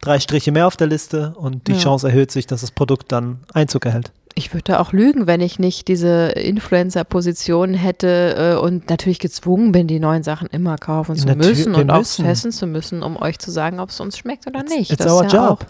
drei 0.00 0.18
Striche 0.18 0.50
mehr 0.50 0.66
auf 0.66 0.78
der 0.78 0.86
Liste 0.86 1.34
und 1.36 1.66
die 1.66 1.72
Ja. 1.72 1.78
Chance 1.78 2.08
erhöht 2.08 2.30
sich, 2.30 2.46
dass 2.46 2.62
das 2.62 2.70
Produkt 2.70 3.12
dann 3.12 3.40
Einzug 3.52 3.84
erhält. 3.84 4.12
ich 4.34 4.54
würde 4.54 4.80
auch 4.80 4.92
lügen, 4.94 5.26
wenn 5.26 5.42
ich 5.42 5.58
nicht 5.58 5.88
diese 5.88 6.28
Influencer-Position 6.28 7.74
hätte 7.74 8.54
äh, 8.56 8.58
und 8.58 8.88
natürlich 8.88 9.18
gezwungen 9.18 9.72
bin, 9.72 9.86
die 9.88 10.00
neuen 10.00 10.22
Sachen 10.22 10.48
immer 10.48 10.78
kaufen 10.78 11.16
zu 11.16 11.26
Natür- 11.26 11.48
müssen 11.48 11.74
und 11.74 11.90
auch 11.90 11.98
müssen. 11.98 12.24
testen 12.24 12.52
zu 12.52 12.66
müssen, 12.66 13.02
um 13.02 13.16
euch 13.20 13.38
zu 13.38 13.50
sagen, 13.50 13.78
ob 13.80 13.90
es 13.90 14.00
uns 14.00 14.16
schmeckt 14.16 14.46
oder 14.46 14.62
nicht. 14.62 14.90
it's 14.90 15.04
das 15.04 15.12
our 15.12 15.26
ist 15.26 15.32
ja 15.34 15.48
job. 15.48 15.60
Auch, 15.60 15.66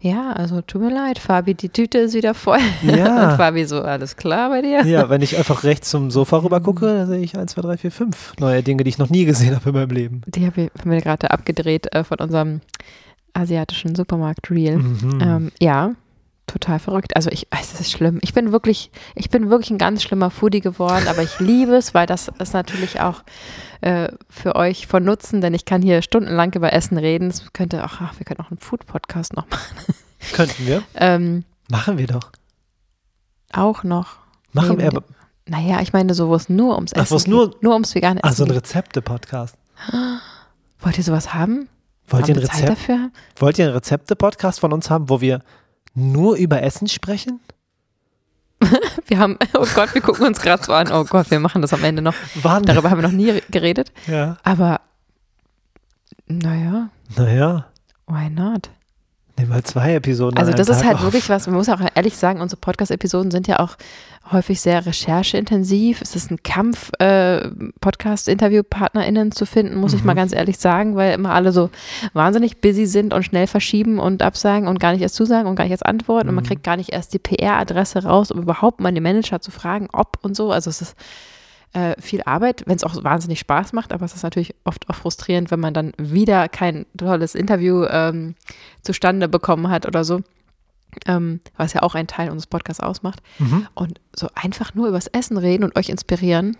ja, 0.00 0.32
also 0.32 0.60
tut 0.60 0.80
mir 0.82 0.90
leid, 0.94 1.18
Fabi, 1.18 1.54
die 1.54 1.68
Tüte 1.70 1.98
ist 1.98 2.14
wieder 2.14 2.34
voll. 2.34 2.58
Ja. 2.82 3.30
Und 3.32 3.36
Fabi 3.36 3.64
so, 3.64 3.82
alles 3.82 4.16
klar 4.16 4.48
bei 4.50 4.62
dir? 4.62 4.84
Ja, 4.86 5.08
wenn 5.10 5.22
ich 5.22 5.36
einfach 5.36 5.64
rechts 5.64 5.90
zum 5.90 6.10
Sofa 6.10 6.36
rüber 6.38 6.60
gucke, 6.60 6.86
da 6.86 7.06
sehe 7.06 7.18
ich 7.20 7.36
1, 7.36 7.52
2, 7.52 7.62
3, 7.62 7.76
4, 7.78 7.90
5 7.90 8.32
neue 8.38 8.62
Dinge, 8.62 8.84
die 8.84 8.90
ich 8.90 8.98
noch 8.98 9.10
nie 9.10 9.24
gesehen 9.24 9.56
habe 9.56 9.70
in 9.70 9.74
meinem 9.74 9.90
Leben. 9.90 10.22
Die 10.26 10.46
habe 10.46 10.62
ich- 10.62 10.70
haben 10.80 10.90
wir 10.90 11.00
gerade 11.00 11.30
abgedreht 11.30 11.92
äh, 11.94 12.04
von 12.04 12.18
unserem 12.18 12.60
asiatischen 13.34 13.94
Supermarkt-Reel. 13.94 14.78
Mhm. 14.78 15.18
Ähm, 15.20 15.52
ja, 15.60 15.92
total 16.48 16.78
verrückt. 16.80 17.14
Also 17.16 17.30
ich, 17.30 17.46
es 17.50 17.78
ist 17.80 17.92
schlimm. 17.92 18.18
Ich 18.22 18.34
bin 18.34 18.50
wirklich, 18.52 18.90
ich 19.14 19.30
bin 19.30 19.50
wirklich 19.50 19.70
ein 19.70 19.78
ganz 19.78 20.02
schlimmer 20.02 20.30
Foodie 20.30 20.60
geworden, 20.60 21.06
aber 21.08 21.22
ich 21.22 21.38
liebe 21.38 21.76
es, 21.76 21.94
weil 21.94 22.06
das 22.06 22.28
ist 22.40 22.52
natürlich 22.54 23.00
auch 23.00 23.22
äh, 23.82 24.08
für 24.28 24.56
euch 24.56 24.86
von 24.88 25.04
Nutzen, 25.04 25.40
denn 25.40 25.54
ich 25.54 25.64
kann 25.64 25.82
hier 25.82 26.02
stundenlang 26.02 26.52
über 26.54 26.72
Essen 26.72 26.98
reden. 26.98 27.28
Es 27.28 27.52
könnte 27.52 27.84
auch, 27.84 28.00
ach, 28.00 28.18
wir 28.18 28.24
können 28.24 28.40
auch 28.40 28.50
einen 28.50 28.58
Food-Podcast 28.58 29.34
noch 29.36 29.48
machen. 29.48 29.76
Könnten 30.32 30.66
wir. 30.66 30.82
Ähm, 30.96 31.44
Machen 31.70 31.96
wir 31.98 32.08
doch. 32.08 32.32
auch 33.52 33.84
noch. 33.84 34.16
Machen 34.52 34.78
wir 34.78 34.88
aber. 34.88 35.04
Naja, 35.46 35.80
ich 35.80 35.92
meine, 35.92 36.12
so 36.14 36.28
wo 36.28 36.34
es 36.34 36.48
nur 36.48 36.74
ums 36.74 36.92
Ach, 36.94 37.02
Essen 37.02 37.10
wo 37.12 37.16
es 37.16 37.24
geht. 37.24 37.32
nur- 37.32 37.54
nur 37.60 37.72
ums 37.74 37.94
vegane 37.94 38.18
Essen 38.20 38.28
Also 38.28 38.44
ein 38.44 38.48
geht. 38.48 38.56
Rezepte-Podcast. 38.58 39.56
Wollt 40.80 40.98
ihr 40.98 41.04
sowas 41.04 41.32
haben? 41.34 41.68
Wollt 42.08 42.28
ihr 42.28 42.34
Haben 42.34 42.40
ein 42.40 42.42
wir 42.42 42.48
Zeit 42.50 42.62
Rezept? 42.62 42.70
dafür? 42.78 43.10
Wollt 43.36 43.58
ihr 43.58 43.66
einen 43.66 43.74
Rezepte-Podcast 43.74 44.60
von 44.60 44.72
uns 44.72 44.90
haben, 44.90 45.08
wo 45.08 45.20
wir 45.20 45.42
nur 45.98 46.36
über 46.36 46.62
Essen 46.62 46.88
sprechen? 46.88 47.40
Wir 49.06 49.18
haben, 49.18 49.38
oh 49.54 49.66
Gott, 49.74 49.94
wir 49.94 50.02
gucken 50.02 50.26
uns 50.26 50.40
gerade 50.40 50.62
so 50.62 50.72
an. 50.72 50.90
Oh 50.92 51.04
Gott, 51.04 51.30
wir 51.30 51.38
machen 51.40 51.62
das 51.62 51.72
am 51.72 51.82
Ende 51.84 52.02
noch. 52.02 52.14
Wann? 52.42 52.64
Darüber 52.64 52.90
haben 52.90 52.98
wir 53.00 53.08
noch 53.08 53.14
nie 53.14 53.40
geredet. 53.50 53.90
Ja. 54.06 54.36
Aber, 54.42 54.80
naja, 56.26 56.90
Naja, 57.16 57.66
why 58.06 58.28
not? 58.28 58.68
Nehmen 59.38 59.52
wir 59.52 59.62
zwei 59.64 59.94
Episoden. 59.94 60.38
Also 60.38 60.52
das 60.52 60.68
ist 60.68 60.78
Tag 60.78 60.86
halt 60.86 60.96
auf. 60.98 61.02
wirklich 61.04 61.28
was, 61.28 61.46
man 61.46 61.56
muss 61.56 61.68
auch 61.68 61.80
ehrlich 61.94 62.16
sagen, 62.16 62.40
unsere 62.40 62.60
Podcast-Episoden 62.60 63.30
sind 63.30 63.46
ja 63.48 63.60
auch 63.60 63.76
häufig 64.30 64.60
sehr 64.60 64.84
rechercheintensiv. 64.84 66.02
Es 66.02 66.14
ist 66.14 66.30
ein 66.30 66.42
Kampf, 66.42 66.90
äh, 66.98 67.48
Podcast-InterviewpartnerInnen 67.80 69.32
zu 69.32 69.46
finden, 69.46 69.76
muss 69.76 69.94
ich 69.94 70.04
mal 70.04 70.12
Mhm. 70.12 70.18
ganz 70.18 70.32
ehrlich 70.34 70.58
sagen, 70.58 70.96
weil 70.96 71.14
immer 71.14 71.32
alle 71.32 71.52
so 71.52 71.70
wahnsinnig 72.12 72.60
busy 72.60 72.86
sind 72.86 73.14
und 73.14 73.22
schnell 73.24 73.46
verschieben 73.46 73.98
und 73.98 74.22
absagen 74.22 74.68
und 74.68 74.80
gar 74.80 74.92
nicht 74.92 75.02
erst 75.02 75.14
zusagen 75.14 75.48
und 75.48 75.56
gar 75.56 75.64
nicht 75.64 75.70
erst 75.72 75.86
antworten 75.86 76.28
und 76.28 76.34
man 76.34 76.44
Mhm. 76.44 76.48
kriegt 76.48 76.62
gar 76.64 76.76
nicht 76.76 76.92
erst 76.92 77.14
die 77.14 77.18
PR-Adresse 77.18 78.04
raus, 78.04 78.30
um 78.30 78.42
überhaupt 78.42 78.80
mal 78.80 78.92
den 78.92 79.02
Manager 79.02 79.40
zu 79.40 79.50
fragen, 79.50 79.88
ob 79.92 80.18
und 80.22 80.36
so. 80.36 80.52
Also 80.52 80.68
es 80.70 80.82
ist 80.82 80.96
äh, 81.74 82.00
viel 82.00 82.22
Arbeit, 82.24 82.62
wenn 82.66 82.76
es 82.76 82.84
auch 82.84 83.02
wahnsinnig 83.04 83.38
Spaß 83.40 83.72
macht, 83.72 83.92
aber 83.92 84.04
es 84.04 84.14
ist 84.14 84.22
natürlich 84.22 84.54
oft 84.64 84.88
auch 84.88 84.94
frustrierend, 84.94 85.50
wenn 85.50 85.60
man 85.60 85.74
dann 85.74 85.92
wieder 85.98 86.48
kein 86.48 86.86
tolles 86.96 87.34
Interview 87.34 87.84
ähm, 87.84 88.34
zustande 88.82 89.28
bekommen 89.28 89.68
hat 89.68 89.86
oder 89.86 90.02
so, 90.04 90.20
ähm, 91.06 91.40
was 91.56 91.74
ja 91.74 91.82
auch 91.82 91.94
ein 91.94 92.06
Teil 92.06 92.30
unseres 92.30 92.46
Podcasts 92.46 92.82
ausmacht. 92.82 93.20
Mhm. 93.38 93.66
Und 93.74 94.00
so 94.16 94.28
einfach 94.34 94.74
nur 94.74 94.88
übers 94.88 95.08
Essen 95.08 95.36
reden 95.36 95.64
und 95.64 95.76
euch 95.76 95.88
inspirieren, 95.90 96.56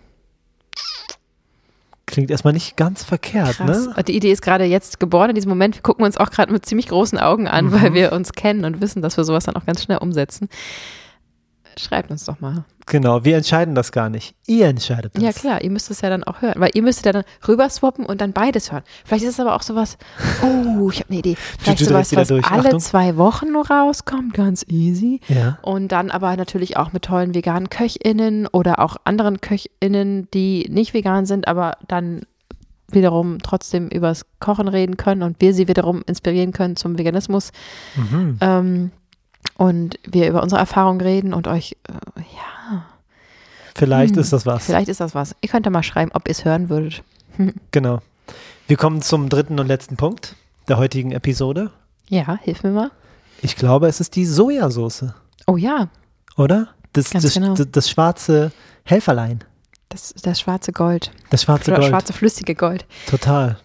Klingt 2.07 2.31
erstmal 2.31 2.55
nicht 2.55 2.77
ganz 2.79 3.05
verkehrt, 3.05 3.57
krass. 3.59 3.87
ne? 3.89 4.03
Die 4.05 4.17
Idee 4.17 4.33
ist 4.33 4.41
gerade 4.41 4.65
jetzt 4.65 4.99
geboren 4.99 5.29
in 5.29 5.35
diesem 5.35 5.51
Moment. 5.51 5.75
Wir 5.75 5.83
gucken 5.83 6.07
uns 6.07 6.17
auch 6.17 6.31
gerade 6.31 6.51
mit 6.51 6.65
ziemlich 6.65 6.89
großen 6.89 7.19
Augen 7.19 7.47
an, 7.49 7.67
Mhm. 7.67 7.73
weil 7.73 7.93
wir 7.95 8.13
uns 8.13 8.33
kennen 8.33 8.65
und 8.65 8.81
wissen, 8.81 9.03
dass 9.03 9.19
wir 9.19 9.25
sowas 9.25 9.45
dann 9.45 9.57
auch 9.57 9.67
ganz 9.67 9.83
schnell 9.83 9.99
umsetzen. 9.99 10.49
Schreibt 11.79 12.11
uns 12.11 12.25
doch 12.25 12.41
mal. 12.41 12.65
Genau, 12.89 13.25
wir 13.25 13.37
entscheiden 13.37 13.75
das 13.75 13.93
gar 13.93 14.09
nicht. 14.09 14.35
Ihr 14.47 14.67
entscheidet 14.67 15.15
das. 15.15 15.23
Ja, 15.23 15.33
klar, 15.33 15.63
ihr 15.63 15.71
müsst 15.71 15.91
es 15.91 16.01
ja 16.01 16.11
dann 16.11 16.25
auch 16.25 16.43
hören, 16.43 16.55
weil 16.57 16.71
ihr 16.75 16.83
müsstet 16.83 17.07
ja 17.07 17.13
dann 17.13 17.25
rüber 17.47 17.69
swappen 17.69 18.07
und 18.07 18.21
dann 18.21 18.33
beides 18.33 18.73
hören. 18.73 18.83
Vielleicht 19.05 19.25
ist 19.25 19.35
es 19.35 19.41
aber 19.41 19.55
auch 19.55 19.63
sowas, 19.63 19.99
oh, 20.43 20.91
ich 20.91 21.01
habe 21.01 21.11
eine 21.11 21.19
Idee. 21.19 21.37
Vielleicht 21.59 21.85
sowas, 21.85 22.15
was 22.15 22.29
durch. 22.29 22.47
alle 22.47 22.65
Achtung. 22.65 22.81
zwei 22.81 23.17
Wochen 23.17 23.53
nur 23.53 23.69
rauskommt, 23.71 24.35
ganz 24.35 24.65
easy. 24.69 25.21
Ja. 25.29 25.59
Und 25.63 25.93
dann 25.93 26.11
aber 26.11 26.37
natürlich 26.37 26.77
auch 26.77 26.93
mit 26.93 27.05
tollen 27.05 27.35
veganen 27.35 27.69
KöchInnen 27.69 28.47
oder 28.47 28.79
auch 28.79 28.97
anderen 29.05 29.41
KöchInnen, 29.41 30.29
die 30.33 30.67
nicht 30.71 30.95
vegan 30.95 31.27
sind, 31.27 31.49
aber 31.49 31.77
dann 31.87 32.23
wiederum 32.91 33.39
trotzdem 33.43 33.89
übers 33.89 34.25
Kochen 34.41 34.69
reden 34.69 34.97
können 34.97 35.23
und 35.23 35.41
wir 35.41 35.53
sie 35.53 35.69
wiederum 35.69 36.03
inspirieren 36.07 36.53
können 36.53 36.77
zum 36.77 36.99
Veganismus. 36.99 37.53
Mhm. 37.97 38.39
Ähm, 38.41 38.91
und 39.59 39.99
wir 40.05 40.27
über 40.31 40.43
unsere 40.43 40.59
Erfahrungen 40.61 41.03
reden 41.03 41.35
und 41.35 41.47
euch, 41.47 41.77
äh, 41.89 41.93
ja, 41.93 42.85
Vielleicht 43.75 44.15
Hm, 44.17 44.23
ist 44.23 44.33
das 44.33 44.45
was. 44.47 44.65
vielleicht 44.67 44.89
ist 44.89 45.01
das 45.01 45.15
was. 45.15 45.37
Ihr 45.41 45.49
könnt 45.51 45.65
ja 45.67 45.71
mal 45.71 45.83
schreiben, 45.85 46.11
ob 46.15 46.27
ihr 46.27 46.33
es 46.33 46.45
hören 46.47 46.69
würdet. 46.71 47.03
Genau. 47.71 48.01
Wir 48.67 48.77
kommen 48.77 49.01
zum 49.03 49.29
dritten 49.29 49.61
und 49.61 49.69
letzten 49.69 49.97
Punkt 49.97 50.35
der 50.67 50.79
heutigen 50.79 51.13
Episode. 51.13 51.71
Ja, 52.09 52.39
hilf 52.43 52.63
mir 52.65 52.71
mal. 52.73 52.91
Ich 53.43 53.55
glaube, 53.55 53.87
es 53.87 54.01
ist 54.01 54.17
die 54.17 54.27
Sojasauce, 54.27 55.05
Oh 55.47 55.57
ja, 55.57 55.89
oder? 56.37 56.69
Das, 56.93 57.11
das, 57.11 57.33
genau. 57.35 57.55
das, 57.55 57.69
das 57.71 57.89
schwarze 57.89 58.51
Helferlein. 58.85 59.45
das, 59.91 60.13
das 60.23 60.41
schwarze 60.41 60.73
Gold. 60.73 61.13
Das 61.31 61.43
schwarze 61.45 61.71
Gold. 61.73 61.85
schwarze 61.85 62.13
flüssige 62.13 62.55
Gold. 62.57 62.85
Total. 63.07 63.59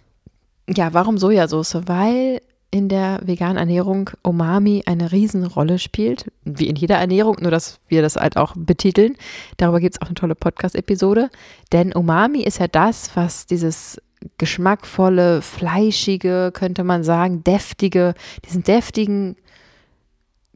Ja, 0.69 0.93
warum 0.93 1.17
Sojasauce? 1.17 1.87
Weil 1.87 2.41
in 2.73 2.89
der 2.89 3.19
veganen 3.23 3.57
Ernährung 3.57 4.09
Umami 4.23 4.81
eine 4.87 5.11
Riesenrolle 5.11 5.77
spielt, 5.77 6.31
wie 6.43 6.67
in 6.67 6.75
jeder 6.75 6.95
Ernährung, 6.95 7.37
nur 7.39 7.51
dass 7.51 7.77
wir 7.87 8.01
das 8.01 8.15
halt 8.15 8.35
auch 8.35 8.55
betiteln. 8.57 9.15
Darüber 9.57 9.79
gibt 9.79 9.95
es 9.95 10.01
auch 10.01 10.07
eine 10.07 10.15
tolle 10.15 10.33
Podcast-Episode. 10.33 11.29
Denn 11.71 11.93
Umami 11.93 12.41
ist 12.41 12.57
ja 12.57 12.67
das, 12.67 13.15
was 13.15 13.45
dieses 13.45 14.01
geschmackvolle, 14.39 15.43
fleischige, 15.43 16.49
könnte 16.51 16.83
man 16.83 17.03
sagen, 17.03 17.43
deftige, 17.43 18.15
diesen 18.43 18.63
deftigen 18.63 19.35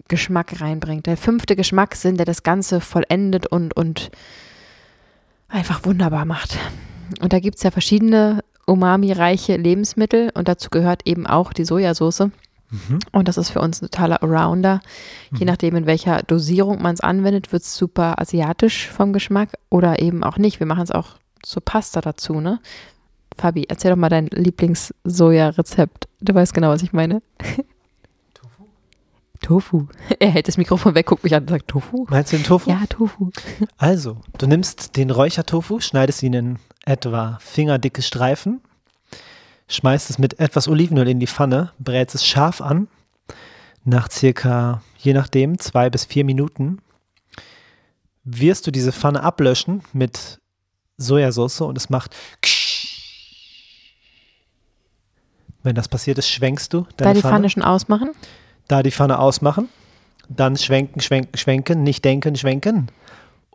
Geschmack 0.08 0.60
reinbringt. 0.60 1.06
Der 1.06 1.18
fünfte 1.18 1.56
Geschmackssinn, 1.56 2.18
der 2.18 2.26
das 2.26 2.42
Ganze 2.42 2.82
vollendet 2.82 3.46
und, 3.46 3.76
und 3.78 4.10
einfach 5.50 5.86
wunderbar 5.86 6.26
macht. 6.26 6.58
Und 7.22 7.32
da 7.32 7.40
gibt 7.40 7.58
es 7.58 7.64
ja 7.64 7.70
verschiedene 7.70 8.44
umami-reiche 8.68 9.56
Lebensmittel 9.58 10.30
und 10.36 10.48
dazu 10.48 10.70
gehört 10.70 11.02
eben 11.06 11.26
auch 11.26 11.54
die 11.54 11.66
Sojasauce. 11.66 12.30
Mhm. 12.70 13.00
Und 13.14 13.28
das 13.30 13.38
ist 13.38 13.50
für 13.50 13.62
uns 13.62 13.82
ein 13.82 13.86
totaler 13.90 14.22
Allrounder. 14.22 14.82
Je 15.32 15.40
Mhm. 15.40 15.46
nachdem, 15.48 15.76
in 15.78 15.86
welcher 15.86 16.22
Dosierung 16.24 16.82
man 16.82 16.94
es 16.94 17.02
anwendet, 17.02 17.52
wird 17.54 17.64
es 17.64 17.76
super 17.76 18.20
asiatisch 18.20 18.90
vom 18.90 19.14
Geschmack 19.14 19.54
oder 19.70 20.00
eben 20.02 20.24
auch 20.24 20.38
nicht. 20.38 20.60
Wir 20.60 20.68
machen 20.68 20.84
es 20.84 20.92
auch 20.92 21.16
zur 21.42 21.64
Pasta 21.64 22.02
dazu, 22.02 22.42
ne? 22.42 22.60
Fabi, 23.38 23.66
erzähl 23.70 23.92
doch 23.92 23.98
mal 23.98 24.10
dein 24.10 24.28
Lieblings-Soja-Rezept. 24.28 26.08
Du 26.20 26.34
weißt 26.34 26.54
genau, 26.54 26.70
was 26.70 26.84
ich 26.84 26.92
meine. 26.94 27.22
Tofu? 29.42 29.88
Er 30.20 30.30
hält 30.30 30.48
das 30.48 30.58
Mikrofon 30.58 30.96
weg, 30.96 31.06
guckt 31.06 31.24
mich 31.24 31.36
an 31.36 31.44
und 31.44 31.50
sagt 31.50 31.68
Tofu. 31.68 32.06
Meinst 32.10 32.32
du 32.32 32.38
den 32.38 32.44
Tofu? 32.44 32.70
Ja, 32.70 32.82
Tofu. 32.88 33.32
Also, 33.78 34.22
du 34.38 34.48
nimmst 34.48 34.96
den 34.98 35.10
Räuchertofu, 35.10 35.80
schneidest 35.80 36.24
ihn 36.24 36.34
in 36.34 36.60
etwa 36.86 37.38
fingerdicke 37.42 38.02
Streifen, 38.02 38.62
schmeißt 39.68 40.10
es 40.10 40.18
mit 40.18 40.40
etwas 40.40 40.68
Olivenöl 40.68 41.08
in 41.08 41.20
die 41.20 41.28
Pfanne, 41.28 41.72
brätst 41.80 42.16
es 42.16 42.26
scharf 42.26 42.62
an. 42.62 42.88
Nach 43.84 44.10
circa, 44.12 44.82
je 44.98 45.14
nachdem, 45.14 45.60
zwei 45.60 45.90
bis 45.90 46.06
vier 46.06 46.26
Minuten 46.26 46.80
wirst 48.24 48.68
du 48.68 48.72
diese 48.72 48.92
Pfanne 48.92 49.24
ablöschen 49.24 49.82
mit 49.94 50.40
Sojasauce 50.98 51.62
und 51.62 51.78
es 51.78 51.90
macht 51.90 52.16
wenn 55.68 55.76
das 55.76 55.90
passiert 55.90 56.18
ist, 56.18 56.30
schwenkst 56.30 56.74
du 56.74 56.82
Da 56.96 57.06
deine 57.06 57.16
die 57.16 57.22
Pfanne. 57.22 57.34
Pfanne 57.34 57.50
schon 57.50 57.64
ausmachen. 57.64 58.12
Da 58.68 58.84
die 58.84 58.92
Pfanne 58.92 59.20
ausmachen, 59.20 59.70
dann 60.30 60.58
schwenken, 60.58 61.00
schwenken, 61.00 61.38
schwenken, 61.38 61.84
nicht 61.84 62.04
denken, 62.04 62.36
schwenken 62.36 62.88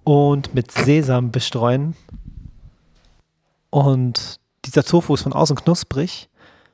und 0.04 0.54
mit 0.54 0.70
Sesam 0.72 1.30
bestreuen. 1.30 1.94
Und 3.70 4.38
dieser 4.64 4.84
Tofu 4.84 5.14
ist 5.14 5.22
von 5.22 5.32
außen 5.32 5.56
knusprig, 5.56 6.28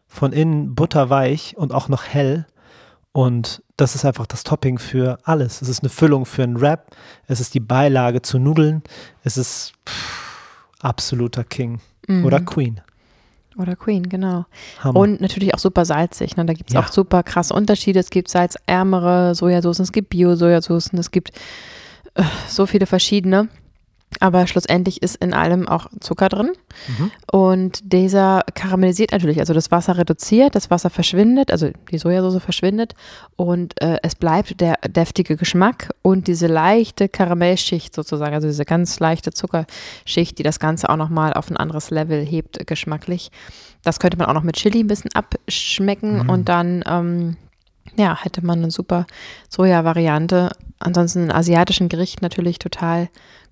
von 0.06 0.32
innen 0.32 0.74
butterweich 0.74 1.56
und 1.56 1.72
auch 1.72 1.88
noch 1.88 2.04
hell. 2.04 2.46
Und 3.12 3.62
das 3.76 3.94
ist 3.94 4.04
einfach 4.04 4.26
das 4.26 4.44
Topping 4.44 4.78
für 4.78 5.18
alles. 5.24 5.62
Es 5.62 5.68
ist 5.68 5.82
eine 5.82 5.88
Füllung 5.88 6.26
für 6.26 6.42
einen 6.42 6.60
Wrap. 6.60 6.94
Es 7.26 7.40
ist 7.40 7.54
die 7.54 7.60
Beilage 7.60 8.22
zu 8.22 8.38
Nudeln. 8.38 8.82
Es 9.24 9.36
ist 9.36 9.72
pff, 9.88 10.74
absoluter 10.80 11.44
King 11.44 11.80
Mhm. 12.06 12.24
oder 12.24 12.40
Queen. 12.40 12.80
Oder 13.58 13.74
Queen, 13.76 14.08
genau. 14.08 14.46
Hammer. 14.80 15.00
Und 15.00 15.20
natürlich 15.20 15.52
auch 15.54 15.58
super 15.58 15.84
salzig. 15.84 16.36
Ne? 16.36 16.46
Da 16.46 16.52
gibt 16.52 16.70
es 16.70 16.74
Ja. 16.74 16.80
auch 16.80 16.88
super 16.88 17.22
krasse 17.24 17.52
Unterschiede. 17.54 17.98
Es 17.98 18.10
gibt 18.10 18.28
salzärmere 18.28 19.34
Sojasoßen, 19.34 19.82
es 19.82 19.92
gibt 19.92 20.10
Bio-Sojasoßen, 20.10 20.96
es 20.98 21.10
gibt 21.10 21.30
äh, 22.14 22.22
so 22.48 22.66
viele 22.66 22.86
verschiedene. 22.86 23.48
Aber 24.20 24.46
schlussendlich 24.46 25.02
ist 25.02 25.16
in 25.16 25.34
allem 25.34 25.68
auch 25.68 25.86
Zucker 26.00 26.28
drin. 26.28 26.50
Mhm. 26.88 27.10
Und 27.30 27.92
dieser 27.92 28.42
karamellisiert 28.54 29.12
natürlich. 29.12 29.38
Also 29.38 29.52
das 29.54 29.70
Wasser 29.70 29.96
reduziert, 29.98 30.54
das 30.54 30.70
Wasser 30.70 30.90
verschwindet, 30.90 31.52
also 31.52 31.70
die 31.90 31.98
Sojasauce 31.98 32.42
verschwindet. 32.42 32.94
Und 33.36 33.80
äh, 33.82 33.98
es 34.02 34.14
bleibt 34.14 34.60
der 34.60 34.76
deftige 34.88 35.36
Geschmack 35.36 35.90
und 36.02 36.26
diese 36.26 36.46
leichte 36.46 37.08
Karamellschicht 37.08 37.94
sozusagen, 37.94 38.34
also 38.34 38.48
diese 38.48 38.64
ganz 38.64 38.98
leichte 38.98 39.30
Zuckerschicht, 39.32 40.38
die 40.38 40.42
das 40.42 40.58
Ganze 40.58 40.88
auch 40.88 40.96
nochmal 40.96 41.34
auf 41.34 41.50
ein 41.50 41.56
anderes 41.56 41.90
Level 41.90 42.24
hebt, 42.24 42.66
geschmacklich. 42.66 43.30
Das 43.84 44.00
könnte 44.00 44.16
man 44.16 44.26
auch 44.26 44.34
noch 44.34 44.42
mit 44.42 44.56
Chili 44.56 44.80
ein 44.80 44.88
bisschen 44.88 45.12
abschmecken 45.14 46.24
Mhm. 46.24 46.30
und 46.30 46.48
dann, 46.48 46.82
ähm, 46.86 47.36
ja, 47.96 48.16
hätte 48.20 48.44
man 48.44 48.58
eine 48.58 48.70
super 48.70 49.06
Soja-Variante. 49.48 50.50
Ansonsten 50.80 51.24
in 51.24 51.32
asiatischen 51.32 51.88
Gerichten 51.88 52.24
natürlich 52.24 52.58
total 52.58 53.08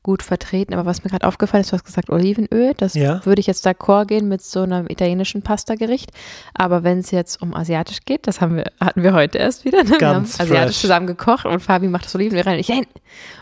gut 0.07 0.23
vertreten. 0.23 0.73
Aber 0.73 0.87
was 0.87 1.03
mir 1.03 1.11
gerade 1.11 1.27
aufgefallen 1.27 1.63
ist, 1.63 1.73
du 1.73 1.75
hast 1.75 1.85
gesagt 1.85 2.11
Olivenöl. 2.11 2.75
Das 2.77 2.95
Ja. 2.95 3.25
würde 3.27 3.41
ich 3.41 3.49
jetzt 3.49 3.67
d'accord 3.67 4.07
gehen 4.07 4.29
mit 4.29 4.41
so 4.41 4.63
einem 4.63 4.87
italienischen 4.89 5.43
Pasta-Gericht. 5.43 6.13
Aber 6.55 6.85
wenn 6.85 7.01
es 7.01 7.11
jetzt 7.11 7.43
um 7.43 7.55
asiatisch 7.55 7.99
geht, 8.05 8.29
das 8.29 8.41
haben 8.41 8.55
wir, 8.57 8.67
hatten 8.81 9.03
wir 9.03 9.13
heute 9.15 9.39
erst 9.39 9.65
wieder. 9.65 9.83
Ne? 9.83 9.91
wir 9.91 9.95
haben 9.95 9.99
Ganz 9.99 10.41
asiatisch 10.41 10.77
fresh. 10.77 10.81
zusammen 10.83 11.09
gekocht 11.09 11.45
und 11.45 11.59
Fabi 11.61 11.89
macht 11.89 12.05
das 12.05 12.15
Olivenöl 12.15 12.43
rein 12.45 12.55
und 12.55 12.61
ich, 12.61 12.69
nein. 12.69 12.87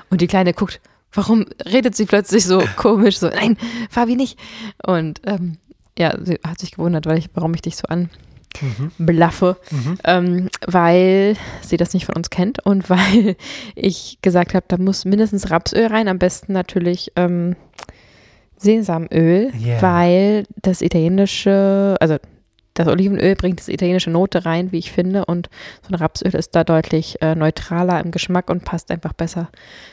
Und 0.08 0.22
die 0.22 0.26
Kleine 0.26 0.54
guckt, 0.54 0.80
warum 1.12 1.44
redet 1.70 1.94
sie 1.94 2.06
plötzlich 2.06 2.46
so 2.46 2.62
komisch, 2.76 3.18
so, 3.18 3.28
nein, 3.28 3.58
Fabi 3.90 4.16
nicht. 4.16 4.38
Und 4.86 5.20
ähm, 5.26 5.58
ja, 5.98 6.16
sie 6.24 6.40
hat 6.46 6.58
sich 6.60 6.72
gewundert, 6.72 7.04
weil 7.06 7.18
ich, 7.18 7.28
warum 7.34 7.52
ich 7.54 7.60
dich 7.62 7.76
so 7.76 7.84
anblaffe, 7.88 8.23
Mhm. 8.60 8.92
Mhm. 9.70 9.98
ähm, 10.04 10.48
weil 10.66 11.36
sie 11.62 11.76
das 11.76 11.92
nicht 11.94 12.06
von 12.06 12.16
uns 12.16 12.30
kennt 12.30 12.64
und 12.64 12.88
weil 12.90 13.36
ich 13.74 14.18
gesagt 14.22 14.54
habe, 14.54 14.64
da 14.68 14.76
muss 14.78 15.04
mindestens 15.04 15.50
Rapsöl 15.50 15.86
rein, 15.86 16.08
am 16.08 16.18
besten 16.18 16.52
natürlich 16.52 17.12
ähm, 17.16 17.56
Sesamöl, 18.56 19.52
Yeah. 19.60 19.82
weil 19.82 20.44
das 20.62 20.80
italienische, 20.80 21.96
also 22.00 22.16
das 22.74 22.88
Olivenöl 22.88 23.36
bringt 23.36 23.60
diese 23.60 23.72
italienische 23.72 24.10
Note 24.10 24.44
rein, 24.46 24.72
wie 24.72 24.78
ich 24.78 24.90
finde, 24.90 25.24
und 25.26 25.48
so 25.82 25.90
ein 25.90 25.94
Rapsöl 25.94 26.34
ist 26.34 26.56
da 26.56 26.64
deutlich 26.64 27.20
äh, 27.22 27.34
neutraler 27.34 28.00
im 28.02 28.10
Geschmack 28.10 28.50
und 28.50 28.64
passt 28.64 28.90
einfach 28.90 29.12
besser 29.12 29.48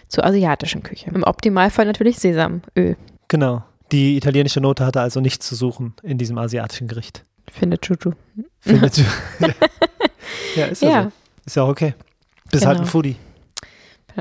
zur 0.07 0.26
asiatischen 0.26 0.82
Küche. 0.82 1.12
Im 1.14 1.24
Optimalfall 1.24 1.86
natürlich 1.86 2.18
Sesamöl, 2.20 2.95
Genau. 3.28 3.64
Die 3.91 4.16
italienische 4.16 4.62
Note 4.62 4.86
hatte 4.86 5.01
also 5.01 5.20
nichts 5.20 5.47
zu 5.47 5.55
suchen 5.55 5.93
in 6.01 6.18
diesem 6.18 6.38
asiatischen 6.38 6.88
Gericht. 6.88 7.24
Findet 7.51 7.85
Juju. 7.87 8.11
Findet 8.59 8.97
du? 8.97 9.01
ja, 10.55 10.65
ist 10.65 10.81
ja, 10.81 10.89
Ja. 10.89 11.03
so. 11.03 11.11
Ist 11.45 11.55
ja 11.55 11.63
auch 11.63 11.69
okay. 11.69 11.93
Bist 12.51 12.65
halt 12.65 12.77
ein 12.77 12.81
Genau. 12.81 12.91
Foodie. 12.91 13.15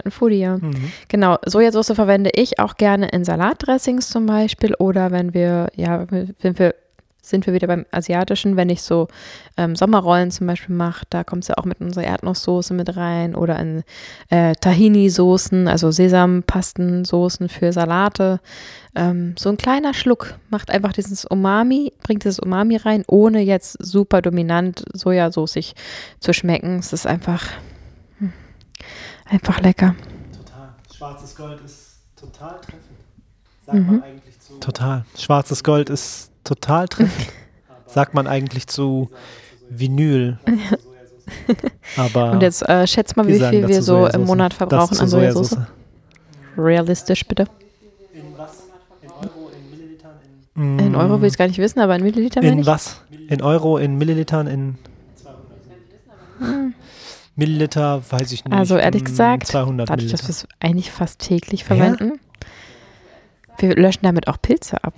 Ein 0.04 0.10
Foodie, 0.12 0.38
ja. 0.38 0.56
Mhm. 0.56 0.92
Genau, 1.08 1.36
Sojasauce 1.44 1.92
verwende 1.94 2.30
ich 2.34 2.58
auch 2.60 2.76
gerne 2.76 3.08
in 3.08 3.24
Salatdressings 3.24 4.08
zum 4.08 4.26
Beispiel 4.26 4.74
oder 4.76 5.10
wenn 5.10 5.34
wir, 5.34 5.68
ja, 5.74 6.06
wenn 6.10 6.58
wir, 6.58 6.74
sind 7.30 7.46
wir 7.46 7.54
wieder 7.54 7.66
beim 7.66 7.86
Asiatischen, 7.90 8.56
wenn 8.56 8.68
ich 8.68 8.82
so 8.82 9.08
ähm, 9.56 9.76
Sommerrollen 9.76 10.30
zum 10.30 10.46
Beispiel 10.46 10.74
mache, 10.74 11.06
da 11.10 11.24
kommt 11.24 11.44
es 11.44 11.48
ja 11.48 11.56
auch 11.58 11.64
mit 11.64 11.80
unserer 11.80 12.04
Erdnusssoße 12.04 12.74
mit 12.74 12.96
rein 12.96 13.34
oder 13.34 13.58
in 13.58 13.82
äh, 14.28 14.54
Tahini-Soßen, 14.54 15.68
also 15.68 15.90
Sesampastensoßen 15.90 17.48
für 17.48 17.72
Salate. 17.72 18.40
Ähm, 18.94 19.34
so 19.38 19.48
ein 19.48 19.56
kleiner 19.56 19.94
Schluck 19.94 20.34
macht 20.50 20.70
einfach 20.70 20.92
dieses 20.92 21.24
Umami, 21.24 21.92
bringt 22.02 22.24
dieses 22.24 22.40
Umami 22.40 22.76
rein, 22.76 23.04
ohne 23.06 23.40
jetzt 23.40 23.76
super 23.80 24.20
dominant 24.20 24.84
sojasoßig 24.92 25.74
zu 26.18 26.32
schmecken. 26.34 26.78
Es 26.80 26.92
ist 26.92 27.06
einfach, 27.06 27.44
hm, 28.18 28.32
einfach 29.26 29.60
lecker. 29.60 29.94
Total. 30.36 30.74
Schwarzes 30.96 31.36
Gold 31.36 31.60
ist 31.64 31.98
total 32.16 32.60
treffend. 32.60 32.82
Sagt 33.64 33.78
man 33.78 33.96
Mhm. 33.96 34.02
eigentlich 34.02 34.40
zu. 34.40 34.54
Total. 34.58 35.04
Schwarzes 35.16 35.62
Gold 35.62 35.90
ist 35.90 36.29
total 36.44 36.88
treffend. 36.88 37.32
Sagt 37.86 38.14
man 38.14 38.26
eigentlich 38.26 38.66
zu 38.66 39.10
Vinyl. 39.68 40.38
Aber 41.96 42.32
Und 42.32 42.42
jetzt 42.42 42.68
äh, 42.68 42.86
schätzt 42.86 43.16
mal, 43.16 43.26
wie 43.26 43.38
viel 43.38 43.68
wir 43.68 43.82
so 43.82 44.06
im 44.06 44.24
Monat 44.24 44.54
verbrauchen 44.54 44.98
an 44.98 45.08
Sojasauce. 45.08 45.56
Realistisch 46.56 47.26
bitte. 47.26 47.46
In 48.12 48.22
was? 48.36 48.64
In 49.02 49.10
Euro, 49.10 49.50
in 49.50 49.70
Millilitern? 49.70 50.78
In 50.78 50.96
Euro 50.96 51.20
will 51.20 51.26
ich 51.26 51.34
es 51.34 51.38
gar 51.38 51.46
nicht 51.46 51.58
wissen, 51.58 51.80
aber 51.80 51.96
in 51.96 52.02
Milliliter 52.02 52.42
meine 52.42 52.60
In 52.60 52.66
was? 52.66 53.00
In 53.28 53.42
Euro, 53.42 53.78
in 53.78 53.96
Millilitern, 53.96 54.46
in 54.46 54.78
Milliliter, 57.36 58.02
weiß 58.10 58.32
ich 58.32 58.44
nicht. 58.44 58.52
Also 58.52 58.76
ehrlich 58.76 59.04
gesagt, 59.04 59.46
200 59.46 59.88
Dadurch, 59.88 60.10
dass 60.10 60.22
wir 60.22 60.28
Milliliter. 60.28 60.48
es 60.48 60.60
eigentlich 60.60 60.90
fast 60.90 61.20
täglich 61.20 61.64
verwenden. 61.64 62.20
Wir 63.58 63.76
löschen 63.76 64.00
damit 64.02 64.28
auch 64.28 64.40
Pilze 64.40 64.82
ab. 64.82 64.94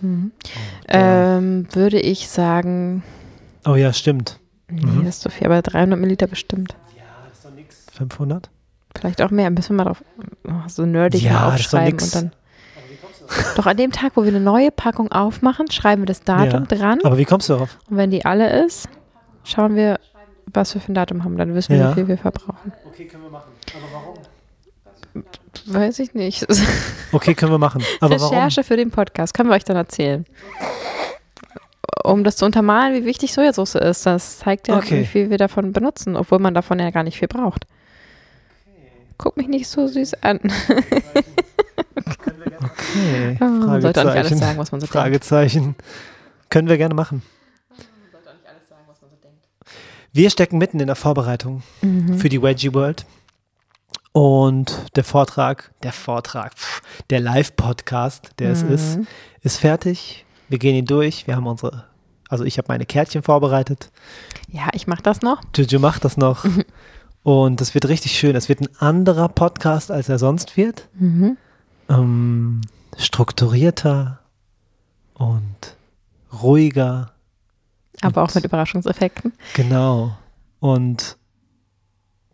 Mhm. 0.00 0.32
Ähm, 0.88 1.66
würde 1.72 1.98
ich 2.00 2.28
sagen, 2.28 3.02
Oh 3.66 3.74
ja, 3.74 3.92
stimmt. 3.92 4.38
nee, 4.70 4.84
Mhm. 4.84 5.04
das 5.04 5.16
ist 5.16 5.20
zu 5.22 5.30
viel, 5.30 5.46
aber 5.46 5.60
300 5.62 5.98
Milliliter 5.98 6.26
bestimmt. 6.26 6.76
500? 7.92 8.48
Vielleicht 8.96 9.22
auch 9.22 9.30
mehr. 9.30 9.50
Müssen 9.50 9.70
wir 9.70 9.76
mal 9.76 9.84
drauf 9.84 10.04
oh, 10.46 10.52
so 10.68 10.86
nerdig 10.86 11.22
Ja, 11.22 11.32
mal 11.32 11.50
das 11.52 11.60
ist 11.60 11.72
doch 11.72 11.78
aufschreiben 11.78 11.96
nix. 11.98 12.04
und 12.04 12.14
dann. 12.14 12.32
Doch 13.56 13.66
an 13.66 13.76
dem 13.76 13.92
Tag, 13.92 14.12
wo 14.14 14.22
wir 14.22 14.28
eine 14.30 14.40
neue 14.40 14.70
Packung 14.70 15.12
aufmachen, 15.12 15.70
schreiben 15.70 16.02
wir 16.02 16.06
das 16.06 16.22
Datum 16.22 16.66
dran. 16.66 17.00
Aber 17.04 17.18
wie 17.18 17.24
kommst 17.26 17.48
du 17.48 17.54
darauf? 17.54 17.76
Und 17.90 17.96
wenn 17.96 18.10
die 18.10 18.24
alle 18.24 18.64
ist, 18.64 18.88
schauen 19.44 19.74
wir, 19.76 19.98
was 20.54 20.74
wir 20.74 20.80
für 20.80 20.92
ein 20.92 20.94
Datum 20.94 21.24
haben. 21.24 21.36
Dann 21.36 21.54
wissen 21.54 21.72
wir, 21.74 21.78
Ja. 21.80 21.90
wie 21.90 21.94
viel 21.94 22.08
wir 22.08 22.18
verbrauchen. 22.18 22.72
Okay, 22.86 23.04
können 23.06 23.24
wir 23.24 23.30
machen. 23.30 23.50
Aber 23.76 23.86
warum? 23.92 24.14
Weiß 25.66 25.98
ich 25.98 26.14
nicht. 26.14 26.46
Okay, 27.12 27.34
können 27.34 27.50
wir 27.52 27.58
machen. 27.58 27.82
Aber 28.00 28.20
warum? 28.20 28.34
Recherche 28.34 28.62
für 28.64 28.76
den 28.76 28.90
Podcast. 28.90 29.32
Können 29.32 29.48
wir 29.48 29.56
euch 29.56 29.64
dann 29.64 29.76
erzählen. 29.78 30.26
Um 32.04 32.22
das 32.22 32.36
zu 32.36 32.44
untermalen, 32.44 32.94
wie 32.94 33.06
wichtig 33.06 33.32
Sojasauce 33.32 33.76
ist. 33.76 34.04
Das 34.04 34.38
zeigt 34.40 34.68
ja, 34.68 34.76
Okay. 34.76 35.00
wie 35.00 35.06
viel 35.06 35.30
wir 35.30 35.38
davon 35.38 35.72
benutzen, 35.72 36.16
obwohl 36.16 36.38
man 36.38 36.52
davon 36.52 36.78
ja 36.78 36.90
gar 36.90 37.02
nicht 37.04 37.18
viel 37.18 37.28
braucht. 37.28 37.64
Guck 39.16 39.38
mich 39.38 39.48
nicht 39.48 39.68
so 39.68 39.86
süß 39.88 40.22
an. 40.22 40.40
Okay. 42.60 43.36
Man 43.40 43.80
sollte 43.80 44.00
auch 44.00 44.04
nicht 44.14 44.16
alles 44.16 44.38
sagen, 44.38 44.58
was 44.58 44.72
man 44.72 44.80
so 44.80 44.86
denkt. 44.86 44.92
Fragezeichen. 44.92 45.76
Können 46.50 46.68
wir 46.68 46.76
gerne 46.76 46.94
machen. 46.94 47.22
Wir 50.12 50.30
stecken 50.30 50.58
mitten 50.58 50.80
in 50.80 50.86
der 50.86 50.96
Vorbereitung 50.96 51.62
Mhm. 51.82 52.18
für 52.18 52.28
die 52.28 52.42
Wedgie 52.42 52.72
World. 52.74 53.04
Und 54.22 54.84
der 54.96 55.04
Vortrag, 55.04 55.70
der 55.84 55.92
Vortrag, 55.92 56.58
pff, 56.58 56.82
der 57.08 57.20
Live-Podcast, 57.20 58.32
der 58.40 58.50
es 58.50 58.62
ist, 58.62 58.96
Mhm. 58.96 59.06
ist 59.42 59.58
fertig. 59.58 60.24
Wir 60.48 60.58
gehen 60.58 60.74
ihn 60.74 60.86
durch. 60.86 61.28
Wir 61.28 61.36
haben 61.36 61.46
unsere, 61.46 61.84
also 62.28 62.42
ich 62.42 62.58
habe 62.58 62.66
meine 62.66 62.84
Kärtchen 62.84 63.22
vorbereitet. 63.22 63.92
Ja, 64.50 64.70
ich 64.72 64.88
mache 64.88 65.02
das 65.04 65.22
noch. 65.22 65.40
Juju 65.56 65.78
macht 65.78 66.04
das 66.04 66.16
noch. 66.16 66.44
Und 67.22 67.60
das 67.60 67.74
wird 67.74 67.86
richtig 67.86 68.18
schön. 68.18 68.34
Es 68.34 68.48
wird 68.48 68.60
ein 68.60 68.68
anderer 68.80 69.28
Podcast, 69.28 69.92
als 69.92 70.08
er 70.08 70.18
sonst 70.18 70.56
wird. 70.56 70.88
Mhm. 70.94 71.36
Ähm, 71.88 72.60
strukturierter 72.96 74.18
und 75.14 75.76
ruhiger. 76.42 77.12
Aber 78.00 78.22
Und- 78.24 78.30
auch 78.30 78.34
mit 78.34 78.44
Überraschungseffekten. 78.44 79.32
Genau. 79.54 80.16
Und 80.58 81.16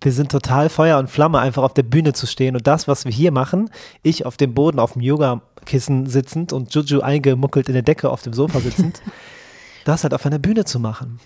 wir 0.04 0.12
sind 0.12 0.30
total 0.30 0.68
Feuer 0.68 0.98
und 0.98 1.08
Flamme, 1.08 1.38
einfach 1.38 1.62
auf 1.62 1.72
der 1.72 1.82
Bühne 1.82 2.12
zu 2.12 2.26
stehen. 2.26 2.54
Und 2.54 2.66
das, 2.66 2.86
was 2.86 3.06
wir 3.06 3.12
hier 3.12 3.32
machen, 3.32 3.70
ich 4.02 4.26
auf 4.26 4.36
dem 4.36 4.52
Boden 4.52 4.78
auf 4.78 4.92
dem 4.92 5.02
Yogakissen 5.02 6.06
sitzend 6.06 6.52
und 6.52 6.74
Juju 6.74 7.00
eingemuckelt 7.00 7.68
in 7.68 7.74
der 7.74 7.82
Decke 7.82 8.10
auf 8.10 8.22
dem 8.22 8.34
Sofa 8.34 8.60
sitzend, 8.60 9.00
das 9.84 10.02
halt 10.02 10.12
auf 10.12 10.26
einer 10.26 10.38
Bühne 10.38 10.66
zu 10.66 10.78
machen. 10.78 11.20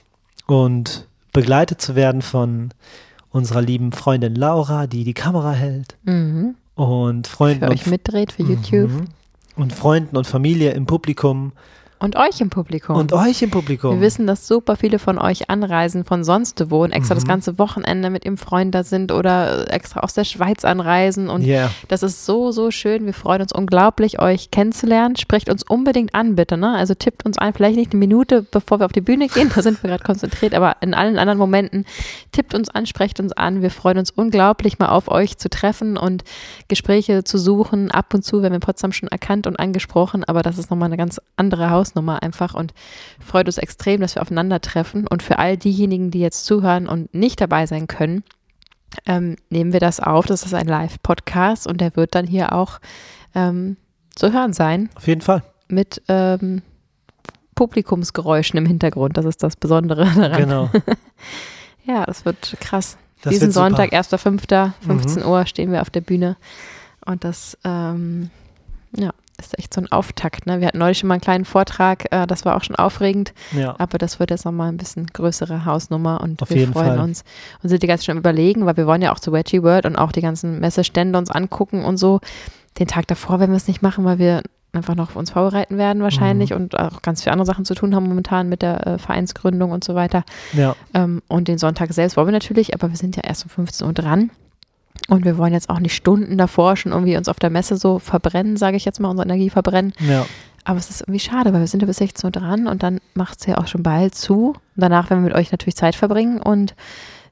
Und 0.46 1.08
begleitet 1.32 1.80
zu 1.80 1.96
werden 1.96 2.22
von 2.22 2.70
unserer 3.30 3.62
lieben 3.62 3.92
Freundin 3.92 4.34
Laura, 4.34 4.86
die 4.86 5.04
die 5.04 5.14
Kamera 5.14 5.52
hält. 5.52 5.96
Mhm. 6.04 6.54
Und 6.76 7.26
Freunden 7.26 7.66
Für 7.66 7.72
euch 7.72 7.86
mitdreht, 7.86 8.32
für 8.32 8.44
YouTube. 8.44 8.90
Mhm. 8.90 9.04
und 9.56 9.72
Freunden 9.72 10.16
und 10.16 10.28
Familie 10.28 10.70
im 10.70 10.86
Publikum 10.86 11.52
Und 12.00 12.16
euch 12.16 12.40
im 12.40 12.50
Publikum. 12.50 12.96
und 12.96 13.12
euch 13.12 13.42
im 13.42 13.50
Publikum. 13.50 13.94
Wir 13.96 14.00
wissen, 14.00 14.26
dass 14.26 14.46
super 14.46 14.76
viele 14.76 14.98
von 14.98 15.18
euch 15.18 15.50
anreisen 15.50 16.04
von 16.04 16.22
sonst 16.24 16.70
wo 16.70 16.84
und 16.84 16.92
extra 16.92 17.14
das 17.14 17.24
Mhm. 17.24 17.28
ganze 17.28 17.58
Wochenende 17.58 18.10
mit 18.10 18.24
ihrem 18.24 18.36
Freund 18.36 18.74
da 18.74 18.84
sind 18.84 19.10
oder 19.12 19.72
extra 19.72 20.00
aus 20.00 20.14
der 20.14 20.24
Schweiz 20.24 20.64
anreisen. 20.64 21.28
Und 21.28 21.42
Ja, 21.42 21.70
das 21.88 22.02
ist 22.02 22.24
so, 22.24 22.52
so 22.52 22.70
schön. 22.70 23.04
Wir 23.06 23.14
freuen 23.14 23.42
uns 23.42 23.52
unglaublich, 23.52 24.20
euch 24.20 24.50
kennenzulernen. 24.50 25.16
Sprecht 25.16 25.48
uns 25.50 25.62
unbedingt 25.62 26.14
an, 26.14 26.36
bitte. 26.36 26.56
Ne? 26.56 26.74
Also 26.76 26.94
tippt 26.94 27.26
uns 27.26 27.38
ein, 27.38 27.52
vielleicht 27.52 27.76
nicht 27.76 27.92
eine 27.92 27.98
Minute, 27.98 28.42
bevor 28.42 28.80
wir 28.80 28.86
auf 28.86 28.92
die 28.92 29.00
Bühne 29.00 29.26
gehen, 29.28 29.50
da 29.54 29.62
sind 29.62 29.82
wir 29.82 29.90
gerade 29.90 30.04
konzentriert, 30.04 30.54
aber 30.54 30.76
in 30.80 30.94
allen 30.94 31.18
anderen 31.18 31.38
Momenten 31.38 31.84
tippt 32.32 32.54
uns 32.54 32.68
an, 32.68 32.86
sprecht 32.86 33.18
uns 33.20 33.32
an. 33.32 33.60
Wir 33.62 33.70
freuen 33.70 33.98
uns 33.98 34.10
unglaublich, 34.10 34.78
mal 34.78 34.88
auf 34.88 35.08
euch 35.08 35.36
zu 35.38 35.48
treffen 35.50 35.96
und 35.96 36.22
Gespräche 36.68 37.24
zu 37.24 37.38
suchen. 37.38 37.90
Ab 37.90 38.14
und 38.14 38.24
zu 38.24 38.42
werden 38.42 38.52
wir 38.52 38.56
in 38.56 38.60
Potsdam 38.60 38.92
schon 38.92 39.08
erkannt 39.08 39.46
und 39.46 39.58
angesprochen, 39.58 40.24
aber 40.24 40.42
das 40.42 40.58
ist 40.58 40.70
nochmal 40.70 40.86
eine 40.86 40.96
ganz 40.96 41.20
andere 41.36 41.70
Hausnummer 41.88 42.22
einfach 42.22 42.54
und 42.54 42.74
freut 43.20 43.46
uns 43.46 43.58
extrem, 43.58 44.00
dass 44.00 44.14
wir 44.14 44.22
aufeinandertreffen. 44.22 45.06
Und 45.06 45.22
für 45.22 45.38
all 45.38 45.56
diejenigen, 45.56 46.10
die 46.10 46.20
jetzt 46.20 46.44
zuhören 46.44 46.86
und 46.86 47.14
nicht 47.14 47.40
dabei 47.40 47.66
sein 47.66 47.86
können, 47.86 48.24
ähm, 49.06 49.36
nehmen 49.50 49.72
wir 49.72 49.80
das 49.80 50.00
auf. 50.00 50.26
Das 50.26 50.44
ist 50.44 50.54
ein 50.54 50.66
Live-Podcast 50.66 51.66
und 51.66 51.80
der 51.80 51.96
wird 51.96 52.14
dann 52.14 52.26
hier 52.26 52.52
auch 52.52 52.80
ähm, 53.34 53.76
zu 54.14 54.32
hören 54.32 54.52
sein 54.52 54.90
auf 54.94 55.06
jeden 55.06 55.20
Fall. 55.20 55.42
mit 55.68 56.02
ähm, 56.08 56.62
Publikumsgeräuschen 57.54 58.58
im 58.58 58.66
Hintergrund. 58.66 59.16
Das 59.16 59.24
ist 59.24 59.42
das 59.42 59.56
Besondere 59.56 60.04
daran. 60.14 60.40
Genau. 60.40 60.70
Ja, 61.84 62.04
das 62.04 62.26
wird 62.26 62.54
krass. 62.60 62.98
Das 63.22 63.30
Diesen 63.30 63.46
wird. 63.46 63.54
Sonntag, 63.54 63.94
1.5., 63.94 64.72
15 64.84 65.24
Uhr, 65.24 65.46
stehen 65.46 65.72
wir 65.72 65.80
auf 65.80 65.88
der 65.88 66.02
Bühne. 66.02 66.36
Und 67.06 67.24
das, 67.24 67.56
ähm, 67.64 68.28
ja, 68.94 69.14
ist 69.38 69.58
echt 69.58 69.72
so 69.72 69.80
ein 69.80 69.90
Auftakt. 69.92 70.46
Ne? 70.46 70.60
Wir 70.60 70.66
hatten 70.68 70.78
neulich 70.78 70.98
schon 70.98 71.08
mal 71.08 71.14
einen 71.14 71.20
kleinen 71.20 71.44
Vortrag, 71.44 72.06
äh, 72.12 72.26
das 72.26 72.44
war 72.44 72.56
auch 72.56 72.64
schon 72.64 72.76
aufregend. 72.76 73.32
Ja. 73.52 73.74
Aber 73.78 73.98
das 73.98 74.18
wird 74.18 74.30
jetzt 74.30 74.44
nochmal 74.44 74.68
ein 74.70 74.76
bisschen 74.76 75.06
größere 75.06 75.64
Hausnummer 75.64 76.20
und 76.20 76.42
Auf 76.42 76.50
wir 76.50 76.68
freuen 76.68 76.96
Fall. 76.96 76.98
uns 76.98 77.24
und 77.62 77.68
sind 77.68 77.82
die 77.82 77.86
ganze 77.86 78.04
Zeit 78.06 78.12
am 78.14 78.18
überlegen, 78.18 78.66
weil 78.66 78.76
wir 78.76 78.86
wollen 78.86 79.02
ja 79.02 79.12
auch 79.12 79.20
zu 79.20 79.32
Wedgie 79.32 79.62
World 79.62 79.86
und 79.86 79.96
auch 79.96 80.12
die 80.12 80.20
ganzen 80.22 80.60
Messestände 80.60 81.18
uns 81.18 81.30
angucken 81.30 81.84
und 81.84 81.96
so. 81.96 82.20
Den 82.78 82.86
Tag 82.88 83.06
davor 83.06 83.40
werden 83.40 83.52
wir 83.52 83.56
es 83.56 83.68
nicht 83.68 83.82
machen, 83.82 84.04
weil 84.04 84.18
wir 84.18 84.42
einfach 84.72 84.94
noch 84.94 85.16
uns 85.16 85.30
vorbereiten 85.30 85.78
werden 85.78 86.02
wahrscheinlich 86.02 86.50
Mhm. 86.50 86.56
und 86.56 86.78
auch 86.78 87.00
ganz 87.02 87.22
viele 87.22 87.32
andere 87.32 87.46
Sachen 87.46 87.64
zu 87.64 87.74
tun 87.74 87.94
haben 87.94 88.06
momentan 88.06 88.48
mit 88.48 88.60
der 88.62 88.86
äh, 88.86 88.98
Vereinsgründung 88.98 89.70
und 89.70 89.82
so 89.82 89.94
weiter. 89.94 90.24
ja. 90.52 90.76
Ähm, 90.94 91.22
und 91.28 91.48
den 91.48 91.58
Sonntag 91.58 91.92
selbst 91.94 92.16
wollen 92.16 92.28
wir 92.28 92.32
natürlich, 92.32 92.74
aber 92.74 92.90
wir 92.90 92.96
sind 92.96 93.16
ja 93.16 93.22
erst 93.24 93.44
um 93.44 93.50
15 93.50 93.86
Uhr 93.86 93.92
dran. 93.94 94.30
Und 95.08 95.24
wir 95.24 95.38
wollen 95.38 95.52
jetzt 95.52 95.70
auch 95.70 95.80
nicht 95.80 95.94
Stunden 95.94 96.36
davor 96.36 96.76
schon 96.76 96.92
irgendwie 96.92 97.16
uns 97.16 97.28
auf 97.28 97.38
der 97.38 97.50
Messe 97.50 97.76
so 97.76 97.98
verbrennen, 97.98 98.56
sage 98.56 98.76
ich 98.76 98.84
jetzt 98.84 99.00
mal, 99.00 99.08
unsere 99.08 99.26
Energie 99.28 99.50
verbrennen. 99.50 99.92
Ja. 100.00 100.26
Aber 100.64 100.78
es 100.78 100.90
ist 100.90 101.00
irgendwie 101.02 101.20
schade, 101.20 101.52
weil 101.52 101.60
wir 101.60 101.66
sind 101.66 101.80
ja 101.80 101.86
bis 101.86 101.96
16 101.96 102.26
Uhr 102.28 102.30
dran 102.30 102.66
und 102.66 102.82
dann 102.82 103.00
macht 103.14 103.40
es 103.40 103.46
ja 103.46 103.56
auch 103.58 103.66
schon 103.66 103.82
bald 103.82 104.14
zu. 104.14 104.48
Und 104.48 104.58
danach 104.76 105.08
werden 105.08 105.22
wir 105.22 105.28
mit 105.30 105.34
euch 105.38 105.50
natürlich 105.50 105.76
Zeit 105.76 105.94
verbringen 105.94 106.40
und 106.42 106.74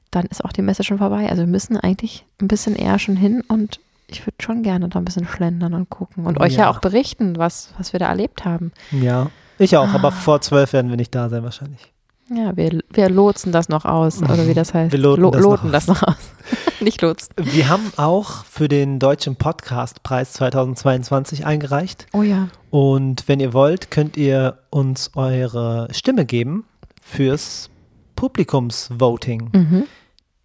dann 0.09 0.25
ist 0.25 0.43
auch 0.43 0.51
die 0.53 0.61
Messe 0.63 0.83
schon 0.83 0.97
vorbei. 0.97 1.29
Also 1.29 1.43
wir 1.43 1.47
müssen 1.47 1.77
eigentlich 1.77 2.25
ein 2.41 2.47
bisschen 2.47 2.75
eher 2.75 2.97
schon 2.97 3.15
hin 3.17 3.43
und 3.47 3.79
ich 4.07 4.21
würde 4.25 4.37
schon 4.39 4.63
gerne 4.63 4.87
da 4.87 4.97
ein 4.99 5.05
bisschen 5.05 5.27
schlendern 5.27 5.73
und 5.73 5.89
gucken 5.89 6.25
und 6.25 6.39
euch 6.39 6.53
ja, 6.53 6.61
Ja. 6.63 6.69
auch 6.71 6.79
berichten, 6.79 7.37
was, 7.37 7.73
was 7.77 7.91
wir 7.93 7.99
da 7.99 8.07
erlebt 8.07 8.45
haben. 8.45 8.71
Ja. 8.91 9.29
Ich 9.59 9.75
auch, 9.75 9.89
Ah. 9.89 9.95
aber 9.95 10.11
vor 10.11 10.39
zwölf 10.41 10.71
werden 10.73 10.89
wir 10.89 10.97
nicht 10.97 11.13
da 11.13 11.29
sein 11.29 11.43
wahrscheinlich. 11.43 11.91
Ja, 12.29 12.57
wir, 12.57 12.81
wir 12.91 13.09
lotsen 13.09 13.53
das 13.53 13.69
noch 13.69 13.85
aus, 13.85 14.21
oder 14.21 14.47
wie 14.47 14.53
das 14.53 14.73
heißt. 14.73 14.91
Wir 14.91 14.99
loten 14.99 15.21
Lo 15.21 15.31
das 15.31 15.41
noch 15.41 15.71
das 15.71 15.87
noch 15.87 16.03
aus. 16.03 16.15
Nicht 16.81 17.01
lotsen. 17.01 17.33
Wir 17.37 17.69
haben 17.69 17.91
auch 17.95 18.43
für 18.43 18.67
den 18.67 18.99
Deutschen 18.99 19.37
Podcastpreis 19.37 20.33
2022 20.33 21.45
eingereicht. 21.45 22.05
Oh 22.11 22.23
ja. 22.23 22.49
Und 22.69 23.27
wenn 23.27 23.39
ihr 23.39 23.53
wollt, 23.53 23.91
könnt 23.91 24.17
ihr 24.17 24.57
uns 24.69 25.11
eure 25.15 25.87
Stimme 25.91 26.25
geben 26.25 26.65
fürs 27.01 27.69
Publikumsvoting. 28.17 29.49
Mhm. 29.53 29.83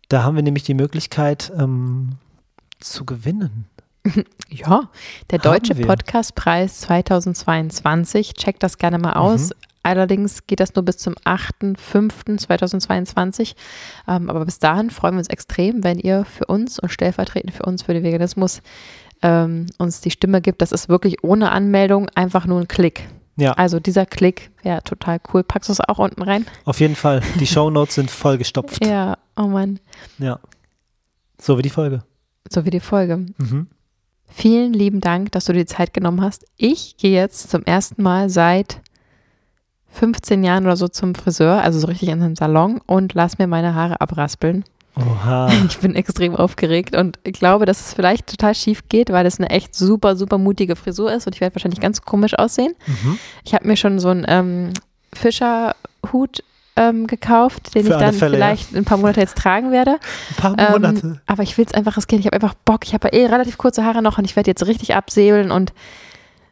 Da 0.09 0.22
haben 0.22 0.37
wir 0.37 0.43
nämlich 0.43 0.64
die 0.64 0.74
Möglichkeit 0.74 1.53
ähm, 1.59 2.11
zu 2.78 3.05
gewinnen. 3.05 3.66
Ja, 4.55 4.91
der 5.30 5.39
Deutsche. 5.39 5.74
Podcastpreis 5.74 6.80
2022. 6.80 8.35
Checkt 8.35 8.62
das 8.62 8.76
gerne 8.76 8.99
mal 8.99 9.14
aus. 9.14 9.49
Mhm. 9.49 9.72
Allerdings 9.83 10.47
geht 10.47 10.61
das 10.61 10.74
nur 10.74 10.85
bis 10.85 10.99
zum 10.99 11.14
8.5.2022. 11.24 13.55
Ähm, 14.09 14.30
aber 14.30 14.45
bis 14.45 14.59
dahin 14.59 14.91
freuen 14.91 15.14
wir 15.14 15.18
uns 15.18 15.28
extrem, 15.28 15.85
wenn 15.85 15.99
ihr 15.99 16.24
für 16.24 16.47
uns 16.47 16.78
und 16.78 16.91
stellvertretend 16.91 17.53
für 17.55 17.64
uns, 17.64 17.83
für 17.83 17.93
den 17.95 18.03
Veganismus, 18.05 18.62
ähm, 19.22 19.66
uns 19.78 20.01
die 20.01 20.11
Stimme 20.11 20.41
gibt. 20.41 20.62
Das 20.62 20.72
ist 20.72 20.89
wirklich 20.89 21.22
ohne 21.24 21.51
Anmeldung 21.53 22.09
einfach 22.14 22.47
nur 22.47 22.61
ein 22.61 22.68
Klick. 22.68 23.09
Ja, 23.37 23.53
Also 23.53 23.80
dieser 23.80 24.05
Klick 24.05 24.51
wäre 24.62 24.83
total 24.83 25.18
cool. 25.33 25.43
Packst 25.43 25.68
du 25.68 25.72
es 25.72 25.80
auch 25.80 25.99
unten 25.99 26.22
rein? 26.22 26.47
auf 26.64 26.80
jeden 26.80 26.97
Fall. 26.97 27.22
Die 27.41 27.47
Shownotes 27.47 27.95
sind 27.95 28.11
vollgestopft. 28.11 28.85
Ja, 28.93 29.16
oh 29.37 29.47
Mann. 29.47 29.80
Ja. 30.18 30.39
So 31.41 31.57
wie 31.59 31.62
die 31.62 31.70
Folge. 31.70 32.03
So 32.51 32.64
wie 32.66 32.70
die 32.70 32.80
Folge. 32.80 33.24
Mhm. 33.39 33.68
Vielen 34.28 34.72
lieben 34.74 35.01
Dank, 35.01 35.33
dass 35.33 35.45
du 35.47 35.53
dir 35.53 35.61
die 35.61 35.66
Zeit 35.66 35.93
genommen 35.95 36.20
hast. 36.20 36.45
Ich 36.57 36.97
gehe 36.99 37.12
jetzt 37.12 37.51
zum 37.51 37.62
ersten 37.64 38.03
Mal 38.03 38.28
seit 38.30 38.80
15 39.93 40.43
Jahren 40.45 40.64
oder 40.64 40.76
so 40.76 40.88
zum 40.88 41.14
Friseur, 41.14 41.61
also 41.62 41.78
so 41.78 41.86
richtig 41.86 42.09
in 42.09 42.22
einem 42.22 42.34
Salon 42.36 42.80
und 42.86 43.14
lass 43.14 43.38
mir 43.38 43.47
meine 43.47 43.74
Haare 43.74 44.01
abraspeln. 44.01 44.64
Oha. 44.97 45.49
Ich 45.68 45.78
bin 45.78 45.95
extrem 45.95 46.36
aufgeregt 46.36 46.95
und 46.97 47.18
ich 47.24 47.32
glaube, 47.34 47.64
dass 47.66 47.80
es 47.86 47.95
vielleicht 47.95 48.26
total 48.26 48.55
schief 48.55 48.88
geht, 48.88 49.11
weil 49.11 49.24
es 49.26 49.38
eine 49.38 49.49
echt 49.51 49.74
super, 49.74 50.16
super 50.16 50.38
mutige 50.38 50.76
Frisur 50.76 51.12
ist 51.12 51.26
und 51.26 51.34
ich 51.34 51.40
werde 51.40 51.55
wahrscheinlich 51.55 51.80
ganz 51.80 52.03
komisch 52.03 52.34
aussehen. 52.38 52.74
Mhm. 52.86 53.18
Ich 53.45 53.55
habe 53.55 53.66
mir 53.66 53.76
schon 53.76 53.99
so 53.99 54.09
einen 54.09 54.24
ähm, 54.28 54.70
Fischerhut 55.14 56.43
ähm, 56.76 57.07
gekauft, 57.07 57.74
den 57.74 57.84
Für 57.84 57.93
ich 57.93 57.99
dann 57.99 58.14
Fälle, 58.14 58.38
ja. 58.38 58.45
vielleicht 58.47 58.72
in 58.72 58.78
ein 58.78 58.84
paar 58.84 58.99
Monate 58.99 59.20
jetzt 59.20 59.36
tragen 59.36 59.72
werde. 59.72 59.93
Ein 60.30 60.36
paar 60.36 60.59
Ähm, 60.59 60.72
Monate. 60.72 61.20
aber 61.26 61.43
ich 61.43 61.57
will 61.59 61.66
es 61.66 61.74
einfach 61.74 61.97
riskieren. 61.97 62.20
Ich 62.20 62.26
habe 62.26 62.34
einfach 62.34 62.55
Bock. 62.64 62.84
Ich 62.84 62.95
habe 62.95 63.09
ja 63.12 63.14
eh 63.22 63.26
relativ 63.26 63.59
kurze 63.59 63.84
Haare 63.84 64.03
noch 64.03 64.18
und 64.18 64.24
ich 64.24 64.36
werde 64.36 64.51
jetzt 64.51 64.66
richtig 64.66 64.95
absäbeln 64.95 65.51
und 65.51 65.72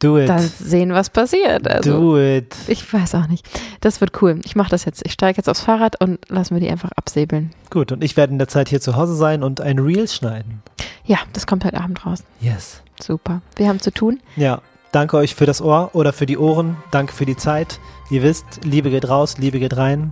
Do 0.01 0.19
it. 0.19 0.29
dann 0.29 0.41
sehen, 0.41 0.93
was 0.93 1.11
passiert. 1.11 1.69
Also, 1.69 2.01
Do 2.01 2.19
it. 2.19 2.55
ich 2.67 2.91
weiß 2.93 3.15
auch 3.15 3.29
nicht. 3.29 3.47
Das 3.81 4.01
wird 4.01 4.21
cool. 4.23 4.41
Ich 4.45 4.57
mache 4.57 4.71
das 4.71 4.85
jetzt. 4.85 5.05
Ich 5.05 5.13
steige 5.13 5.37
jetzt 5.37 5.49
aufs 5.49 5.61
Fahrrad 5.61 6.01
und 6.01 6.19
lassen 6.29 6.55
wir 6.55 6.61
die 6.61 6.71
einfach 6.71 6.91
absäbeln. 6.97 7.51
Gut, 7.71 7.93
und 7.93 8.03
ich 8.03 8.17
werde 8.17 8.33
in 8.33 8.39
der 8.39 8.49
Zeit 8.49 8.69
hier 8.71 8.81
zu 8.81 8.97
Hause 8.97 9.15
sein 9.15 9.43
und 9.43 9.61
ein 9.61 9.79
Reel 9.79 10.09
schneiden. 10.09 10.63
Ja, 11.05 11.19
das 11.33 11.47
kommt 11.47 11.65
heute 11.65 11.81
Abend 11.81 12.05
raus. 12.07 12.25
Yes. 12.41 12.83
Super. 13.01 13.43
Wir 13.57 13.69
haben 13.69 13.81
zu 13.81 13.93
tun. 13.93 14.21
Ja, 14.37 14.63
danke 14.93 15.17
euch 15.17 15.35
für 15.35 15.47
das 15.47 15.61
Ohr 15.61 15.91
oder 15.93 16.13
für 16.13 16.27
die 16.27 16.39
Ohren. 16.39 16.77
Danke 16.91 17.13
für 17.13 17.27
die 17.27 17.37
Zeit. 17.37 17.79
Ihr 18.11 18.23
wisst, 18.23 18.45
Liebe 18.65 18.91
geht 18.91 19.09
raus, 19.09 19.39
Liebe 19.39 19.59
geht 19.59 19.77
rein. 19.77 20.11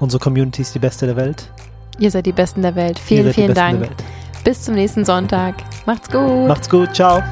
Unsere 0.00 0.22
Community 0.22 0.62
ist 0.62 0.74
die 0.74 0.78
beste 0.78 1.06
der 1.06 1.16
Welt. 1.16 1.50
Ihr 1.98 2.10
seid 2.10 2.26
die 2.26 2.32
Besten 2.32 2.62
der 2.62 2.74
Welt. 2.76 2.98
Vielen, 2.98 3.32
vielen 3.32 3.54
Dank. 3.54 3.88
Bis 4.44 4.62
zum 4.62 4.74
nächsten 4.74 5.04
Sonntag. 5.04 5.56
Macht's 5.86 6.08
gut. 6.10 6.46
Macht's 6.46 6.70
gut, 6.70 6.94
ciao. 6.94 7.22